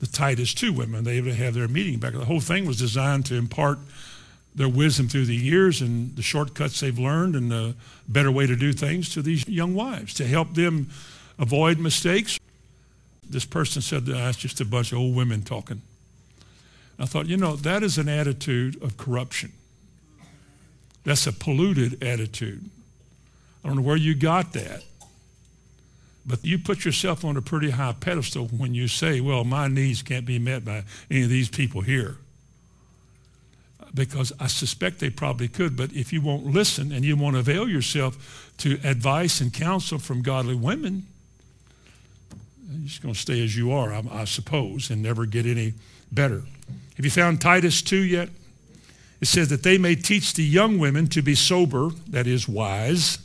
the 0.04 0.12
Titus 0.12 0.54
2 0.54 0.74
women. 0.74 1.06
They 1.06 1.22
would 1.22 1.36
have 1.36 1.54
their 1.54 1.70
meeting 1.70 1.98
back. 1.98 2.14
The 2.14 2.26
whole 2.26 2.42
thing 2.42 2.66
was 2.66 2.78
designed 2.78 3.26
to 3.28 3.36
impart 3.36 3.80
their 4.54 4.68
wisdom 4.68 5.08
through 5.08 5.26
the 5.26 5.36
years 5.36 5.82
and 5.82 6.16
the 6.18 6.22
shortcuts 6.22 6.82
they've 6.82 7.00
learned 7.00 7.36
and 7.36 7.50
the 7.50 7.76
better 8.08 8.32
way 8.32 8.46
to 8.46 8.56
do 8.56 8.74
things 8.74 9.10
to 9.14 9.22
these 9.22 9.48
young 9.48 9.74
wives 9.74 10.14
to 10.16 10.28
help 10.28 10.56
them 10.56 10.90
avoid 11.40 11.80
mistakes. 11.80 12.38
This 13.28 13.46
person 13.46 13.82
said, 13.82 14.06
that's 14.06 14.38
just 14.38 14.60
a 14.60 14.66
bunch 14.66 14.92
of 14.92 14.98
old 14.98 15.16
women 15.16 15.42
talking. 15.42 15.82
I 17.00 17.06
thought, 17.06 17.28
you 17.28 17.38
know, 17.38 17.56
that 17.56 17.82
is 17.82 17.98
an 17.98 18.10
attitude 18.10 18.82
of 18.84 18.98
corruption. 18.98 19.54
That's 21.06 21.26
a 21.26 21.34
polluted 21.34 22.04
attitude. 22.04 22.70
I 23.64 23.70
don't 23.70 23.78
know 23.78 23.84
where 23.84 23.96
you 23.96 24.16
got 24.16 24.52
that. 24.54 24.84
But 26.26 26.46
you 26.46 26.58
put 26.58 26.86
yourself 26.86 27.26
on 27.26 27.36
a 27.36 27.42
pretty 27.42 27.72
high 27.72 27.94
pedestal 27.94 28.48
when 28.48 28.74
you 28.74 28.88
say, 28.88 29.20
well, 29.20 29.44
my 29.44 29.68
needs 29.68 30.02
can't 30.02 30.26
be 30.26 30.40
met 30.40 30.64
by 30.64 30.84
any 31.12 31.24
of 31.24 31.30
these 31.30 31.50
people 31.50 31.82
here. 31.82 32.18
Because 33.94 34.32
I 34.40 34.48
suspect 34.48 35.00
they 35.00 35.10
probably 35.10 35.48
could, 35.48 35.76
but 35.76 35.92
if 35.92 36.14
you 36.14 36.22
won't 36.22 36.46
listen 36.46 36.92
and 36.92 37.06
you 37.06 37.16
won't 37.16 37.36
avail 37.36 37.68
yourself 37.68 38.52
to 38.60 38.80
advice 38.84 39.42
and 39.42 39.54
counsel 39.54 40.00
from 40.00 40.22
godly 40.22 40.56
women, 40.56 41.06
you're 42.72 42.88
just 42.88 43.04
going 43.04 43.14
to 43.14 43.20
stay 43.20 43.44
as 43.44 43.56
you 43.56 43.72
are, 43.72 43.94
I, 43.94 44.04
I 44.12 44.26
suppose, 44.26 44.90
and 44.90 45.04
never 45.04 45.26
get 45.26 45.46
any 45.46 45.74
better. 46.12 46.44
Have 46.96 47.06
you 47.06 47.12
found 47.12 47.42
Titus 47.42 47.82
2 47.82 47.98
yet? 47.98 48.30
It 49.22 49.28
says 49.28 49.50
that 49.50 49.64
they 49.64 49.78
may 49.78 49.96
teach 49.96 50.34
the 50.34 50.44
young 50.44 50.80
women 50.80 51.08
to 51.08 51.22
be 51.22 51.36
sober, 51.36 51.92
that 52.08 52.28
is, 52.28 52.48
wise, 52.48 53.20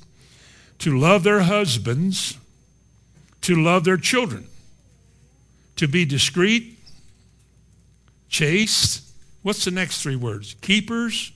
to 0.81 0.97
love 0.97 1.23
their 1.23 1.41
husbands, 1.41 2.37
to 3.43 3.55
love 3.55 3.85
their 3.85 3.97
children, 3.97 4.47
to 5.77 5.89
be 5.89 6.05
discreet, 6.05 6.79
chaste. 8.29 9.05
What's 9.43 9.65
the 9.65 9.71
next 9.71 10.03
three 10.03 10.17
words? 10.17 10.55
Keepers 10.61 11.33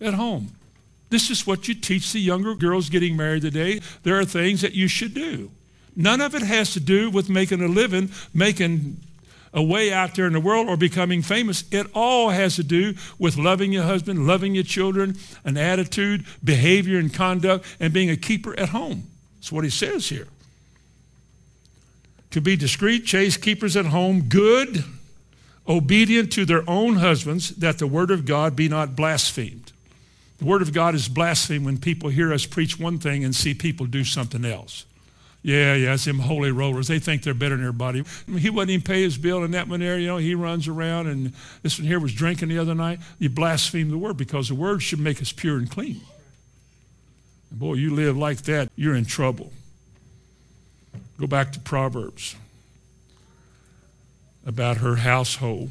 at 0.00 0.14
home. 0.14 0.50
This 1.10 1.30
is 1.30 1.46
what 1.46 1.68
you 1.68 1.74
teach 1.74 2.12
the 2.12 2.20
younger 2.20 2.54
girls 2.54 2.88
getting 2.88 3.16
married 3.16 3.42
today. 3.42 3.80
There 4.02 4.18
are 4.18 4.24
things 4.24 4.62
that 4.62 4.72
you 4.72 4.88
should 4.88 5.14
do. 5.14 5.50
None 5.96 6.20
of 6.20 6.34
it 6.34 6.42
has 6.42 6.72
to 6.72 6.80
do 6.80 7.08
with 7.10 7.28
making 7.28 7.62
a 7.62 7.68
living, 7.68 8.10
making 8.32 9.00
a 9.52 9.62
way 9.62 9.92
out 9.92 10.16
there 10.16 10.26
in 10.26 10.32
the 10.32 10.40
world, 10.40 10.68
or 10.68 10.76
becoming 10.76 11.22
famous. 11.22 11.62
It 11.70 11.86
all 11.94 12.30
has 12.30 12.56
to 12.56 12.64
do 12.64 12.94
with 13.16 13.36
loving 13.36 13.72
your 13.72 13.84
husband, 13.84 14.26
loving 14.26 14.56
your 14.56 14.64
children, 14.64 15.16
an 15.44 15.56
attitude, 15.56 16.24
behavior, 16.42 16.98
and 16.98 17.14
conduct, 17.14 17.64
and 17.78 17.92
being 17.92 18.10
a 18.10 18.16
keeper 18.16 18.58
at 18.58 18.70
home. 18.70 19.04
That's 19.36 19.52
what 19.52 19.62
he 19.62 19.70
says 19.70 20.08
here 20.08 20.26
to 22.34 22.40
be 22.40 22.56
discreet, 22.56 23.06
chaste, 23.06 23.40
keepers 23.40 23.76
at 23.76 23.86
home, 23.86 24.22
good, 24.22 24.82
obedient 25.68 26.32
to 26.32 26.44
their 26.44 26.68
own 26.68 26.96
husbands, 26.96 27.50
that 27.50 27.78
the 27.78 27.86
word 27.86 28.10
of 28.10 28.26
God 28.26 28.56
be 28.56 28.68
not 28.68 28.96
blasphemed. 28.96 29.70
The 30.38 30.44
word 30.44 30.60
of 30.60 30.72
God 30.72 30.96
is 30.96 31.06
blasphemed 31.08 31.64
when 31.64 31.78
people 31.78 32.08
hear 32.08 32.32
us 32.32 32.44
preach 32.44 32.76
one 32.76 32.98
thing 32.98 33.22
and 33.22 33.32
see 33.32 33.54
people 33.54 33.86
do 33.86 34.02
something 34.02 34.44
else. 34.44 34.84
Yeah, 35.44 35.74
yeah, 35.74 35.94
it's 35.94 36.06
them 36.06 36.18
holy 36.18 36.50
rollers. 36.50 36.88
They 36.88 36.98
think 36.98 37.22
they're 37.22 37.34
better 37.34 37.54
than 37.54 37.64
everybody. 37.64 38.00
I 38.00 38.30
mean, 38.30 38.40
he 38.40 38.50
wouldn't 38.50 38.70
even 38.70 38.82
pay 38.82 39.04
his 39.04 39.16
bill, 39.16 39.44
in 39.44 39.52
that 39.52 39.68
one 39.68 39.78
there, 39.78 39.96
you 39.96 40.08
know, 40.08 40.16
he 40.16 40.34
runs 40.34 40.66
around, 40.66 41.06
and 41.06 41.32
this 41.62 41.78
one 41.78 41.86
here 41.86 42.00
was 42.00 42.12
drinking 42.12 42.48
the 42.48 42.58
other 42.58 42.74
night. 42.74 42.98
You 43.20 43.30
blaspheme 43.30 43.90
the 43.90 43.98
word 43.98 44.16
because 44.16 44.48
the 44.48 44.56
word 44.56 44.82
should 44.82 44.98
make 44.98 45.22
us 45.22 45.30
pure 45.30 45.56
and 45.56 45.70
clean. 45.70 46.00
And 47.50 47.60
boy, 47.60 47.74
you 47.74 47.94
live 47.94 48.16
like 48.16 48.42
that, 48.42 48.72
you're 48.74 48.96
in 48.96 49.04
trouble. 49.04 49.52
Go 51.18 51.26
back 51.26 51.52
to 51.52 51.60
Proverbs 51.60 52.36
about 54.44 54.78
her 54.78 54.96
household. 54.96 55.70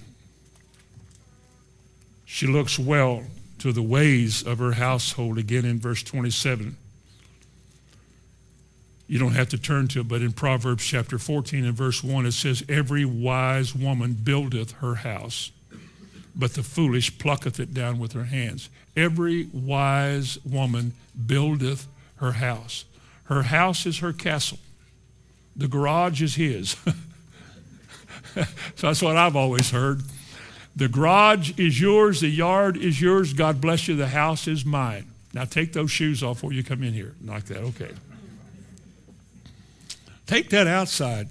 She 2.26 2.48
looks 2.48 2.80
well 2.80 3.24
to 3.60 3.72
the 3.72 3.84
ways 3.84 4.42
of 4.42 4.60
her 4.60 4.74
household, 4.74 5.38
again 5.38 5.66
in 5.66 5.80
verse 5.80 6.02
27. 6.04 6.76
You 9.08 9.20
don't 9.20 9.34
have 9.34 9.50
to 9.50 9.58
turn 9.58 9.90
to 9.90 10.00
it, 10.02 10.08
but 10.08 10.22
in 10.22 10.32
Proverbs 10.32 10.84
chapter 10.86 11.20
14 11.20 11.66
and 11.66 11.74
verse 11.76 12.04
1, 12.04 12.26
it 12.26 12.32
says, 12.32 12.64
Every 12.68 13.06
wise 13.06 13.76
woman 13.76 14.14
buildeth 14.14 14.72
her 14.74 14.96
house, 14.96 15.52
but 16.36 16.54
the 16.54 16.64
foolish 16.64 17.18
plucketh 17.20 17.60
it 17.60 17.74
down 17.74 18.00
with 18.00 18.14
her 18.14 18.24
hands. 18.24 18.70
Every 18.96 19.50
wise 19.54 20.40
woman 20.44 20.94
buildeth 21.28 21.88
her 22.16 22.32
house. 22.34 22.86
Her 23.26 23.44
house 23.44 23.86
is 23.86 24.00
her 24.00 24.14
castle. 24.14 24.60
The 25.56 25.68
garage 25.68 26.22
is 26.22 26.36
his. 26.36 26.72
so 28.36 28.46
that's 28.82 29.02
what 29.02 29.18
I've 29.18 29.36
always 29.36 29.72
heard. 29.72 30.02
The 30.76 30.88
garage 30.88 31.52
is 31.58 31.80
yours, 31.80 32.22
the 32.22 32.30
yard 32.30 32.78
is 32.78 33.00
yours. 33.00 33.34
God 33.34 33.62
bless 33.62 33.88
you, 33.88 33.96
the 33.96 34.08
house 34.08 34.48
is 34.48 34.66
mine. 34.66 35.06
Now 35.34 35.46
take 35.46 35.74
those 35.74 35.92
shoes 35.92 36.24
off 36.24 36.38
before 36.38 36.54
you 36.54 36.64
come 36.64 36.84
in 36.84 36.94
here. 36.94 37.14
Like 37.24 37.46
that, 37.46 37.60
okay. 37.60 37.92
Take 40.26 40.50
that 40.50 40.68
outside. 40.68 41.28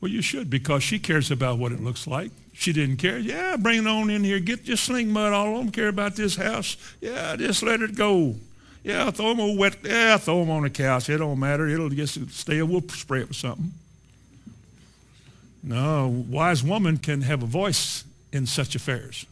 Well, 0.00 0.10
you 0.10 0.22
should 0.22 0.48
because 0.48 0.82
she 0.82 0.98
cares 0.98 1.30
about 1.30 1.58
what 1.58 1.72
it 1.72 1.82
looks 1.82 2.06
like. 2.06 2.30
She 2.52 2.72
didn't 2.72 2.96
care. 2.96 3.18
Yeah, 3.18 3.56
bring 3.56 3.80
it 3.80 3.86
on 3.86 4.10
in 4.10 4.24
here. 4.24 4.40
Get 4.40 4.64
just 4.64 4.84
sling 4.84 5.10
mud 5.10 5.32
all 5.32 5.46
over. 5.46 5.56
Don't 5.58 5.70
care 5.70 5.88
about 5.88 6.16
this 6.16 6.36
house. 6.36 6.76
Yeah, 7.00 7.36
just 7.36 7.62
let 7.62 7.80
it 7.80 7.94
go. 7.94 8.36
Yeah, 8.88 9.10
throw 9.10 9.34
them 9.34 9.40
on 9.40 9.58
wet. 9.58 9.76
Yeah, 9.84 10.16
throw 10.16 10.40
them 10.40 10.48
on 10.48 10.62
the 10.62 10.70
couch. 10.70 11.10
It 11.10 11.18
don't 11.18 11.38
matter. 11.38 11.68
It'll 11.68 11.90
just 11.90 12.30
stay. 12.30 12.62
We'll 12.62 12.80
spray 12.88 13.20
it 13.20 13.28
with 13.28 13.36
something. 13.36 13.72
No, 15.62 16.04
a 16.04 16.08
wise 16.08 16.64
woman 16.64 16.96
can 16.96 17.20
have 17.20 17.42
a 17.42 17.46
voice 17.46 18.04
in 18.32 18.46
such 18.46 18.74
affairs. 18.74 19.26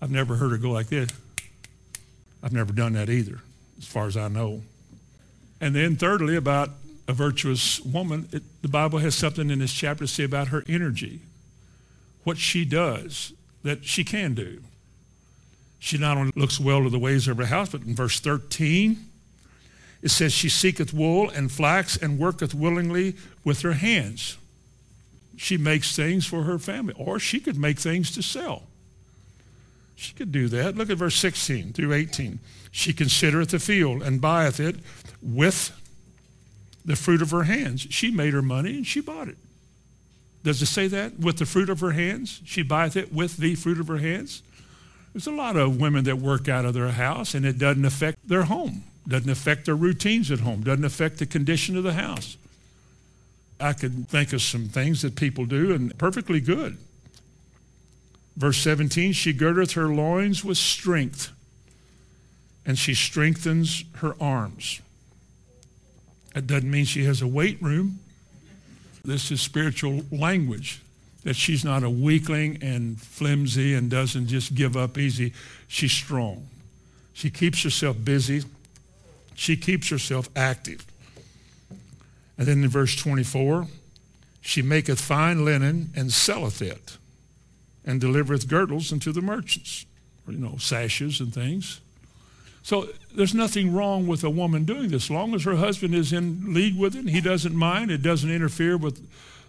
I've 0.00 0.10
never 0.10 0.36
heard 0.36 0.52
her 0.52 0.56
go 0.56 0.70
like 0.70 0.86
this. 0.86 1.10
I've 2.42 2.54
never 2.54 2.72
done 2.72 2.94
that 2.94 3.10
either, 3.10 3.40
as 3.78 3.84
far 3.84 4.06
as 4.06 4.16
I 4.16 4.28
know. 4.28 4.62
And 5.60 5.74
then 5.74 5.96
thirdly, 5.96 6.34
about 6.34 6.70
a 7.06 7.12
virtuous 7.12 7.78
woman, 7.80 8.26
it, 8.32 8.42
the 8.62 8.68
Bible 8.68 9.00
has 9.00 9.14
something 9.14 9.50
in 9.50 9.58
this 9.58 9.74
chapter 9.74 10.04
to 10.04 10.08
say 10.08 10.24
about 10.24 10.48
her 10.48 10.64
energy, 10.66 11.20
what 12.24 12.38
she 12.38 12.64
does 12.64 13.34
that 13.64 13.84
she 13.84 14.02
can 14.02 14.32
do. 14.32 14.62
She 15.80 15.98
not 15.98 16.18
only 16.18 16.32
looks 16.36 16.60
well 16.60 16.84
to 16.84 16.90
the 16.90 16.98
ways 16.98 17.26
of 17.26 17.38
her 17.38 17.46
house, 17.46 17.70
but 17.70 17.82
in 17.82 17.96
verse 17.96 18.20
13, 18.20 19.06
it 20.02 20.10
says, 20.10 20.32
She 20.32 20.48
seeketh 20.48 20.92
wool 20.92 21.30
and 21.30 21.50
flax 21.50 21.96
and 21.96 22.18
worketh 22.18 22.54
willingly 22.54 23.16
with 23.44 23.62
her 23.62 23.72
hands. 23.72 24.36
She 25.36 25.56
makes 25.56 25.96
things 25.96 26.26
for 26.26 26.42
her 26.42 26.58
family, 26.58 26.94
or 26.98 27.18
she 27.18 27.40
could 27.40 27.56
make 27.56 27.78
things 27.78 28.10
to 28.12 28.22
sell. 28.22 28.64
She 29.96 30.12
could 30.12 30.30
do 30.30 30.48
that. 30.48 30.76
Look 30.76 30.90
at 30.90 30.98
verse 30.98 31.16
16 31.16 31.72
through 31.72 31.94
18. 31.94 32.40
She 32.70 32.92
considereth 32.92 33.50
the 33.50 33.58
field 33.58 34.02
and 34.02 34.20
buyeth 34.20 34.60
it 34.60 34.76
with 35.22 35.72
the 36.84 36.96
fruit 36.96 37.22
of 37.22 37.30
her 37.30 37.44
hands. 37.44 37.86
She 37.90 38.10
made 38.10 38.34
her 38.34 38.42
money 38.42 38.76
and 38.76 38.86
she 38.86 39.00
bought 39.00 39.28
it. 39.28 39.38
Does 40.42 40.62
it 40.62 40.66
say 40.66 40.88
that? 40.88 41.18
With 41.18 41.38
the 41.38 41.46
fruit 41.46 41.68
of 41.68 41.80
her 41.80 41.92
hands? 41.92 42.40
She 42.44 42.62
buyeth 42.62 42.96
it 42.96 43.12
with 43.12 43.38
the 43.38 43.54
fruit 43.54 43.80
of 43.80 43.88
her 43.88 43.98
hands? 43.98 44.42
There's 45.12 45.26
a 45.26 45.32
lot 45.32 45.56
of 45.56 45.80
women 45.80 46.04
that 46.04 46.18
work 46.18 46.48
out 46.48 46.64
of 46.64 46.74
their 46.74 46.90
house 46.90 47.34
and 47.34 47.44
it 47.44 47.58
doesn't 47.58 47.84
affect 47.84 48.28
their 48.28 48.44
home, 48.44 48.84
doesn't 49.08 49.30
affect 49.30 49.66
their 49.66 49.74
routines 49.74 50.30
at 50.30 50.40
home, 50.40 50.62
doesn't 50.62 50.84
affect 50.84 51.18
the 51.18 51.26
condition 51.26 51.76
of 51.76 51.82
the 51.82 51.94
house. 51.94 52.36
I 53.58 53.72
could 53.72 54.08
think 54.08 54.32
of 54.32 54.40
some 54.40 54.66
things 54.68 55.02
that 55.02 55.16
people 55.16 55.46
do 55.46 55.74
and 55.74 55.96
perfectly 55.98 56.40
good. 56.40 56.78
Verse 58.36 58.58
17, 58.58 59.12
she 59.12 59.32
girdeth 59.32 59.72
her 59.72 59.88
loins 59.88 60.44
with 60.44 60.56
strength 60.56 61.32
and 62.64 62.78
she 62.78 62.94
strengthens 62.94 63.84
her 63.96 64.14
arms. 64.20 64.80
That 66.34 66.46
doesn't 66.46 66.70
mean 66.70 66.84
she 66.84 67.04
has 67.04 67.20
a 67.20 67.26
weight 67.26 67.60
room. 67.60 67.98
This 69.04 69.30
is 69.32 69.40
spiritual 69.40 70.04
language 70.12 70.80
that 71.24 71.36
she's 71.36 71.64
not 71.64 71.82
a 71.82 71.90
weakling 71.90 72.58
and 72.62 73.00
flimsy 73.00 73.74
and 73.74 73.90
doesn't 73.90 74.28
just 74.28 74.54
give 74.54 74.76
up 74.76 74.96
easy. 74.96 75.32
She's 75.68 75.92
strong. 75.92 76.48
She 77.12 77.30
keeps 77.30 77.62
herself 77.62 78.02
busy. 78.02 78.44
She 79.34 79.56
keeps 79.56 79.88
herself 79.90 80.28
active. 80.34 80.86
And 82.38 82.48
then 82.48 82.64
in 82.64 82.70
verse 82.70 82.96
24, 82.96 83.66
she 84.40 84.62
maketh 84.62 85.00
fine 85.00 85.44
linen 85.44 85.90
and 85.94 86.10
selleth 86.10 86.62
it 86.62 86.96
and 87.84 88.00
delivereth 88.00 88.48
girdles 88.48 88.92
unto 88.92 89.12
the 89.12 89.20
merchants, 89.20 89.84
or, 90.26 90.32
you 90.32 90.38
know, 90.38 90.56
sashes 90.58 91.20
and 91.20 91.34
things. 91.34 91.80
So 92.62 92.88
there's 93.14 93.34
nothing 93.34 93.74
wrong 93.74 94.06
with 94.06 94.22
a 94.24 94.30
woman 94.30 94.64
doing 94.64 94.88
this. 94.88 95.04
As 95.04 95.10
long 95.10 95.34
as 95.34 95.44
her 95.44 95.56
husband 95.56 95.94
is 95.94 96.12
in 96.12 96.52
league 96.52 96.78
with 96.78 96.94
it, 96.94 97.08
he 97.08 97.20
doesn't 97.20 97.54
mind. 97.54 97.90
It 97.90 98.02
doesn't 98.02 98.30
interfere 98.30 98.76
with 98.76 99.06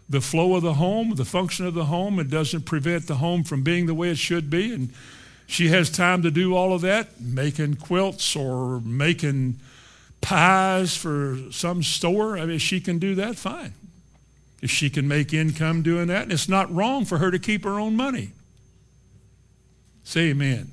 the 0.10 0.22
flow 0.22 0.56
of 0.56 0.64
the 0.64 0.74
home, 0.74 1.16
the 1.16 1.26
function 1.26 1.66
of 1.66 1.74
the 1.74 1.86
home. 1.86 2.20
It 2.20 2.30
doesn't 2.30 2.64
prevent 2.64 3.08
the 3.08 3.16
home 3.16 3.44
from 3.44 3.64
being 3.64 3.86
the 3.86 3.94
way 3.94 4.10
it 4.10 4.18
should 4.18 4.50
be. 4.50 4.74
And 4.74 4.94
she 5.48 5.70
has 5.70 5.90
time 5.90 6.22
to 6.24 6.32
do 6.32 6.56
all 6.56 6.74
of 6.74 6.82
that, 6.82 7.20
making 7.20 7.76
quilts 7.76 8.36
or 8.36 8.82
making 8.82 9.60
pies 10.22 10.96
for 10.96 11.38
some 11.52 11.84
store. 11.84 12.38
I 12.38 12.46
mean, 12.46 12.60
she 12.60 12.80
can 12.80 13.00
do 13.00 13.16
that 13.16 13.36
fine. 13.38 13.74
If 14.62 14.70
she 14.70 14.90
can 14.90 15.08
make 15.08 15.34
income 15.34 15.82
doing 15.82 16.08
that, 16.08 16.24
and 16.24 16.32
it's 16.32 16.48
not 16.48 16.74
wrong 16.74 17.04
for 17.04 17.18
her 17.18 17.32
to 17.32 17.40
keep 17.40 17.64
her 17.64 17.80
own 17.80 17.96
money. 17.96 18.32
Say 20.04 20.30
amen. 20.30 20.72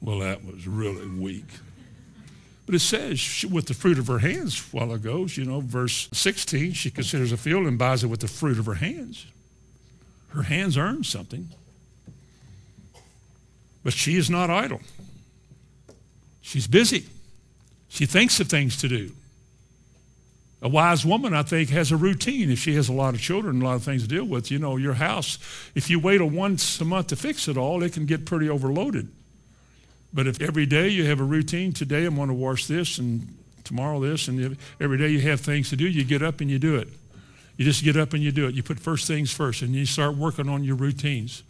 Well, 0.00 0.18
that 0.20 0.44
was 0.44 0.66
really 0.66 1.06
weak. 1.06 1.44
But 2.66 2.76
it 2.76 2.80
says, 2.80 3.18
she, 3.18 3.46
with 3.46 3.66
the 3.66 3.74
fruit 3.74 3.98
of 3.98 4.06
her 4.06 4.18
hands, 4.18 4.72
while 4.72 4.92
it 4.94 5.02
goes, 5.02 5.36
you 5.36 5.44
know, 5.44 5.60
verse 5.60 6.08
16, 6.12 6.72
she 6.74 6.90
considers 6.90 7.32
a 7.32 7.36
field 7.36 7.66
and 7.66 7.78
buys 7.78 8.04
it 8.04 8.06
with 8.06 8.20
the 8.20 8.28
fruit 8.28 8.58
of 8.58 8.66
her 8.66 8.74
hands. 8.74 9.26
Her 10.28 10.42
hands 10.42 10.78
earn 10.78 11.04
something. 11.04 11.48
But 13.82 13.92
she 13.92 14.16
is 14.16 14.30
not 14.30 14.48
idle. 14.48 14.80
She's 16.40 16.66
busy. 16.66 17.06
She 17.88 18.06
thinks 18.06 18.38
of 18.40 18.48
things 18.48 18.76
to 18.78 18.88
do. 18.88 19.12
A 20.62 20.68
wise 20.68 21.04
woman, 21.04 21.34
I 21.34 21.42
think, 21.42 21.70
has 21.70 21.90
a 21.90 21.96
routine. 21.96 22.48
If 22.50 22.60
she 22.60 22.76
has 22.76 22.88
a 22.88 22.92
lot 22.92 23.14
of 23.14 23.20
children, 23.20 23.60
a 23.60 23.64
lot 23.64 23.74
of 23.74 23.82
things 23.82 24.02
to 24.02 24.08
deal 24.08 24.24
with, 24.24 24.50
you 24.50 24.60
know, 24.60 24.76
your 24.76 24.94
house, 24.94 25.38
if 25.74 25.90
you 25.90 25.98
wait 25.98 26.20
a 26.20 26.26
once 26.26 26.80
a 26.80 26.84
month 26.84 27.08
to 27.08 27.16
fix 27.16 27.48
it 27.48 27.56
all, 27.56 27.82
it 27.82 27.92
can 27.92 28.06
get 28.06 28.24
pretty 28.24 28.48
overloaded. 28.48 29.08
But 30.14 30.26
if 30.26 30.40
every 30.40 30.66
day 30.66 30.88
you 30.88 31.04
have 31.06 31.20
a 31.20 31.24
routine, 31.24 31.72
today 31.72 32.04
I'm 32.04 32.16
going 32.16 32.28
to 32.28 32.34
wash 32.34 32.66
this 32.66 32.98
and 32.98 33.26
tomorrow 33.64 34.00
this, 34.00 34.28
and 34.28 34.56
every 34.80 34.98
day 34.98 35.08
you 35.08 35.20
have 35.20 35.40
things 35.40 35.70
to 35.70 35.76
do, 35.76 35.88
you 35.88 36.04
get 36.04 36.22
up 36.22 36.40
and 36.40 36.50
you 36.50 36.58
do 36.58 36.76
it. 36.76 36.88
You 37.56 37.64
just 37.64 37.84
get 37.84 37.96
up 37.96 38.12
and 38.12 38.22
you 38.22 38.32
do 38.32 38.46
it. 38.46 38.54
You 38.54 38.62
put 38.62 38.80
first 38.80 39.06
things 39.06 39.32
first, 39.32 39.62
and 39.62 39.74
you 39.74 39.86
start 39.86 40.16
working 40.16 40.48
on 40.48 40.64
your 40.64 40.76
routines. 40.76 41.42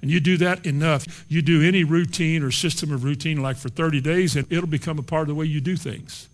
And 0.00 0.10
you 0.10 0.20
do 0.20 0.36
that 0.38 0.66
enough. 0.66 1.24
You 1.28 1.42
do 1.42 1.62
any 1.62 1.84
routine 1.84 2.42
or 2.42 2.50
system 2.50 2.92
of 2.92 3.04
routine 3.04 3.42
like 3.42 3.56
for 3.56 3.68
30 3.68 4.00
days, 4.00 4.36
and 4.36 4.50
it'll 4.50 4.66
become 4.66 4.98
a 4.98 5.02
part 5.02 5.22
of 5.22 5.28
the 5.28 5.34
way 5.34 5.46
you 5.46 5.60
do 5.60 5.76
things. 5.76 6.28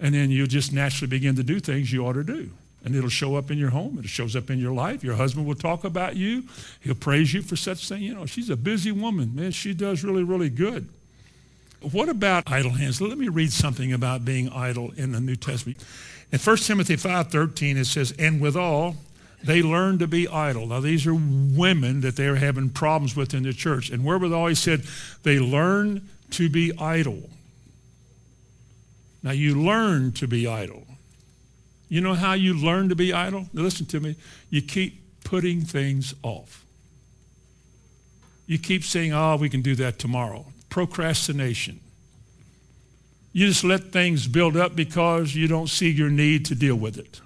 And 0.00 0.14
then 0.14 0.30
you'll 0.30 0.46
just 0.46 0.72
naturally 0.72 1.08
begin 1.08 1.36
to 1.36 1.42
do 1.42 1.60
things 1.60 1.92
you 1.92 2.06
ought 2.06 2.14
to 2.14 2.24
do 2.24 2.50
and 2.84 2.94
it'll 2.94 3.10
show 3.10 3.36
up 3.36 3.50
in 3.50 3.58
your 3.58 3.70
home. 3.70 3.98
It 3.98 4.08
shows 4.08 4.36
up 4.36 4.50
in 4.50 4.58
your 4.58 4.72
life. 4.72 5.02
Your 5.02 5.16
husband 5.16 5.46
will 5.46 5.54
talk 5.54 5.84
about 5.84 6.16
you. 6.16 6.44
He'll 6.80 6.94
praise 6.94 7.34
you 7.34 7.42
for 7.42 7.56
such 7.56 7.88
thing. 7.88 8.02
You 8.02 8.14
know, 8.14 8.26
she's 8.26 8.50
a 8.50 8.56
busy 8.56 8.92
woman, 8.92 9.34
man. 9.34 9.50
She 9.50 9.74
does 9.74 10.04
really, 10.04 10.22
really 10.22 10.50
good. 10.50 10.88
What 11.80 12.08
about 12.08 12.50
idle 12.50 12.72
hands? 12.72 13.00
Let 13.00 13.18
me 13.18 13.28
read 13.28 13.52
something 13.52 13.92
about 13.92 14.24
being 14.24 14.48
idle 14.50 14.92
in 14.96 15.12
the 15.12 15.20
New 15.20 15.36
Testament. 15.36 15.84
In 16.32 16.38
1 16.38 16.56
Timothy 16.58 16.96
5.13, 16.96 17.76
it 17.76 17.86
says, 17.86 18.12
And 18.18 18.40
withal, 18.40 18.96
they 19.42 19.62
learn 19.62 19.98
to 19.98 20.08
be 20.08 20.26
idle. 20.26 20.66
Now, 20.66 20.80
these 20.80 21.06
are 21.06 21.14
women 21.14 22.00
that 22.00 22.16
they're 22.16 22.36
having 22.36 22.70
problems 22.70 23.14
with 23.14 23.34
in 23.34 23.44
the 23.44 23.52
church. 23.52 23.90
And 23.90 24.04
wherewithal, 24.04 24.48
he 24.48 24.54
said, 24.54 24.82
they 25.22 25.38
learn 25.38 26.08
to 26.30 26.48
be 26.48 26.72
idle. 26.78 27.30
Now, 29.22 29.30
you 29.30 29.60
learn 29.60 30.12
to 30.12 30.26
be 30.26 30.46
idle. 30.46 30.87
You 31.88 32.00
know 32.00 32.14
how 32.14 32.34
you 32.34 32.54
learn 32.54 32.88
to 32.90 32.94
be 32.94 33.12
idle? 33.12 33.46
Now 33.52 33.62
listen 33.62 33.86
to 33.86 34.00
me. 34.00 34.16
You 34.50 34.62
keep 34.62 35.00
putting 35.24 35.62
things 35.62 36.14
off. 36.22 36.64
You 38.46 38.58
keep 38.58 38.84
saying, 38.84 39.12
oh, 39.12 39.36
we 39.36 39.48
can 39.48 39.62
do 39.62 39.74
that 39.76 39.98
tomorrow. 39.98 40.46
Procrastination. 40.70 41.80
You 43.32 43.46
just 43.46 43.62
let 43.62 43.92
things 43.92 44.26
build 44.26 44.56
up 44.56 44.74
because 44.74 45.34
you 45.34 45.46
don't 45.46 45.68
see 45.68 45.90
your 45.90 46.10
need 46.10 46.46
to 46.46 46.54
deal 46.54 46.76
with 46.76 46.98
it. 46.98 47.20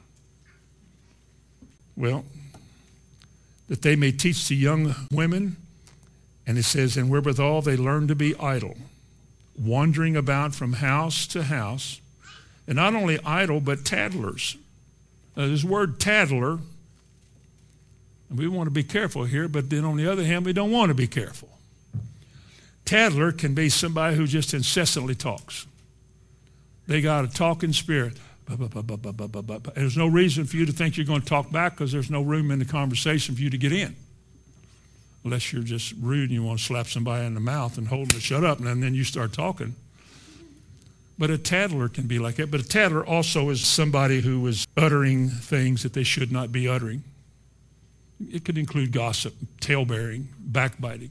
Well, 1.96 2.24
that 3.68 3.82
they 3.82 3.96
may 3.96 4.12
teach 4.12 4.48
the 4.48 4.56
young 4.56 4.94
women, 5.10 5.56
and 6.46 6.58
it 6.58 6.64
says, 6.64 6.96
and 6.96 7.08
wherewithal 7.08 7.62
they 7.62 7.76
learn 7.76 8.08
to 8.08 8.14
be 8.14 8.36
idle, 8.36 8.76
wandering 9.58 10.16
about 10.16 10.54
from 10.54 10.74
house 10.74 11.26
to 11.28 11.44
house, 11.44 12.01
and 12.66 12.76
not 12.76 12.94
only 12.94 13.18
idle, 13.24 13.60
but 13.60 13.84
tattlers. 13.84 14.56
Now, 15.36 15.46
this 15.48 15.64
word 15.64 15.98
tattler, 15.98 16.58
we 18.34 18.48
want 18.48 18.66
to 18.66 18.70
be 18.70 18.84
careful 18.84 19.24
here, 19.24 19.48
but 19.48 19.70
then 19.70 19.84
on 19.84 19.96
the 19.96 20.10
other 20.10 20.24
hand, 20.24 20.44
we 20.44 20.52
don't 20.52 20.70
want 20.70 20.90
to 20.90 20.94
be 20.94 21.06
careful. 21.06 21.48
Tattler 22.84 23.32
can 23.32 23.54
be 23.54 23.68
somebody 23.68 24.16
who 24.16 24.26
just 24.26 24.54
incessantly 24.54 25.14
talks. 25.14 25.66
They 26.86 27.00
got 27.00 27.24
a 27.24 27.28
talking 27.28 27.72
spirit. 27.72 28.18
There's 28.48 29.96
no 29.96 30.06
reason 30.08 30.44
for 30.44 30.56
you 30.56 30.66
to 30.66 30.72
think 30.72 30.96
you're 30.96 31.06
going 31.06 31.22
to 31.22 31.26
talk 31.26 31.50
back 31.50 31.74
because 31.76 31.92
there's 31.92 32.10
no 32.10 32.22
room 32.22 32.50
in 32.50 32.58
the 32.58 32.64
conversation 32.64 33.34
for 33.34 33.40
you 33.40 33.50
to 33.50 33.58
get 33.58 33.72
in. 33.72 33.96
Unless 35.24 35.52
you're 35.52 35.62
just 35.62 35.94
rude 36.00 36.30
and 36.30 36.32
you 36.32 36.42
want 36.42 36.58
to 36.58 36.64
slap 36.64 36.88
somebody 36.88 37.24
in 37.24 37.34
the 37.34 37.40
mouth 37.40 37.78
and 37.78 37.86
hold 37.86 38.10
them 38.10 38.18
to 38.18 38.20
shut 38.20 38.44
up, 38.44 38.58
and 38.58 38.82
then 38.82 38.94
you 38.94 39.04
start 39.04 39.32
talking. 39.32 39.76
But 41.18 41.30
a 41.30 41.38
tattler 41.38 41.88
can 41.88 42.06
be 42.06 42.18
like 42.18 42.36
that. 42.36 42.50
But 42.50 42.60
a 42.60 42.68
tattler 42.68 43.04
also 43.06 43.50
is 43.50 43.64
somebody 43.64 44.20
who 44.20 44.46
is 44.46 44.66
uttering 44.76 45.28
things 45.28 45.82
that 45.82 45.92
they 45.92 46.02
should 46.02 46.32
not 46.32 46.50
be 46.50 46.68
uttering. 46.68 47.04
It 48.30 48.44
could 48.44 48.58
include 48.58 48.92
gossip, 48.92 49.34
tale-bearing, 49.60 50.28
backbiting. 50.38 51.10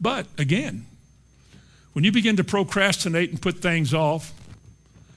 But 0.00 0.26
again, 0.36 0.86
when 1.92 2.04
you 2.04 2.12
begin 2.12 2.36
to 2.36 2.44
procrastinate 2.44 3.30
and 3.30 3.40
put 3.40 3.58
things 3.58 3.94
off 3.94 4.32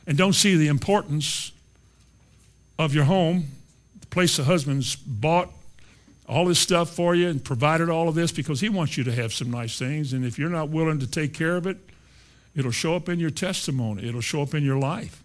and 0.06 0.18
don't 0.18 0.34
see 0.34 0.56
the 0.56 0.68
importance 0.68 1.52
of 2.80 2.94
your 2.94 3.06
home, 3.06 3.48
the 4.00 4.08
place 4.08 4.38
the 4.38 4.44
husband's 4.44 4.96
bought 4.96 5.52
all 6.28 6.46
this 6.46 6.60
stuff 6.60 6.90
for 6.90 7.16
you 7.16 7.30
and 7.30 7.44
provided 7.44 7.90
all 7.90 8.08
of 8.08 8.16
this 8.16 8.32
because 8.32 8.60
he 8.60 8.70
wants 8.70 8.98
you 8.98 9.04
to 9.06 9.12
have 9.12 9.34
some 9.34 9.50
nice 9.50 9.80
things. 9.80 10.14
And 10.14 10.26
if 10.26 10.38
you're 10.38 10.50
not 10.50 10.70
willing 10.70 11.00
to 11.00 11.08
take 11.08 11.34
care 11.34 11.56
of 11.56 11.66
it, 11.68 11.78
it'll 12.58 12.72
show 12.72 12.96
up 12.96 13.08
in 13.08 13.20
your 13.20 13.30
testimony. 13.30 14.08
It'll 14.10 14.20
show 14.20 14.42
up 14.42 14.54
in 14.54 14.64
your 14.64 14.80
life. 14.80 15.24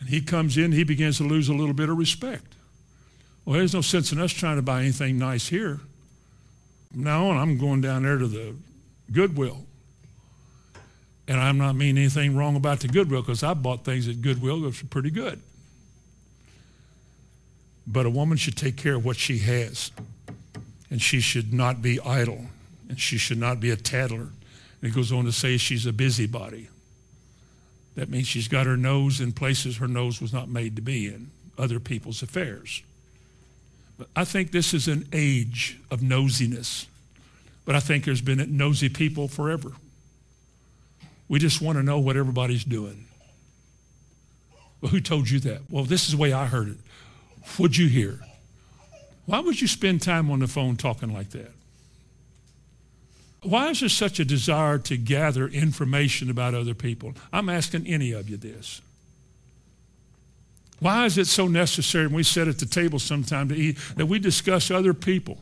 And 0.00 0.08
he 0.08 0.22
comes 0.22 0.56
in, 0.56 0.72
he 0.72 0.84
begins 0.84 1.18
to 1.18 1.24
lose 1.24 1.48
a 1.48 1.54
little 1.54 1.74
bit 1.74 1.90
of 1.90 1.98
respect. 1.98 2.54
Well, 3.44 3.56
there's 3.56 3.74
no 3.74 3.80
sense 3.80 4.12
in 4.12 4.20
us 4.20 4.32
trying 4.32 4.56
to 4.56 4.62
buy 4.62 4.80
anything 4.80 5.18
nice 5.18 5.48
here. 5.48 5.80
From 6.92 7.02
now 7.02 7.26
on, 7.26 7.36
I'm 7.36 7.58
going 7.58 7.80
down 7.80 8.04
there 8.04 8.16
to 8.18 8.28
the 8.28 8.54
Goodwill. 9.10 9.64
And 11.26 11.40
I'm 11.40 11.58
not 11.58 11.74
meaning 11.74 11.98
anything 11.98 12.36
wrong 12.36 12.56
about 12.56 12.80
the 12.80 12.88
Goodwill 12.88 13.22
because 13.22 13.42
I 13.42 13.54
bought 13.54 13.84
things 13.84 14.08
at 14.08 14.22
Goodwill 14.22 14.60
that 14.60 14.82
were 14.82 14.88
pretty 14.88 15.10
good. 15.10 15.42
But 17.86 18.06
a 18.06 18.10
woman 18.10 18.38
should 18.38 18.56
take 18.56 18.76
care 18.76 18.94
of 18.94 19.04
what 19.04 19.16
she 19.16 19.38
has. 19.38 19.90
And 20.90 21.02
she 21.02 21.20
should 21.20 21.52
not 21.52 21.82
be 21.82 22.00
idle. 22.00 22.46
And 22.88 23.00
she 23.00 23.18
should 23.18 23.38
not 23.38 23.60
be 23.60 23.70
a 23.70 23.76
tattler. 23.76 24.28
And 24.80 24.90
it 24.90 24.94
goes 24.94 25.12
on 25.12 25.24
to 25.24 25.32
say 25.32 25.56
she's 25.56 25.86
a 25.86 25.92
busybody. 25.92 26.68
That 27.96 28.08
means 28.08 28.28
she's 28.28 28.48
got 28.48 28.66
her 28.66 28.76
nose 28.76 29.20
in 29.20 29.32
places 29.32 29.78
her 29.78 29.88
nose 29.88 30.20
was 30.20 30.32
not 30.32 30.48
made 30.48 30.76
to 30.76 30.82
be 30.82 31.06
in, 31.06 31.30
other 31.58 31.80
people's 31.80 32.22
affairs. 32.22 32.82
But 33.98 34.06
I 34.14 34.24
think 34.24 34.52
this 34.52 34.72
is 34.72 34.86
an 34.86 35.08
age 35.12 35.78
of 35.90 36.00
nosiness. 36.00 36.86
But 37.64 37.74
I 37.74 37.80
think 37.80 38.04
there's 38.04 38.20
been 38.20 38.56
nosy 38.56 38.88
people 38.88 39.26
forever. 39.26 39.72
We 41.28 41.38
just 41.38 41.60
want 41.60 41.76
to 41.76 41.82
know 41.82 41.98
what 41.98 42.16
everybody's 42.16 42.64
doing. 42.64 43.06
Well, 44.80 44.90
who 44.90 45.00
told 45.00 45.28
you 45.28 45.40
that? 45.40 45.62
Well, 45.68 45.84
this 45.84 46.06
is 46.06 46.12
the 46.12 46.16
way 46.16 46.32
I 46.32 46.46
heard 46.46 46.68
it. 46.68 46.78
What'd 47.56 47.76
you 47.76 47.88
hear? 47.88 48.20
Why 49.26 49.40
would 49.40 49.60
you 49.60 49.66
spend 49.66 50.00
time 50.02 50.30
on 50.30 50.38
the 50.38 50.46
phone 50.46 50.76
talking 50.76 51.12
like 51.12 51.30
that? 51.30 51.50
Why 53.42 53.70
is 53.70 53.80
there 53.80 53.88
such 53.88 54.18
a 54.18 54.24
desire 54.24 54.78
to 54.78 54.96
gather 54.96 55.46
information 55.46 56.28
about 56.30 56.54
other 56.54 56.74
people? 56.74 57.14
I'm 57.32 57.48
asking 57.48 57.86
any 57.86 58.12
of 58.12 58.28
you 58.28 58.36
this. 58.36 58.80
Why 60.80 61.06
is 61.06 61.18
it 61.18 61.26
so 61.26 61.48
necessary 61.48 62.06
when 62.06 62.16
we 62.16 62.22
sit 62.22 62.48
at 62.48 62.58
the 62.58 62.66
table 62.66 62.98
sometime 62.98 63.48
to 63.48 63.54
eat 63.54 63.78
that 63.96 64.06
we 64.06 64.18
discuss 64.18 64.70
other 64.70 64.94
people? 64.94 65.38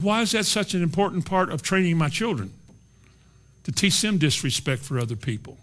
Why 0.00 0.22
is 0.22 0.32
that 0.32 0.46
such 0.46 0.74
an 0.74 0.82
important 0.82 1.26
part 1.26 1.50
of 1.50 1.62
training 1.62 1.98
my 1.98 2.08
children? 2.08 2.52
To 3.64 3.72
teach 3.72 4.00
them 4.00 4.16
disrespect 4.16 4.82
for 4.82 4.98
other 4.98 5.16
people. 5.16 5.58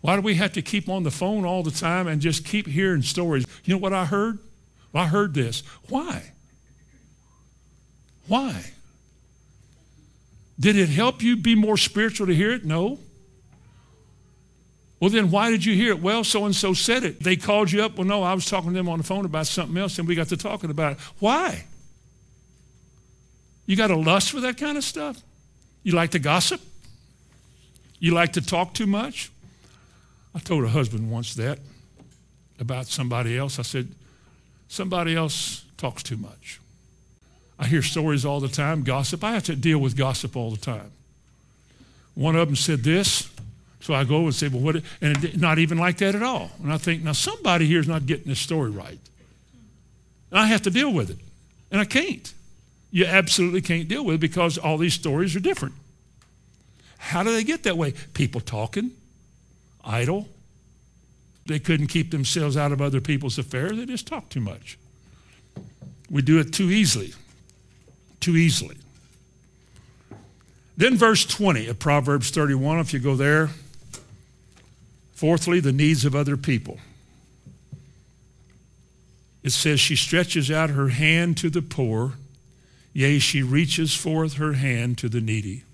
Why 0.00 0.16
do 0.16 0.22
we 0.22 0.36
have 0.36 0.52
to 0.54 0.62
keep 0.62 0.88
on 0.88 1.02
the 1.02 1.10
phone 1.10 1.44
all 1.44 1.62
the 1.62 1.70
time 1.70 2.06
and 2.06 2.22
just 2.22 2.44
keep 2.44 2.66
hearing 2.66 3.02
stories? 3.02 3.44
You 3.64 3.74
know 3.74 3.78
what 3.78 3.92
I 3.92 4.06
heard? 4.06 4.38
Well, 4.92 5.04
I 5.04 5.06
heard 5.06 5.34
this. 5.34 5.62
Why? 5.88 6.32
Why? 8.26 8.72
Did 10.60 10.76
it 10.76 10.90
help 10.90 11.22
you 11.22 11.38
be 11.38 11.54
more 11.54 11.78
spiritual 11.78 12.26
to 12.26 12.34
hear 12.34 12.52
it? 12.52 12.66
No. 12.66 12.98
Well, 15.00 15.08
then 15.08 15.30
why 15.30 15.50
did 15.50 15.64
you 15.64 15.74
hear 15.74 15.92
it? 15.92 16.02
Well, 16.02 16.22
so 16.22 16.44
and 16.44 16.54
so 16.54 16.74
said 16.74 17.02
it. 17.04 17.22
They 17.22 17.34
called 17.36 17.72
you 17.72 17.82
up. 17.82 17.96
Well, 17.96 18.06
no, 18.06 18.22
I 18.22 18.34
was 18.34 18.44
talking 18.44 18.70
to 18.70 18.76
them 18.76 18.88
on 18.88 18.98
the 18.98 19.04
phone 19.04 19.24
about 19.24 19.46
something 19.46 19.78
else, 19.78 19.98
and 19.98 20.06
we 20.06 20.14
got 20.14 20.28
to 20.28 20.36
talking 20.36 20.68
about 20.68 20.92
it. 20.92 20.98
Why? 21.18 21.64
You 23.64 23.76
got 23.76 23.90
a 23.90 23.96
lust 23.96 24.30
for 24.30 24.40
that 24.40 24.58
kind 24.58 24.76
of 24.76 24.84
stuff? 24.84 25.22
You 25.82 25.92
like 25.92 26.10
to 26.10 26.18
gossip? 26.18 26.60
You 27.98 28.12
like 28.12 28.34
to 28.34 28.42
talk 28.42 28.74
too 28.74 28.86
much? 28.86 29.30
I 30.34 30.40
told 30.40 30.64
a 30.64 30.68
husband 30.68 31.10
once 31.10 31.34
that 31.34 31.58
about 32.58 32.86
somebody 32.86 33.38
else. 33.38 33.58
I 33.58 33.62
said, 33.62 33.88
somebody 34.68 35.16
else 35.16 35.64
talks 35.78 36.02
too 36.02 36.18
much. 36.18 36.60
I 37.60 37.66
hear 37.66 37.82
stories 37.82 38.24
all 38.24 38.40
the 38.40 38.48
time, 38.48 38.82
gossip. 38.82 39.22
I 39.22 39.32
have 39.32 39.44
to 39.44 39.54
deal 39.54 39.78
with 39.78 39.94
gossip 39.94 40.34
all 40.34 40.50
the 40.50 40.56
time. 40.56 40.90
One 42.14 42.34
of 42.34 42.48
them 42.48 42.56
said 42.56 42.82
this, 42.82 43.30
so 43.80 43.92
I 43.92 44.04
go 44.04 44.24
and 44.24 44.34
say, 44.34 44.48
well, 44.48 44.60
what? 44.60 44.76
And 45.02 45.24
it, 45.24 45.38
not 45.38 45.58
even 45.58 45.76
like 45.76 45.98
that 45.98 46.14
at 46.14 46.22
all. 46.22 46.50
And 46.62 46.72
I 46.72 46.78
think, 46.78 47.04
now 47.04 47.12
somebody 47.12 47.66
here 47.66 47.78
is 47.78 47.86
not 47.86 48.06
getting 48.06 48.28
this 48.28 48.40
story 48.40 48.70
right. 48.70 48.98
And 50.30 50.40
I 50.40 50.46
have 50.46 50.62
to 50.62 50.70
deal 50.70 50.90
with 50.90 51.10
it. 51.10 51.18
And 51.70 51.80
I 51.80 51.84
can't. 51.84 52.32
You 52.90 53.04
absolutely 53.04 53.60
can't 53.60 53.88
deal 53.88 54.04
with 54.06 54.16
it 54.16 54.20
because 54.20 54.56
all 54.56 54.78
these 54.78 54.94
stories 54.94 55.36
are 55.36 55.40
different. 55.40 55.74
How 56.96 57.22
do 57.22 57.32
they 57.32 57.44
get 57.44 57.64
that 57.64 57.76
way? 57.76 57.92
People 58.14 58.40
talking, 58.40 58.90
idle. 59.84 60.28
They 61.46 61.58
couldn't 61.58 61.88
keep 61.88 62.10
themselves 62.10 62.56
out 62.56 62.72
of 62.72 62.80
other 62.80 63.00
people's 63.00 63.38
affairs. 63.38 63.76
They 63.76 63.84
just 63.84 64.06
talk 64.06 64.30
too 64.30 64.40
much. 64.40 64.78
We 66.10 66.22
do 66.22 66.38
it 66.38 66.52
too 66.52 66.70
easily. 66.70 67.12
Too 68.20 68.36
easily. 68.36 68.76
Then 70.76 70.96
verse 70.96 71.24
20 71.24 71.66
of 71.66 71.78
Proverbs 71.78 72.30
31, 72.30 72.78
if 72.78 72.92
you 72.92 73.00
go 73.00 73.14
there. 73.14 73.50
Fourthly, 75.14 75.60
the 75.60 75.72
needs 75.72 76.04
of 76.04 76.14
other 76.14 76.36
people. 76.36 76.78
It 79.42 79.50
says, 79.50 79.80
She 79.80 79.96
stretches 79.96 80.50
out 80.50 80.70
her 80.70 80.88
hand 80.88 81.36
to 81.38 81.50
the 81.50 81.62
poor, 81.62 82.14
yea, 82.92 83.18
she 83.18 83.42
reaches 83.42 83.94
forth 83.94 84.34
her 84.34 84.54
hand 84.54 84.96
to 84.98 85.08
the 85.08 85.20
needy. 85.20 85.64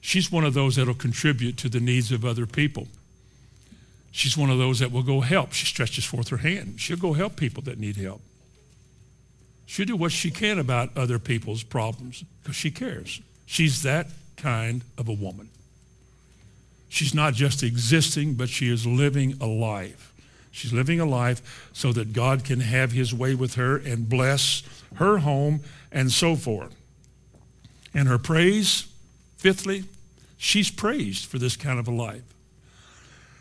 She's 0.00 0.30
one 0.30 0.44
of 0.44 0.54
those 0.54 0.76
that 0.76 0.86
will 0.86 0.94
contribute 0.94 1.56
to 1.58 1.68
the 1.68 1.80
needs 1.80 2.12
of 2.12 2.24
other 2.24 2.46
people. 2.46 2.88
She's 4.12 4.36
one 4.36 4.50
of 4.50 4.58
those 4.58 4.78
that 4.78 4.92
will 4.92 5.02
go 5.02 5.20
help. 5.20 5.52
She 5.52 5.66
stretches 5.66 6.04
forth 6.04 6.28
her 6.28 6.38
hand. 6.38 6.74
She'll 6.78 6.96
go 6.96 7.12
help 7.12 7.36
people 7.36 7.62
that 7.64 7.78
need 7.78 7.96
help. 7.96 8.22
She'll 9.66 9.86
do 9.86 9.96
what 9.96 10.12
she 10.12 10.30
can 10.30 10.58
about 10.58 10.96
other 10.96 11.18
people's 11.18 11.62
problems 11.62 12.24
because 12.42 12.56
she 12.56 12.70
cares. 12.70 13.20
She's 13.46 13.82
that 13.82 14.08
kind 14.36 14.82
of 14.96 15.08
a 15.08 15.12
woman. 15.12 15.50
She's 16.88 17.14
not 17.14 17.34
just 17.34 17.62
existing, 17.62 18.34
but 18.34 18.48
she 18.48 18.70
is 18.70 18.86
living 18.86 19.34
a 19.40 19.46
life. 19.46 20.12
She's 20.52 20.72
living 20.72 21.00
a 21.00 21.04
life 21.04 21.68
so 21.72 21.92
that 21.92 22.12
God 22.12 22.44
can 22.44 22.60
have 22.60 22.92
his 22.92 23.12
way 23.12 23.34
with 23.34 23.54
her 23.54 23.76
and 23.76 24.08
bless 24.08 24.62
her 24.94 25.18
home 25.18 25.60
and 25.92 26.10
so 26.10 26.36
forth. 26.36 26.74
And 27.92 28.08
her 28.08 28.18
praise, 28.18 28.86
fifthly, 29.36 29.84
She's 30.36 30.70
praised 30.70 31.26
for 31.26 31.38
this 31.38 31.56
kind 31.56 31.78
of 31.78 31.88
a 31.88 31.92
life. 31.92 32.22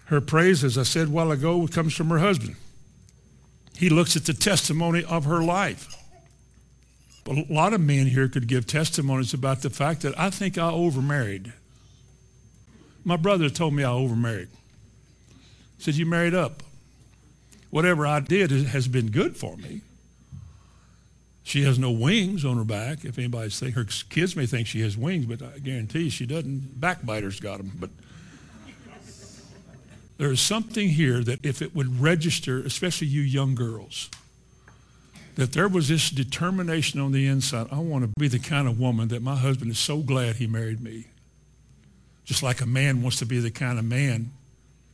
Her 0.05 0.21
praise, 0.21 0.63
as 0.63 0.77
I 0.77 0.83
said 0.83 1.07
a 1.07 1.11
while 1.11 1.31
ago, 1.31 1.67
comes 1.67 1.93
from 1.93 2.09
her 2.09 2.19
husband. 2.19 2.55
He 3.75 3.89
looks 3.89 4.15
at 4.15 4.25
the 4.25 4.33
testimony 4.33 5.03
of 5.03 5.25
her 5.25 5.43
life. 5.43 5.94
A 7.27 7.45
lot 7.49 7.73
of 7.73 7.81
men 7.81 8.05
here 8.07 8.27
could 8.27 8.47
give 8.47 8.67
testimonies 8.67 9.33
about 9.33 9.61
the 9.61 9.71
fact 9.71 10.01
that 10.01 10.17
I 10.17 10.29
think 10.29 10.57
I 10.57 10.69
overmarried. 10.71 11.53
My 13.03 13.17
brother 13.17 13.49
told 13.49 13.73
me 13.73 13.83
I 13.83 13.89
overmarried. 13.89 14.49
He 15.77 15.83
said, 15.83 15.95
you 15.95 16.05
married 16.05 16.35
up. 16.35 16.61
Whatever 17.71 18.05
I 18.05 18.19
did 18.19 18.51
has 18.51 18.87
been 18.87 19.09
good 19.09 19.35
for 19.35 19.57
me. 19.57 19.81
She 21.43 21.63
has 21.63 21.77
no 21.77 21.91
wings 21.91 22.45
on 22.45 22.57
her 22.57 22.63
back. 22.63 23.03
If 23.03 23.17
anybody's 23.17 23.59
thinking, 23.59 23.75
her 23.75 23.89
kids 24.09 24.35
may 24.35 24.45
think 24.45 24.67
she 24.67 24.81
has 24.81 24.95
wings, 24.95 25.25
but 25.25 25.41
I 25.41 25.59
guarantee 25.59 26.09
she 26.09 26.25
doesn't. 26.25 26.79
Backbiters 26.79 27.39
got 27.39 27.57
them. 27.57 27.71
But 27.79 27.89
there 30.17 30.31
is 30.31 30.39
something 30.39 30.89
here 30.89 31.23
that 31.23 31.43
if 31.43 31.61
it 31.61 31.75
would 31.75 31.99
register, 31.99 32.59
especially 32.59 33.07
you 33.07 33.21
young 33.21 33.55
girls, 33.55 34.09
that 35.35 35.53
there 35.53 35.67
was 35.67 35.87
this 35.87 36.09
determination 36.09 36.99
on 36.99 37.11
the 37.11 37.27
inside. 37.27 37.67
I 37.71 37.79
want 37.79 38.03
to 38.05 38.19
be 38.19 38.27
the 38.27 38.39
kind 38.39 38.67
of 38.67 38.79
woman 38.79 39.09
that 39.09 39.21
my 39.21 39.35
husband 39.35 39.71
is 39.71 39.79
so 39.79 39.99
glad 39.99 40.37
he 40.37 40.47
married 40.47 40.81
me. 40.81 41.05
Just 42.23 42.41
like 42.41 42.61
a 42.61 42.65
man 42.65 43.01
wants 43.01 43.19
to 43.19 43.25
be 43.25 43.39
the 43.39 43.51
kind 43.51 43.77
of 43.77 43.85
man 43.85 44.31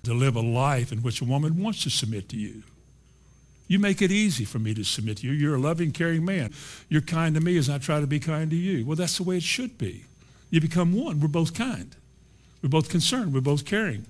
to 0.03 0.13
live 0.13 0.35
a 0.35 0.41
life 0.41 0.91
in 0.91 0.99
which 0.99 1.21
a 1.21 1.25
woman 1.25 1.61
wants 1.61 1.83
to 1.83 1.89
submit 1.89 2.27
to 2.29 2.37
you. 2.37 2.63
You 3.67 3.79
make 3.79 4.01
it 4.01 4.11
easy 4.11 4.43
for 4.43 4.59
me 4.59 4.73
to 4.73 4.83
submit 4.83 5.17
to 5.17 5.27
you. 5.27 5.31
You're 5.31 5.55
a 5.55 5.59
loving, 5.59 5.91
caring 5.91 6.25
man. 6.25 6.53
You're 6.89 7.01
kind 7.01 7.35
to 7.35 7.41
me 7.41 7.55
as 7.57 7.69
I 7.69 7.77
try 7.77 8.01
to 8.01 8.07
be 8.07 8.19
kind 8.19 8.49
to 8.49 8.55
you. 8.57 8.85
Well, 8.85 8.97
that's 8.97 9.17
the 9.17 9.23
way 9.23 9.37
it 9.37 9.43
should 9.43 9.77
be. 9.77 10.03
You 10.49 10.59
become 10.59 10.93
one. 10.93 11.21
We're 11.21 11.29
both 11.29 11.53
kind. 11.53 11.95
We're 12.61 12.69
both 12.69 12.89
concerned. 12.89 13.33
We're 13.33 13.39
both 13.41 13.63
caring. 13.63 14.05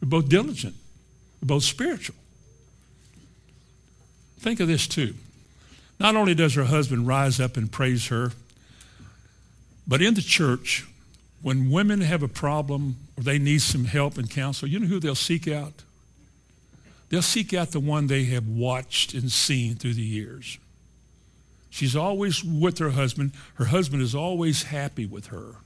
We're 0.00 0.08
both 0.08 0.28
diligent. 0.28 0.76
We're 1.42 1.48
both 1.48 1.64
spiritual. 1.64 2.16
Think 4.38 4.60
of 4.60 4.68
this 4.68 4.86
too. 4.86 5.14
Not 5.98 6.16
only 6.16 6.34
does 6.34 6.54
her 6.54 6.64
husband 6.64 7.06
rise 7.06 7.40
up 7.40 7.56
and 7.56 7.70
praise 7.70 8.08
her, 8.08 8.32
but 9.86 10.02
in 10.02 10.14
the 10.14 10.22
church, 10.22 10.86
when 11.42 11.70
women 11.70 12.00
have 12.00 12.22
a 12.22 12.28
problem 12.28 12.96
or 13.16 13.22
they 13.22 13.38
need 13.38 13.62
some 13.62 13.84
help 13.84 14.18
and 14.18 14.28
counsel, 14.28 14.68
you 14.68 14.80
know 14.80 14.86
who 14.86 15.00
they'll 15.00 15.14
seek 15.14 15.48
out? 15.48 15.84
They'll 17.08 17.22
seek 17.22 17.54
out 17.54 17.70
the 17.70 17.80
one 17.80 18.08
they 18.08 18.24
have 18.24 18.48
watched 18.48 19.14
and 19.14 19.30
seen 19.30 19.76
through 19.76 19.94
the 19.94 20.02
years. 20.02 20.58
She's 21.70 21.94
always 21.94 22.42
with 22.42 22.78
her 22.78 22.90
husband. 22.90 23.32
Her 23.54 23.66
husband 23.66 24.02
is 24.02 24.14
always 24.14 24.64
happy 24.64 25.06
with 25.06 25.26
her. 25.26 25.56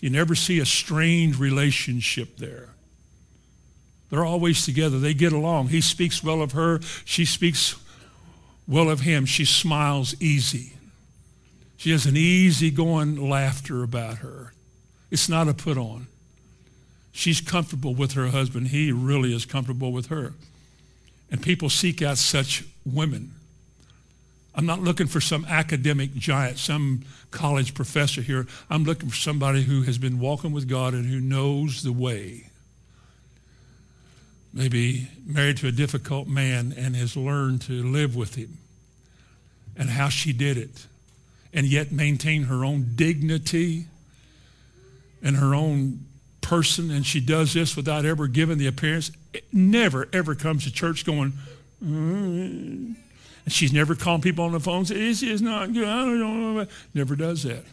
You 0.00 0.10
never 0.10 0.34
see 0.34 0.58
a 0.58 0.66
strained 0.66 1.36
relationship 1.36 2.38
there. 2.38 2.70
They're 4.10 4.24
always 4.24 4.64
together. 4.64 4.98
They 4.98 5.14
get 5.14 5.32
along. 5.32 5.68
He 5.68 5.80
speaks 5.80 6.22
well 6.22 6.42
of 6.42 6.52
her. 6.52 6.80
She 7.04 7.24
speaks 7.24 7.76
well 8.66 8.90
of 8.90 9.00
him. 9.00 9.26
She 9.26 9.44
smiles 9.44 10.14
easy. 10.20 10.72
She 11.76 11.90
has 11.90 12.06
an 12.06 12.16
easy-going 12.16 13.28
laughter 13.28 13.82
about 13.82 14.18
her. 14.18 14.52
It's 15.10 15.28
not 15.28 15.48
a 15.48 15.54
put 15.54 15.76
on. 15.76 16.06
She's 17.12 17.40
comfortable 17.40 17.94
with 17.94 18.12
her 18.12 18.28
husband. 18.28 18.68
He 18.68 18.92
really 18.92 19.34
is 19.34 19.44
comfortable 19.44 19.92
with 19.92 20.06
her. 20.06 20.32
And 21.30 21.42
people 21.42 21.70
seek 21.70 22.02
out 22.02 22.18
such 22.18 22.64
women. 22.84 23.32
I'm 24.54 24.66
not 24.66 24.80
looking 24.80 25.06
for 25.06 25.20
some 25.20 25.44
academic 25.46 26.14
giant, 26.14 26.58
some 26.58 27.02
college 27.30 27.74
professor 27.74 28.22
here. 28.22 28.46
I'm 28.70 28.84
looking 28.84 29.10
for 29.10 29.16
somebody 29.16 29.62
who 29.62 29.82
has 29.82 29.98
been 29.98 30.18
walking 30.18 30.52
with 30.52 30.68
God 30.68 30.94
and 30.94 31.04
who 31.06 31.20
knows 31.20 31.82
the 31.82 31.92
way. 31.92 32.45
Maybe 34.56 35.06
married 35.26 35.58
to 35.58 35.68
a 35.68 35.72
difficult 35.72 36.28
man 36.28 36.72
and 36.74 36.96
has 36.96 37.14
learned 37.14 37.60
to 37.62 37.82
live 37.82 38.16
with 38.16 38.36
him 38.36 38.56
and 39.76 39.90
how 39.90 40.08
she 40.08 40.32
did 40.32 40.56
it 40.56 40.86
and 41.52 41.66
yet 41.66 41.92
maintain 41.92 42.44
her 42.44 42.64
own 42.64 42.92
dignity 42.94 43.84
and 45.22 45.36
her 45.36 45.54
own 45.54 46.06
person, 46.40 46.90
and 46.90 47.04
she 47.04 47.20
does 47.20 47.52
this 47.52 47.76
without 47.76 48.06
ever 48.06 48.28
giving 48.28 48.56
the 48.56 48.66
appearance. 48.66 49.10
It 49.34 49.44
never, 49.52 50.08
ever 50.14 50.34
comes 50.34 50.64
to 50.64 50.72
church 50.72 51.04
going, 51.04 51.34
mm. 51.84 52.94
and 52.94 52.96
she's 53.48 53.74
never 53.74 53.94
calling 53.94 54.22
people 54.22 54.46
on 54.46 54.52
the 54.52 54.60
phone, 54.60 54.86
saying, 54.86 54.98
this 54.98 55.22
is 55.22 55.42
not 55.42 55.74
good, 55.74 55.86
I 55.86 56.00
don't 56.00 56.56
know. 56.56 56.66
Never 56.94 57.14
does 57.14 57.42
that. 57.42 57.64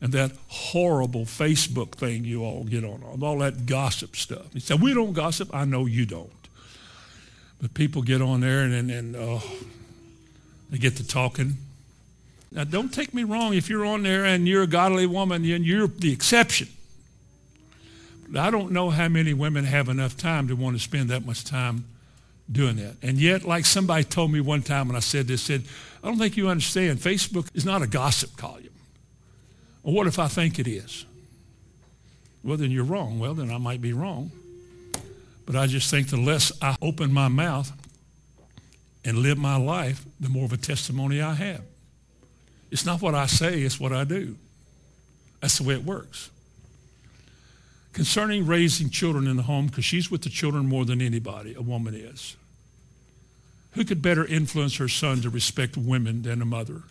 And 0.00 0.12
that 0.12 0.32
horrible 0.48 1.24
Facebook 1.24 1.92
thing 1.92 2.24
you 2.24 2.44
all 2.44 2.64
get 2.64 2.84
on, 2.84 3.02
all 3.22 3.38
that 3.38 3.64
gossip 3.64 4.16
stuff. 4.16 4.52
He 4.52 4.60
said, 4.60 4.82
we 4.82 4.92
don't 4.92 5.14
gossip. 5.14 5.54
I 5.54 5.64
know 5.64 5.86
you 5.86 6.04
don't. 6.04 6.30
But 7.62 7.72
people 7.72 8.02
get 8.02 8.20
on 8.20 8.40
there 8.40 8.60
and, 8.60 8.74
and, 8.74 8.90
and 8.90 9.16
oh, 9.16 9.42
they 10.68 10.76
get 10.76 10.96
to 10.96 11.06
talking. 11.06 11.54
Now, 12.52 12.64
don't 12.64 12.92
take 12.92 13.14
me 13.14 13.24
wrong. 13.24 13.54
If 13.54 13.68
you're 13.68 13.86
on 13.86 14.02
there 14.02 14.24
and 14.24 14.46
you're 14.46 14.62
a 14.62 14.66
godly 14.66 15.06
woman, 15.06 15.42
you're 15.42 15.88
the 15.88 16.12
exception. 16.12 16.68
But 18.28 18.40
I 18.40 18.50
don't 18.50 18.72
know 18.72 18.90
how 18.90 19.08
many 19.08 19.32
women 19.32 19.64
have 19.64 19.88
enough 19.88 20.16
time 20.16 20.48
to 20.48 20.54
want 20.54 20.76
to 20.76 20.82
spend 20.82 21.10
that 21.10 21.24
much 21.24 21.44
time 21.44 21.84
doing 22.50 22.76
that. 22.76 22.96
And 23.02 23.18
yet, 23.18 23.44
like 23.44 23.64
somebody 23.64 24.04
told 24.04 24.30
me 24.30 24.40
one 24.40 24.62
time 24.62 24.88
when 24.88 24.96
I 24.96 25.00
said 25.00 25.26
this, 25.26 25.42
said, 25.42 25.64
I 26.02 26.08
don't 26.08 26.18
think 26.18 26.36
you 26.36 26.48
understand. 26.48 26.98
Facebook 26.98 27.48
is 27.54 27.64
not 27.64 27.82
a 27.82 27.86
gossip 27.86 28.36
column. 28.36 28.68
Well, 29.84 29.94
what 29.94 30.06
if 30.06 30.18
I 30.18 30.28
think 30.28 30.58
it 30.58 30.66
is? 30.66 31.04
Well, 32.42 32.56
then 32.56 32.70
you're 32.70 32.84
wrong. 32.84 33.18
Well, 33.18 33.34
then 33.34 33.50
I 33.50 33.58
might 33.58 33.80
be 33.80 33.92
wrong. 33.92 34.32
But 35.46 35.56
I 35.56 35.66
just 35.66 35.90
think 35.90 36.08
the 36.08 36.16
less 36.16 36.50
I 36.60 36.76
open 36.80 37.12
my 37.12 37.28
mouth 37.28 37.70
and 39.04 39.18
live 39.18 39.36
my 39.36 39.56
life, 39.56 40.04
the 40.18 40.30
more 40.30 40.46
of 40.46 40.52
a 40.52 40.56
testimony 40.56 41.20
I 41.20 41.34
have. 41.34 41.62
It's 42.70 42.86
not 42.86 43.02
what 43.02 43.14
I 43.14 43.26
say, 43.26 43.60
it's 43.60 43.78
what 43.78 43.92
I 43.92 44.04
do. 44.04 44.36
That's 45.40 45.58
the 45.58 45.64
way 45.64 45.74
it 45.74 45.84
works. 45.84 46.30
Concerning 47.92 48.46
raising 48.46 48.90
children 48.90 49.26
in 49.26 49.36
the 49.36 49.42
home, 49.42 49.66
because 49.66 49.84
she's 49.84 50.10
with 50.10 50.22
the 50.22 50.30
children 50.30 50.66
more 50.66 50.84
than 50.84 51.00
anybody, 51.00 51.54
a 51.54 51.62
woman 51.62 51.94
is. 51.94 52.36
Who 53.72 53.84
could 53.84 54.00
better 54.00 54.24
influence 54.24 54.76
her 54.78 54.88
son 54.88 55.20
to 55.20 55.30
respect 55.30 55.76
women 55.76 56.22
than 56.22 56.40
a 56.40 56.46
mother? 56.46 56.82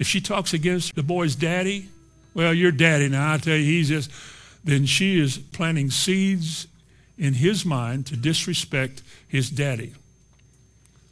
If 0.00 0.06
she 0.06 0.22
talks 0.22 0.54
against 0.54 0.94
the 0.94 1.02
boy's 1.02 1.36
daddy, 1.36 1.90
well, 2.32 2.54
your 2.54 2.72
daddy 2.72 3.10
now, 3.10 3.34
I 3.34 3.36
tell 3.36 3.54
you, 3.54 3.64
he's 3.64 3.90
just, 3.90 4.10
then 4.64 4.86
she 4.86 5.20
is 5.20 5.36
planting 5.36 5.90
seeds 5.90 6.66
in 7.18 7.34
his 7.34 7.66
mind 7.66 8.06
to 8.06 8.16
disrespect 8.16 9.02
his 9.28 9.50
daddy. 9.50 9.92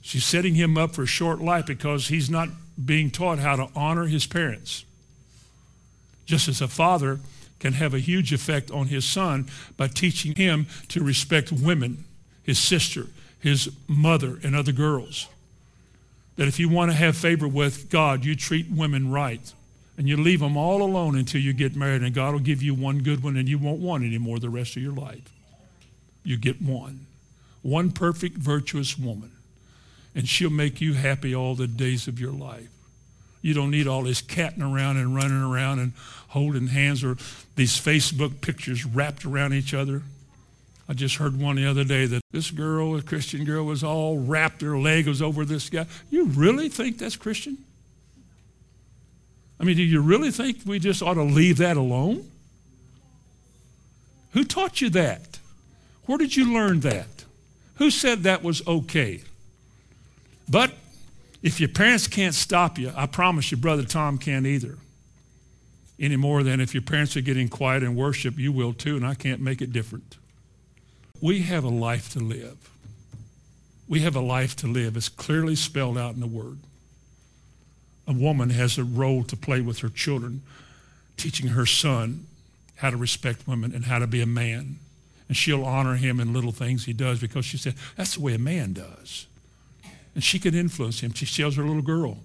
She's 0.01 0.25
setting 0.25 0.55
him 0.55 0.79
up 0.79 0.95
for 0.95 1.03
a 1.03 1.07
short 1.07 1.39
life 1.39 1.67
because 1.67 2.09
he's 2.09 2.31
not 2.31 2.49
being 2.83 3.11
taught 3.11 3.41
how 3.41 3.57
to 3.57 3.69
honor 3.77 4.07
his 4.07 4.27
parents. 4.27 4.87
Just 6.25 6.49
as 6.49 6.63
a 6.63 6.69
father 6.69 7.21
can 7.59 7.75
have 7.75 7.93
a 7.93 7.99
huge 7.99 8.33
effect 8.33 8.71
on 8.71 8.87
his 8.87 9.05
son 9.05 9.51
by 9.77 9.89
teaching 9.89 10.35
him 10.35 10.67
to 10.89 11.05
respect 11.05 11.53
women, 11.53 12.05
his 12.43 12.59
sister, 12.59 13.09
his 13.39 13.71
mother, 13.87 14.39
and 14.43 14.57
other 14.57 14.73
girls. 14.73 15.29
That 16.39 16.49
if 16.49 16.59
you 16.59 16.71
want 16.71 16.91
to 16.91 16.97
have 16.97 17.17
favor 17.17 17.47
with 17.47 17.91
God, 17.91 18.25
you 18.25 18.35
treat 18.35 18.71
women 18.71 19.11
right. 19.11 19.53
And 19.99 20.09
you 20.09 20.17
leave 20.17 20.41
them 20.41 20.57
all 20.57 20.83
alone 20.83 21.15
until 21.15 21.43
you 21.43 21.53
get 21.53 21.77
married, 21.77 22.03
and 22.03 22.15
God 22.15 22.33
will 22.33 22.41
give 22.41 22.63
you 22.63 22.75
one 22.75 23.01
good 23.01 23.23
one, 23.23 23.37
and 23.37 23.47
you 23.47 23.59
won't 23.59 23.81
want 23.81 24.03
any 24.03 24.17
more 24.17 24.39
the 24.39 24.49
rest 24.49 24.77
of 24.77 24.83
your 24.83 24.95
life. 24.95 25.31
You 26.25 26.39
get 26.39 26.63
one. 26.63 27.07
One 27.61 27.91
perfect, 27.91 28.39
virtuous 28.39 28.99
woman 28.99 29.33
and 30.19 30.29
she'll 30.29 30.51
make 30.51 30.81
you 30.81 30.95
happy 30.95 31.33
all 31.33 31.55
the 31.55 31.69
days 31.69 32.09
of 32.09 32.19
your 32.19 32.33
life. 32.33 32.69
You 33.41 33.55
don't 33.55 33.71
need 33.71 33.87
all 33.87 34.03
this 34.03 34.21
catting 34.21 34.63
around 34.65 34.97
and 34.97 35.15
running 35.15 35.41
around 35.41 35.79
and 35.79 35.93
holding 36.31 36.67
hands 36.67 37.05
or 37.05 37.17
these 37.55 37.81
Facebook 37.81 38.41
pictures 38.41 38.85
wrapped 38.85 39.25
around 39.25 39.55
each 39.55 39.73
other. 39.73 40.03
I 40.89 40.95
just 40.95 41.17
heard 41.17 41.39
one 41.39 41.57
the 41.57 41.67
other 41.67 41.85
day 41.85 42.07
that 42.07 42.23
this 42.33 42.51
girl, 42.51 42.97
a 42.97 43.03
Christian 43.03 43.45
girl, 43.45 43.65
was 43.65 43.85
all 43.85 44.19
wrapped, 44.19 44.63
her 44.63 44.79
leg 44.79 45.07
was 45.07 45.21
over 45.21 45.45
this 45.45 45.69
guy. 45.69 45.87
You 46.11 46.25
really 46.27 46.71
think 46.71 46.99
that's 46.99 47.17
Christian? 47.17 47.59
I 49.61 49.65
mean, 49.65 49.77
do 49.77 49.83
you 49.83 50.01
really 50.01 50.31
think 50.31 50.59
we 50.65 50.79
just 50.79 51.03
ought 51.03 51.15
to 51.15 51.23
leave 51.23 51.59
that 51.59 51.77
alone? 51.77 52.31
Who 54.33 54.45
taught 54.45 54.81
you 54.81 54.89
that? 54.91 55.39
Where 56.07 56.17
did 56.17 56.37
you 56.37 56.55
learn 56.55 56.81
that? 56.81 57.25
Who 57.77 57.91
said 57.91 58.23
that 58.23 58.43
was 58.43 58.67
okay? 58.67 59.23
But 60.49 60.73
if 61.43 61.61
your 61.61 61.69
parents 61.69 62.07
can't 62.07 62.35
stop 62.35 62.79
you, 62.79 62.93
I 62.97 63.07
promise 63.07 63.51
you, 63.51 63.57
Brother 63.59 63.85
Tom 63.85 64.17
can't 64.17 64.47
either. 64.47 64.79
Any 66.01 66.17
more 66.17 66.43
than 66.43 66.61
if 66.61 66.73
your 66.73 66.83
parents 66.83 67.17
are 67.17 67.21
getting 67.21 67.49
quiet 67.49 67.83
in 67.83 67.95
worship, 67.95 68.39
you 68.39 68.53
will 68.53 68.73
too, 68.73 68.97
and 68.97 69.07
I 69.07 69.15
can't 69.15 69.41
make 69.41 69.61
it 69.61 69.73
different. 69.73 70.17
We 71.21 71.43
have 71.43 71.65
a 71.65 71.69
life 71.69 72.13
to 72.13 72.21
live. 72.21 72.57
We 73.89 74.01
have 74.01 74.15
a 74.15 74.21
life 74.21 74.55
to 74.57 74.67
live. 74.67 74.97
It's 74.97 75.09
clearly 75.09 75.57
spelled 75.57 75.99
out 75.99 76.15
in 76.15 76.21
the 76.21 76.27
Word. 76.27 76.59
A 78.07 78.13
woman 78.13 78.51
has 78.51 78.79
a 78.79 78.85
role 78.85 79.25
to 79.25 79.37
play 79.37 79.61
with 79.61 79.81
her 79.81 79.89
children, 79.89 80.43
teaching 81.17 81.49
her 81.49 81.67
son 81.67 82.27
how 82.77 82.91
to 82.91 82.97
respect 82.97 83.47
women 83.47 83.75
and 83.75 83.85
how 83.85 83.99
to 83.99 84.07
be 84.07 84.21
a 84.21 84.27
man. 84.27 84.77
And 85.27 85.37
she'll 85.37 85.65
honor 85.65 85.97
him 85.97 86.21
in 86.21 86.33
little 86.33 86.53
things 86.53 86.85
he 86.85 86.93
does 86.93 87.21
because 87.21 87.45
she 87.45 87.59
said, 87.59 87.75
that's 87.97 88.15
the 88.15 88.21
way 88.21 88.35
a 88.35 88.39
man 88.39 88.73
does. 88.73 89.27
And 90.15 90.25
she 90.25 90.39
can 90.39 90.55
influence 90.55 91.01
him. 91.01 91.13
She 91.13 91.27
tells 91.27 91.57
her 91.57 91.63
little 91.63 91.83
girl, 91.83 92.19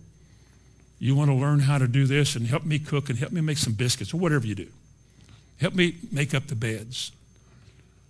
you 1.00 1.16
want 1.16 1.30
to 1.30 1.36
learn 1.36 1.60
how 1.60 1.80
to 1.80 1.88
do 1.88 2.06
this 2.06 2.36
and 2.36 2.48
help 2.48 2.64
me 2.64 2.80
cook 2.80 3.10
and 3.10 3.20
help 3.20 3.32
me 3.32 3.42
make 3.42 3.58
some 3.58 3.74
biscuits 3.74 4.14
or 4.14 4.18
whatever 4.18 4.48
you 4.48 4.56
do. 4.56 4.68
Help 5.60 5.74
me 5.74 5.98
make 6.12 6.34
up 6.34 6.48
the 6.48 6.56
beds. 6.56 7.12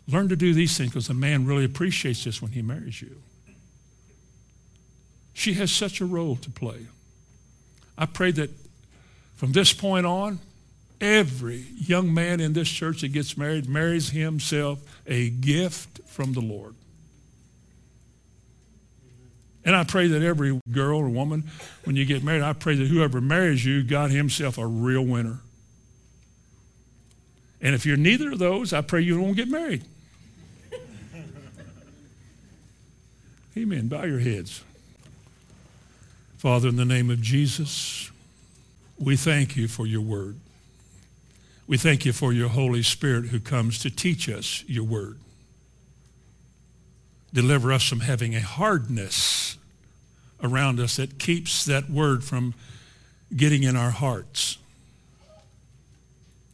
Learn 0.08 0.30
to 0.30 0.36
do 0.36 0.54
these 0.54 0.78
things 0.78 0.90
because 0.90 1.10
a 1.10 1.14
man 1.14 1.46
really 1.46 1.66
appreciates 1.66 2.24
this 2.24 2.42
when 2.42 2.52
he 2.52 2.62
marries 2.62 3.02
you. 3.02 3.22
She 5.34 5.54
has 5.54 5.72
such 5.72 6.02
a 6.02 6.06
role 6.06 6.36
to 6.38 6.50
play. 6.50 6.88
I 7.98 8.06
pray 8.06 8.32
that 8.32 8.50
from 9.36 9.52
this 9.52 9.74
point 9.74 10.06
on, 10.06 10.40
every 11.02 11.66
young 11.76 12.14
man 12.14 12.40
in 12.40 12.54
this 12.54 12.70
church 12.70 13.02
that 13.02 13.10
gets 13.10 13.38
married 13.38 13.68
marries 13.68 14.10
himself 14.10 14.80
a 15.08 15.30
gift 15.30 16.02
from 16.08 16.34
the 16.34 16.42
Lord. 16.42 16.76
And 19.66 19.76
I 19.76 19.86
pray 19.86 20.08
that 20.08 20.22
every 20.22 20.60
girl 20.72 21.00
or 21.00 21.10
woman, 21.10 21.50
when 21.86 21.96
you 21.96 22.06
get 22.06 22.24
married, 22.24 22.42
I 22.42 22.54
pray 22.54 22.76
that 22.76 22.88
whoever 22.88 23.22
marries 23.22 23.66
you 23.66 23.82
got 23.84 24.12
himself 24.12 24.58
a 24.58 24.68
real 24.68 25.06
winner. 25.06 25.40
And 27.62 27.74
if 27.74 27.86
you're 27.86 27.96
neither 27.96 28.34
of 28.34 28.40
those, 28.40 28.74
I 28.74 28.82
pray 28.82 29.02
you 29.02 29.20
won't 29.22 29.38
get 29.38 29.48
married. 29.48 29.86
Amen. 33.56 33.88
Bow 33.88 34.04
your 34.04 34.20
heads. 34.20 34.64
Father, 36.38 36.70
in 36.70 36.76
the 36.76 36.86
name 36.86 37.10
of 37.10 37.22
Jesus, 37.22 38.12
we 38.98 39.16
thank 39.16 39.56
you 39.56 39.68
for 39.68 39.86
your 39.86 40.02
word. 40.02 40.38
We 41.68 41.78
thank 41.78 42.06
you 42.06 42.14
for 42.14 42.34
your 42.34 42.50
Holy 42.50 42.84
Spirit 42.84 43.26
who 43.28 43.40
comes 43.40 43.80
to 43.80 43.90
teach 43.90 44.28
us 44.28 44.64
your 44.68 44.84
word. 44.84 45.18
Deliver 47.34 47.72
us 47.72 47.88
from 47.88 48.02
having 48.02 48.36
a 48.36 48.42
hardness 48.42 49.58
around 50.44 50.80
us 50.80 50.98
that 50.98 51.20
keeps 51.20 51.64
that 51.66 51.90
word 51.90 52.24
from 52.24 52.54
getting 53.36 53.64
in 53.64 53.76
our 53.76 53.92
hearts. 53.92 54.58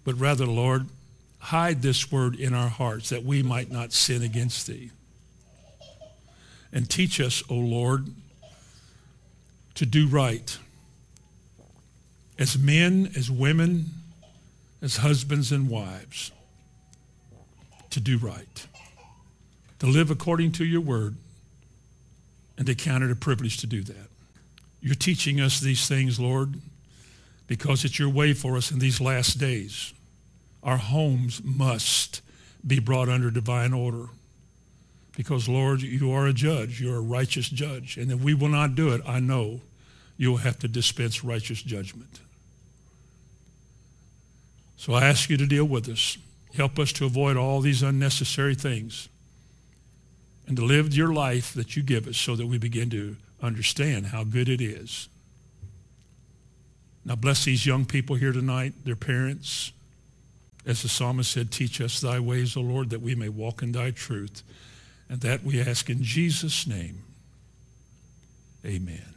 But 0.03 0.19
rather, 0.19 0.45
Lord, 0.45 0.87
hide 1.39 1.81
this 1.81 2.11
word 2.11 2.35
in 2.35 2.53
our 2.53 2.69
hearts 2.69 3.09
that 3.09 3.23
we 3.23 3.41
might 3.41 3.71
not 3.71 3.93
sin 3.93 4.21
against 4.21 4.67
thee. 4.67 4.91
And 6.71 6.89
teach 6.89 7.19
us, 7.19 7.43
O 7.49 7.55
Lord, 7.55 8.07
to 9.75 9.85
do 9.85 10.07
right. 10.07 10.57
As 12.37 12.57
men, 12.57 13.11
as 13.17 13.31
women, 13.31 13.85
as 14.81 14.97
husbands 14.97 15.51
and 15.51 15.69
wives, 15.69 16.31
to 17.89 17.99
do 17.99 18.17
right. 18.17 18.67
To 19.79 19.87
live 19.87 20.11
according 20.11 20.51
to 20.53 20.65
your 20.65 20.81
word 20.81 21.15
and 22.57 22.67
to 22.67 22.75
count 22.75 23.03
it 23.03 23.11
a 23.11 23.15
privilege 23.15 23.57
to 23.57 23.67
do 23.67 23.81
that. 23.83 24.09
You're 24.81 24.95
teaching 24.95 25.41
us 25.41 25.59
these 25.59 25.87
things, 25.87 26.19
Lord, 26.19 26.55
because 27.47 27.83
it's 27.83 27.97
your 27.97 28.09
way 28.09 28.33
for 28.33 28.57
us 28.57 28.71
in 28.71 28.79
these 28.79 29.01
last 29.01 29.39
days. 29.39 29.93
Our 30.61 30.77
homes 30.77 31.41
must 31.43 32.21
be 32.65 32.79
brought 32.79 33.09
under 33.09 33.31
divine 33.31 33.73
order. 33.73 34.07
Because, 35.19 35.49
Lord, 35.49 35.81
you 35.81 36.13
are 36.13 36.27
a 36.27 36.31
judge. 36.31 36.79
You're 36.79 36.95
a 36.95 37.01
righteous 37.01 37.49
judge. 37.49 37.97
And 37.97 38.09
if 38.09 38.21
we 38.21 38.33
will 38.33 38.47
not 38.47 38.73
do 38.73 38.93
it, 38.93 39.01
I 39.05 39.19
know 39.19 39.59
you 40.15 40.29
will 40.29 40.37
have 40.37 40.57
to 40.59 40.69
dispense 40.69 41.25
righteous 41.25 41.61
judgment. 41.61 42.21
So 44.77 44.93
I 44.93 45.07
ask 45.07 45.29
you 45.29 45.35
to 45.35 45.45
deal 45.45 45.65
with 45.65 45.89
us. 45.89 46.17
Help 46.55 46.79
us 46.79 46.93
to 46.93 47.05
avoid 47.05 47.35
all 47.35 47.59
these 47.59 47.83
unnecessary 47.83 48.55
things 48.55 49.09
and 50.47 50.55
to 50.55 50.63
live 50.63 50.95
your 50.95 51.11
life 51.11 51.53
that 51.53 51.75
you 51.75 51.83
give 51.83 52.07
us 52.07 52.15
so 52.15 52.37
that 52.37 52.47
we 52.47 52.57
begin 52.57 52.89
to 52.91 53.17
understand 53.43 54.05
how 54.05 54.23
good 54.23 54.47
it 54.47 54.61
is. 54.61 55.09
Now 57.03 57.15
bless 57.15 57.43
these 57.43 57.65
young 57.65 57.83
people 57.83 58.15
here 58.15 58.31
tonight, 58.31 58.71
their 58.85 58.95
parents. 58.95 59.73
As 60.65 60.81
the 60.81 60.87
psalmist 60.87 61.29
said, 61.29 61.51
teach 61.51 61.81
us 61.81 61.99
thy 61.99 62.21
ways, 62.21 62.55
O 62.55 62.61
Lord, 62.61 62.89
that 62.91 63.01
we 63.01 63.15
may 63.15 63.27
walk 63.27 63.61
in 63.61 63.73
thy 63.73 63.91
truth. 63.91 64.43
And 65.09 65.21
that 65.21 65.43
we 65.43 65.59
ask 65.59 65.89
in 65.89 66.03
Jesus' 66.03 66.67
name. 66.67 67.03
Amen. 68.65 69.08